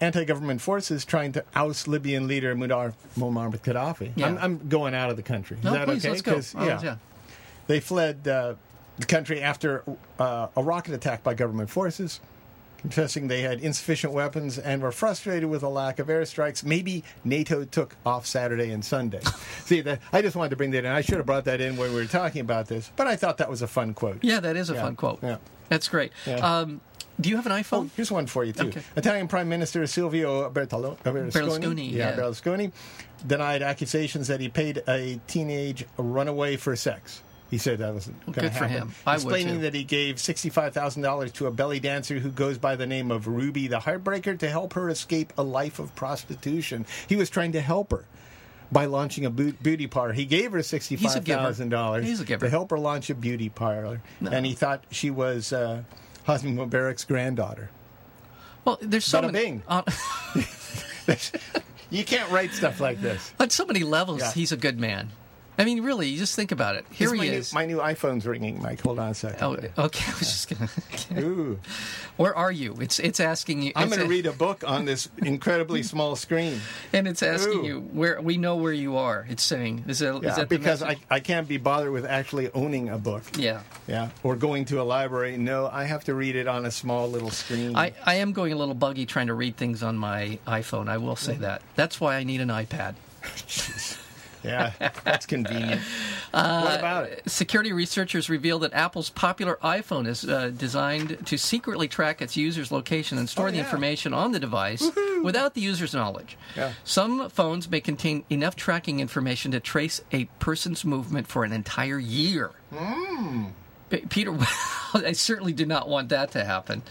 Anti-government 0.00 0.60
forces 0.60 1.04
trying 1.06 1.32
to 1.32 1.44
oust 1.54 1.88
Libyan 1.88 2.26
leader 2.28 2.54
Muammar 2.54 3.50
Gaddafi. 3.62 4.12
Yeah. 4.14 4.26
I'm, 4.26 4.38
I'm 4.38 4.68
going 4.68 4.94
out 4.94 5.08
of 5.10 5.16
the 5.16 5.22
country. 5.22 5.56
Is 5.56 5.64
No, 5.64 5.72
that 5.72 5.86
please 5.86 6.04
okay? 6.04 6.10
let's 6.10 6.52
go. 6.52 6.64
yeah, 6.66 6.80
yeah. 6.82 6.96
they 7.66 7.80
fled 7.80 8.28
uh, 8.28 8.54
the 8.98 9.06
country 9.06 9.40
after 9.40 9.84
uh, 10.18 10.48
a 10.54 10.62
rocket 10.62 10.92
attack 10.94 11.22
by 11.22 11.32
government 11.32 11.70
forces, 11.70 12.20
confessing 12.90 13.26
they 13.26 13.42
had 13.42 13.58
insufficient 13.60 14.12
weapons 14.12 14.58
and 14.58 14.80
were 14.80 14.92
frustrated 14.92 15.48
with 15.48 15.62
a 15.64 15.68
lack 15.68 15.98
of 15.98 16.06
airstrikes. 16.06 16.64
Maybe 16.64 17.02
NATO 17.24 17.64
took 17.64 17.96
off 18.06 18.26
Saturday 18.26 18.70
and 18.70 18.84
Sunday. 18.84 19.20
See, 19.64 19.80
that, 19.80 20.00
I 20.12 20.22
just 20.22 20.36
wanted 20.36 20.50
to 20.50 20.56
bring 20.56 20.70
that 20.70 20.84
in. 20.84 20.86
I 20.92 21.00
should 21.00 21.16
have 21.16 21.26
brought 21.26 21.46
that 21.46 21.60
in 21.60 21.76
when 21.76 21.90
we 21.90 21.96
were 21.96 22.06
talking 22.06 22.40
about 22.42 22.68
this, 22.68 22.90
but 22.94 23.08
I 23.08 23.16
thought 23.16 23.38
that 23.38 23.50
was 23.50 23.60
a 23.60 23.66
fun 23.66 23.92
quote. 23.92 24.18
Yeah, 24.22 24.38
that 24.40 24.56
is 24.56 24.70
a 24.70 24.74
Yeah, 24.74 24.82
fun 24.82 24.94
quote. 24.96 25.18
yeah. 25.22 25.38
That's 25.68 25.88
great. 25.88 26.12
Yeah. 26.26 26.36
Um, 26.36 26.80
Do 27.20 27.28
you 27.28 27.36
have 27.36 27.46
an 27.46 27.52
Oh, 27.52 27.56
iPhone? 27.56 27.90
here's 27.96 28.12
one 28.12 28.26
for 28.26 28.44
you 28.44 28.52
too. 28.52 28.68
Okay. 28.68 28.82
Italian 28.94 29.26
Prime 29.26 29.48
Minister 29.48 29.84
Silvio 29.88 30.48
Bertolo- 30.50 30.92
uh, 31.04 31.10
Berlusconi, 31.10 31.32
Berlusconi, 31.32 31.90
yeah, 31.92 32.10
yeah. 32.10 32.16
Berlusconi, 32.16 32.72
denied 33.26 33.62
accusations 33.62 34.28
that 34.28 34.38
he 34.40 34.48
paid 34.48 34.82
a 34.86 35.18
teenage 35.26 35.86
runaway 35.96 36.56
for 36.56 36.76
sex. 36.76 37.22
He 37.50 37.58
said 37.58 37.78
that 37.78 37.94
wasn't 37.94 38.20
going 38.26 38.34
to 38.34 38.40
good 38.40 38.52
for 38.52 38.66
happen. 38.66 38.88
him. 38.88 38.94
I 39.06 39.14
Explaining 39.14 39.60
that 39.60 39.72
he 39.72 39.84
gave 39.84 40.18
sixty-five 40.18 40.74
thousand 40.74 41.02
dollars 41.02 41.30
to 41.32 41.46
a 41.46 41.50
belly 41.52 41.78
dancer 41.78 42.18
who 42.18 42.30
goes 42.30 42.58
by 42.58 42.74
the 42.76 42.86
name 42.86 43.10
of 43.12 43.28
Ruby 43.28 43.68
the 43.68 43.78
Heartbreaker 43.78 44.36
to 44.40 44.48
help 44.48 44.72
her 44.72 44.88
escape 44.88 45.32
a 45.38 45.42
life 45.44 45.78
of 45.78 45.94
prostitution. 45.94 46.86
He 47.08 47.14
was 47.16 47.30
trying 47.30 47.52
to 47.52 47.60
help 47.60 47.92
her. 47.92 48.04
By 48.72 48.86
launching 48.86 49.24
a 49.24 49.30
beauty 49.30 49.86
parlor, 49.86 50.12
he 50.12 50.24
gave 50.24 50.50
her 50.50 50.62
sixty-five 50.62 51.24
thousand 51.24 51.68
dollars 51.68 52.04
He's 52.04 52.20
a 52.20 52.24
giver. 52.24 52.46
to 52.46 52.50
help 52.50 52.70
her 52.70 52.78
launch 52.80 53.10
a 53.10 53.14
beauty 53.14 53.48
parlor, 53.48 54.02
and 54.28 54.44
he 54.44 54.54
thought 54.54 54.82
she 54.90 55.10
was 55.10 55.52
uh, 55.52 55.84
Hosni 56.26 56.52
Mubarak's 56.52 57.04
granddaughter. 57.04 57.70
Well, 58.64 58.76
there's 58.82 59.04
so 59.04 59.22
Bada 59.22 59.32
many. 59.32 59.62
On, 59.68 59.84
You 61.90 62.04
can't 62.04 62.28
write 62.32 62.50
stuff 62.52 62.80
like 62.80 63.00
this. 63.00 63.32
on 63.38 63.50
so 63.50 63.64
many 63.64 63.84
levels, 63.84 64.18
Yeah. 64.20 64.32
he's 64.32 64.50
a 64.50 64.56
good 64.56 64.80
man. 64.80 65.10
I 65.58 65.64
mean, 65.64 65.82
really, 65.82 66.08
you 66.08 66.18
just 66.18 66.36
think 66.36 66.52
about 66.52 66.76
it. 66.76 66.84
Here 66.90 67.12
he 67.12 67.18
my 67.18 67.24
is. 67.24 67.52
New, 67.52 67.58
my 67.58 67.66
new 67.66 67.78
iPhone's 67.78 68.26
ringing, 68.26 68.60
Mike. 68.62 68.80
Hold 68.82 68.98
on 68.98 69.10
a 69.10 69.14
second. 69.14 69.42
oh, 69.42 69.84
okay. 69.84 70.04
I 70.06 70.18
was 70.18 70.20
just 70.20 70.48
gonna. 70.50 71.20
Ooh. 71.26 71.58
Where 72.16 72.34
are 72.34 72.52
you? 72.52 72.76
It's 72.80 72.98
it's 72.98 73.20
asking 73.20 73.62
you. 73.62 73.72
I'm 73.76 73.88
going 73.88 74.00
to 74.00 74.06
read 74.06 74.26
a 74.26 74.32
book 74.32 74.64
on 74.66 74.84
this 74.86 75.08
incredibly 75.18 75.82
small 75.82 76.16
screen. 76.16 76.60
and 76.92 77.06
it's 77.06 77.22
asking 77.22 77.60
Ooh. 77.60 77.66
you 77.66 77.80
where 77.92 78.20
we 78.20 78.36
know 78.38 78.56
where 78.56 78.72
you 78.72 78.96
are. 78.96 79.26
It's 79.28 79.42
saying 79.42 79.84
is 79.86 79.98
that, 79.98 80.16
is 80.16 80.22
Yeah, 80.22 80.34
that 80.36 80.48
the 80.48 80.58
because 80.58 80.82
I. 80.82 80.96
I 81.10 81.20
can't 81.20 81.46
be 81.48 81.56
bothered 81.58 81.92
with 81.92 82.04
actually 82.06 82.50
owning 82.52 82.88
a 82.88 82.98
book. 82.98 83.22
yeah. 83.36 83.62
Yeah. 83.86 84.10
Or 84.22 84.34
going 84.36 84.64
to 84.66 84.80
a 84.80 84.84
library. 84.84 85.36
No, 85.36 85.68
I 85.72 85.84
have 85.84 86.04
to 86.04 86.14
read 86.14 86.36
it 86.36 86.46
on 86.46 86.66
a 86.66 86.70
small 86.70 87.08
little 87.10 87.30
screen. 87.30 87.76
I, 87.76 87.92
I 88.04 88.16
am 88.16 88.32
going 88.32 88.52
a 88.52 88.56
little 88.56 88.74
buggy 88.74 89.06
trying 89.06 89.28
to 89.28 89.34
read 89.34 89.56
things 89.56 89.82
on 89.82 89.96
my 89.96 90.38
iPhone. 90.46 90.88
I 90.88 90.98
will 90.98 91.16
say 91.16 91.34
that. 91.36 91.62
That's 91.76 92.00
why 92.00 92.16
I 92.16 92.24
need 92.24 92.40
an 92.40 92.48
iPad. 92.48 92.94
Yeah, 94.46 94.72
that's 95.04 95.26
convenient. 95.26 95.80
Uh, 96.32 96.60
what 96.62 96.78
about 96.78 97.04
it? 97.04 97.22
Security 97.28 97.72
researchers 97.72 98.30
reveal 98.30 98.58
that 98.60 98.72
Apple's 98.72 99.10
popular 99.10 99.58
iPhone 99.62 100.06
is 100.06 100.24
uh, 100.24 100.50
designed 100.56 101.26
to 101.26 101.36
secretly 101.36 101.88
track 101.88 102.22
its 102.22 102.36
users' 102.36 102.70
location 102.70 103.18
and 103.18 103.28
store 103.28 103.48
Oh, 103.48 103.50
the 103.50 103.56
yeah. 103.56 103.64
information 103.64 104.14
on 104.14 104.32
the 104.32 104.38
device 104.40 104.88
without 105.22 105.54
the 105.54 105.60
user's 105.60 105.92
knowledge. 105.94 106.36
Yeah. 106.56 106.72
Some 106.84 107.28
phones 107.30 107.68
may 107.70 107.80
contain 107.80 108.24
enough 108.30 108.54
tracking 108.56 109.00
information 109.00 109.50
to 109.52 109.60
trace 109.60 110.00
a 110.12 110.26
person's 110.38 110.84
movement 110.84 111.26
for 111.26 111.44
an 111.44 111.52
entire 111.52 111.98
year. 111.98 112.52
P- 113.90 113.98
Peter, 114.08 114.36
I 114.94 115.12
certainly 115.12 115.52
do 115.52 115.66
not 115.66 115.88
want 115.88 116.08
that 116.10 116.30
to 116.32 116.44
happen. 116.44 116.82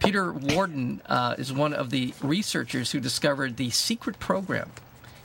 Peter 0.00 0.32
Warden 0.32 1.00
uh, 1.06 1.36
is 1.38 1.52
one 1.52 1.72
of 1.72 1.90
the 1.90 2.12
researchers 2.20 2.90
who 2.90 2.98
discovered 2.98 3.56
the 3.56 3.70
secret 3.70 4.18
program. 4.18 4.70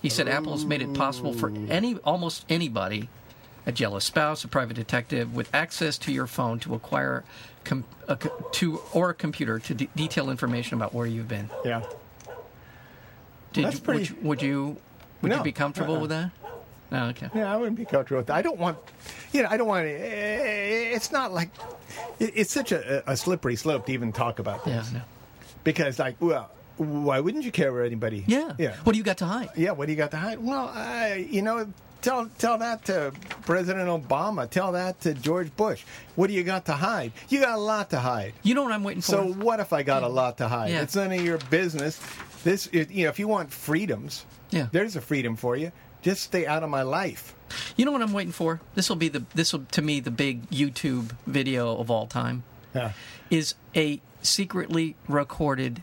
He 0.01 0.09
said 0.09 0.27
Apple 0.27 0.51
has 0.53 0.65
made 0.65 0.81
it 0.81 0.93
possible 0.93 1.33
for 1.33 1.51
any 1.69 1.95
almost 2.05 2.45
anybody, 2.49 3.09
a 3.65 3.71
jealous 3.71 4.05
spouse, 4.05 4.43
a 4.43 4.47
private 4.47 4.75
detective, 4.75 5.33
with 5.35 5.53
access 5.53 5.97
to 5.99 6.11
your 6.11 6.27
phone 6.27 6.59
to 6.59 6.75
acquire 6.75 7.23
com- 7.63 7.83
a, 8.07 8.15
to 8.53 8.79
or 8.93 9.09
a 9.09 9.13
computer 9.13 9.59
to 9.59 9.73
de- 9.73 9.89
detail 9.95 10.29
information 10.29 10.75
about 10.75 10.93
where 10.93 11.05
you've 11.07 11.27
been. 11.27 11.49
Yeah. 11.65 11.83
Did 13.53 13.65
That's 13.65 13.75
you, 13.77 13.81
pretty- 13.81 13.99
would 13.99 14.09
you 14.09 14.17
would 14.23 14.41
you, 14.41 14.77
would 15.23 15.29
No. 15.31 15.37
you 15.37 15.43
be 15.43 15.51
comfortable 15.51 15.95
Uh-uh. 15.95 16.01
with 16.01 16.09
that? 16.11 16.31
Oh, 16.89 17.05
okay. 17.07 17.29
Yeah, 17.35 17.51
I 17.51 17.57
wouldn't 17.57 17.75
be 17.77 17.83
comfortable 17.83 18.19
with 18.19 18.27
that. 18.27 18.35
I 18.37 18.41
don't 18.41 18.57
want, 18.59 18.77
you 19.33 19.43
know, 19.43 19.49
I 19.51 19.57
don't 19.57 19.67
want. 19.67 19.87
Eh, 19.87 20.93
it's 20.95 21.11
not 21.11 21.33
like 21.33 21.49
it's 22.19 22.51
such 22.53 22.71
a, 22.71 23.03
a 23.11 23.17
slippery 23.17 23.57
slope 23.57 23.87
to 23.87 23.91
even 23.91 24.13
talk 24.13 24.39
about 24.39 24.63
this. 24.63 24.89
Yeah. 24.93 24.99
No. 24.99 25.05
Because, 25.65 25.99
like, 25.99 26.15
well, 26.21 26.49
why 26.77 27.19
wouldn't 27.19 27.43
you 27.43 27.51
care 27.51 27.71
where 27.73 27.83
anybody? 27.83 28.23
Yeah. 28.27 28.53
yeah, 28.57 28.75
What 28.83 28.93
do 28.93 28.97
you 28.97 29.03
got 29.03 29.17
to 29.19 29.25
hide? 29.25 29.49
yeah. 29.55 29.71
What 29.71 29.85
do 29.87 29.91
you 29.91 29.97
got 29.97 30.11
to 30.11 30.17
hide? 30.17 30.39
Well, 30.39 30.71
I, 30.73 31.27
you 31.29 31.41
know, 31.41 31.67
tell 32.01 32.29
tell 32.37 32.57
that 32.59 32.85
to 32.85 33.11
President 33.41 33.87
Obama. 33.89 34.49
Tell 34.49 34.71
that 34.73 35.01
to 35.01 35.13
George 35.13 35.55
Bush. 35.55 35.83
What 36.15 36.27
do 36.27 36.33
you 36.33 36.43
got 36.43 36.65
to 36.65 36.73
hide? 36.73 37.11
You 37.29 37.41
got 37.41 37.55
a 37.55 37.61
lot 37.61 37.89
to 37.91 37.99
hide. 37.99 38.33
You 38.43 38.53
know 38.55 38.63
what 38.63 38.71
I'm 38.71 38.83
waiting 38.83 39.01
for? 39.01 39.11
So 39.11 39.23
what 39.33 39.59
if 39.59 39.73
I 39.73 39.83
got 39.83 40.03
a 40.03 40.07
lot 40.07 40.37
to 40.39 40.47
hide? 40.47 40.69
Yeah. 40.71 40.81
It's 40.83 40.95
none 40.95 41.11
of 41.11 41.21
your 41.23 41.39
business. 41.49 41.99
This, 42.43 42.67
is, 42.67 42.89
you 42.91 43.03
know, 43.05 43.09
if 43.09 43.19
you 43.19 43.27
want 43.27 43.51
freedoms, 43.51 44.25
Yeah. 44.51 44.67
there's 44.71 44.95
a 44.95 45.01
freedom 45.01 45.35
for 45.35 45.55
you. 45.57 45.71
Just 46.03 46.21
stay 46.23 46.45
out 46.45 46.63
of 46.63 46.69
my 46.69 46.83
life. 46.83 47.33
You 47.75 47.85
know 47.85 47.91
what 47.91 48.01
I'm 48.01 48.13
waiting 48.13 48.31
for? 48.31 48.61
This 48.75 48.87
will 48.87 48.95
be 48.97 49.09
the 49.09 49.23
this 49.33 49.51
will 49.51 49.65
to 49.71 49.81
me 49.81 49.99
the 49.99 50.11
big 50.11 50.47
YouTube 50.51 51.11
video 51.25 51.75
of 51.77 51.89
all 51.89 52.05
time 52.05 52.43
Yeah. 52.75 52.91
is 53.31 53.55
a 53.75 53.99
secretly 54.21 54.95
recorded 55.07 55.81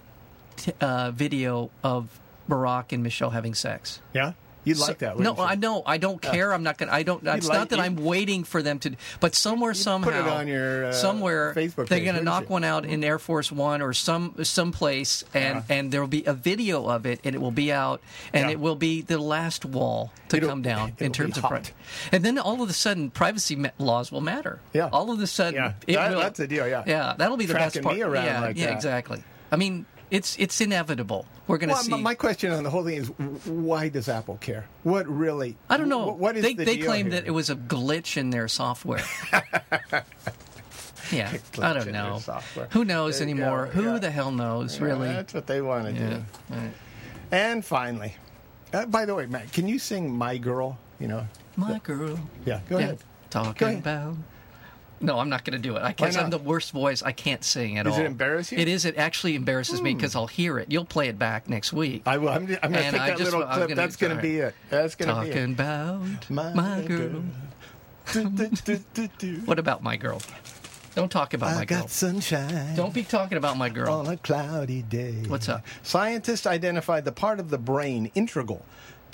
t- 0.57 0.73
uh, 0.81 1.11
video 1.13 1.71
of 1.83 2.21
Barack 2.49 2.93
and 2.93 3.03
Michelle 3.03 3.31
having 3.31 3.55
sex. 3.55 4.01
Yeah. 4.13 4.33
You'd 4.67 4.79
So- 4.79 4.87
like 4.87 4.99
that? 5.01 5.19
no, 5.19 5.35
you? 5.35 5.43
I 5.43 5.57
know. 5.57 5.83
I 5.85 5.99
don't 5.99 6.23
care. 6.23 6.51
I'm 6.55 6.63
not 6.63 6.79
gonna. 6.79 6.91
I 6.91 7.03
don't. 7.03 7.23
It's 7.27 7.47
like- 7.47 7.59
not 7.59 7.69
that 7.69 7.81
I'm 7.81 7.97
waiting 7.97 8.45
for 8.45 8.63
them 8.63 8.79
to. 8.79 8.97
But 9.21 9.35
somewhere, 9.35 9.75
somehow, 9.75 10.09
put 10.11 10.17
it 10.19 10.27
on 10.27 10.49
your, 10.49 10.87
uh, 10.87 10.93
somewhere, 10.93 11.53
Facebook 11.55 11.87
they're 11.89 12.01
gonna 12.03 12.23
knock 12.23 12.45
you? 12.45 12.49
one 12.49 12.65
out 12.65 12.87
in 12.87 13.05
Air 13.05 13.19
Force 13.19 13.53
One 13.53 13.83
or 13.83 13.93
some 13.93 14.35
someplace, 14.43 15.23
and 15.35 15.63
Yeah. 15.69 15.77
and 15.77 15.93
there 15.93 16.01
will 16.01 16.09
be 16.09 16.25
a 16.25 16.33
video 16.33 16.87
of 16.89 17.05
it, 17.05 17.21
and 17.25 17.35
it 17.35 17.43
will 17.43 17.51
be 17.51 17.71
out, 17.71 18.01
and 18.33 18.47
Yeah. 18.47 18.53
it 18.53 18.59
will 18.61 18.75
be 18.75 19.03
the 19.03 19.19
last 19.19 19.67
wall 19.67 20.13
to 20.31 20.39
It'll- 20.39 20.49
come 20.49 20.63
down 20.63 20.95
in 20.99 21.13
terms 21.13 21.37
of. 21.37 21.45
pri- 21.45 21.61
and 22.11 22.25
then 22.25 22.39
all 22.39 22.63
of 22.63 22.71
a 22.71 22.73
sudden, 22.73 23.11
privacy 23.11 23.63
laws 23.79 24.11
will 24.11 24.23
matter. 24.23 24.61
Yeah. 24.73 24.89
All 24.91 25.11
of 25.11 25.21
a 25.21 25.27
sudden, 25.27 25.57
Yeah. 25.57 25.73
it 25.87 25.97
That- 25.97 26.11
will- 26.11 26.21
that's 26.21 26.39
the 26.39 26.47
deal, 26.47 26.67
yeah. 26.67 26.85
Yeah, 26.87 27.13
that'll 27.19 27.37
be 27.37 27.45
the 27.45 27.53
Tracking 27.53 27.83
best 27.83 27.85
part. 27.85 27.97
me 27.97 28.03
around 28.03 28.25
yeah, 28.25 28.41
like 28.41 28.57
yeah, 28.57 28.69
that. 28.69 28.73
exactly. 28.77 29.23
I 29.53 29.57
mean, 29.57 29.85
it's 30.15 30.37
it's 30.39 30.61
inevitable. 30.61 31.27
We're 31.47 31.59
going 31.59 31.69
to 31.71 31.75
Well, 31.75 31.83
see. 31.83 32.01
my- 32.03 32.15
question 32.15 32.53
on 32.53 32.63
the 32.63 32.71
whole 32.71 32.85
thing 32.85 32.97
is, 32.97 33.09
why 33.47 33.89
does 33.89 34.09
Apple 34.09 34.37
care? 34.41 34.65
What 34.83 35.07
really? 35.09 35.57
I 35.69 35.77
don't 35.77 35.89
know. 35.89 36.13
wh- 36.13 36.19
What 36.21 36.37
is 36.37 36.43
they 36.43 36.55
the 36.55 36.65
they 36.65 36.79
claim 36.79 37.11
that 37.11 37.27
it 37.27 37.33
was 37.33 37.51
a 37.51 37.57
glitch 37.57 38.17
in 38.17 38.31
their 38.31 38.49
software. 38.49 39.03
yeah, 41.13 41.33
I 41.61 41.73
don't 41.75 41.93
know. 41.93 42.19
software. 42.21 42.69
Who 42.71 42.85
knows 42.85 43.19
There 43.19 43.25
anymore? 43.29 43.67
Who 43.67 43.93
yeah. 43.95 43.99
the 43.99 44.11
hell 44.11 44.31
knows, 44.33 44.79
Yeah, 44.79 44.85
really? 44.87 45.09
That's 45.09 45.35
what 45.35 45.47
they 45.47 45.61
want 45.61 45.87
to 45.87 45.93
Yeah. 45.93 46.09
do. 46.09 46.25
Right. 46.51 46.71
And 47.33 47.65
finally, 47.65 48.15
uh, 48.73 48.87
by 48.87 49.05
the 49.05 49.15
way, 49.15 49.27
Matt, 49.27 49.53
can 49.53 49.67
you 49.69 49.79
sing 49.79 50.11
"My 50.17 50.39
Girl"? 50.39 50.79
You 51.01 51.09
know, 51.09 51.29
My 51.57 51.79
girl. 51.81 52.19
yeah. 52.47 52.61
Go 52.69 52.79
ahead. 52.79 52.99
Talking 53.31 53.53
Go 53.59 53.67
ahead. 53.67 53.79
about. 53.81 54.17
No, 55.05 55.19
I'm 55.19 55.29
not 55.29 55.45
going 55.45 55.61
to 55.61 55.69
do 55.69 55.77
it. 55.77 55.83
I 55.83 55.93
guess 55.93 56.17
I'm 56.17 56.31
the 56.31 56.39
worst 56.39 56.73
voice. 56.73 57.03
I 57.03 57.13
can't 57.13 57.45
sing 57.45 57.79
at 57.79 57.85
Does 57.85 57.95
all. 57.95 58.01
it 58.01 58.07
embarrass 58.07 58.51
you? 58.53 58.57
Hmm. 58.59 58.63
It 58.63 58.69
is. 58.69 58.85
It 58.85 58.97
actually 58.97 59.35
embarrasses 59.35 59.81
me 59.83 59.95
because 59.95 60.17
I'll 60.17 60.27
hear 60.27 60.59
it. 60.59 60.71
You'll 60.73 60.85
play 60.85 61.09
it 61.09 61.19
back 61.19 61.49
next 61.49 61.73
week. 61.73 62.03
I 62.07 62.19
will. 62.19 62.29
I'm, 62.31 62.43
I'm 62.63 62.73
going 62.73 62.85
to 62.85 62.91
take 62.93 63.01
I 63.01 63.09
that 63.11 63.19
just- 63.19 63.31
little 63.33 63.47
clip. 63.47 63.69
gonna- 63.69 63.75
That's 63.75 63.97
going 63.97 64.17
to 64.17 64.23
be 64.23 64.39
it. 64.39 64.55
That's 64.71 64.95
going 64.95 65.09
to 65.09 65.21
be 65.23 65.29
Talking 65.29 65.51
it. 65.51 65.55
about 65.55 66.31
My 66.31 66.53
my, 66.55 66.81
girl. 66.83 67.09
girl. 67.09 67.23
Do, 68.13 68.29
do, 68.31 68.49
do, 68.49 68.81
do, 68.95 69.09
do. 69.19 69.35
What 69.47 69.59
about 69.59 69.83
my 69.83 69.97
girl? 69.97 70.21
Don't 70.95 71.11
talk 71.11 71.35
about 71.35 71.55
my 71.57 71.63
I 71.63 71.65
girl. 71.65 71.81
got 71.81 71.91
sunshine. 71.91 72.77
Don't 72.77 72.95
be 72.95 73.03
talking 73.03 73.37
about 73.37 73.57
my 73.57 73.69
girl. 73.69 73.93
on 73.95 74.07
a 74.07 74.17
cloudy 74.17 74.83
day. 74.83 75.25
What's 75.27 75.49
up? 75.49 75.65
Scientists 75.83 76.47
identified 76.47 77.05
the 77.05 77.13
part 77.13 77.41
of 77.41 77.51
the 77.51 77.59
brain 77.59 78.11
integral 78.15 78.65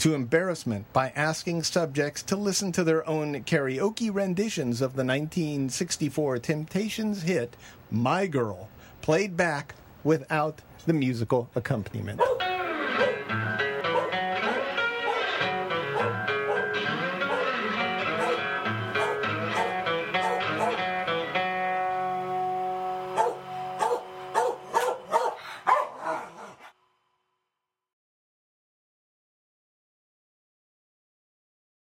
to 0.01 0.15
embarrassment 0.15 0.91
by 0.95 1.13
asking 1.15 1.63
subjects 1.63 2.23
to 2.23 2.35
listen 2.35 2.73
to 2.73 2.83
their 2.83 3.07
own 3.07 3.35
karaoke 3.45 4.13
renditions 4.13 4.81
of 4.81 4.95
the 4.95 5.05
1964 5.05 6.39
Temptations 6.39 7.23
hit 7.23 7.55
My 7.91 8.27
Girl, 8.27 8.71
played 9.03 9.37
back 9.37 9.75
without 10.03 10.63
the 10.87 10.95
musical 10.95 11.51
accompaniment. 11.55 12.19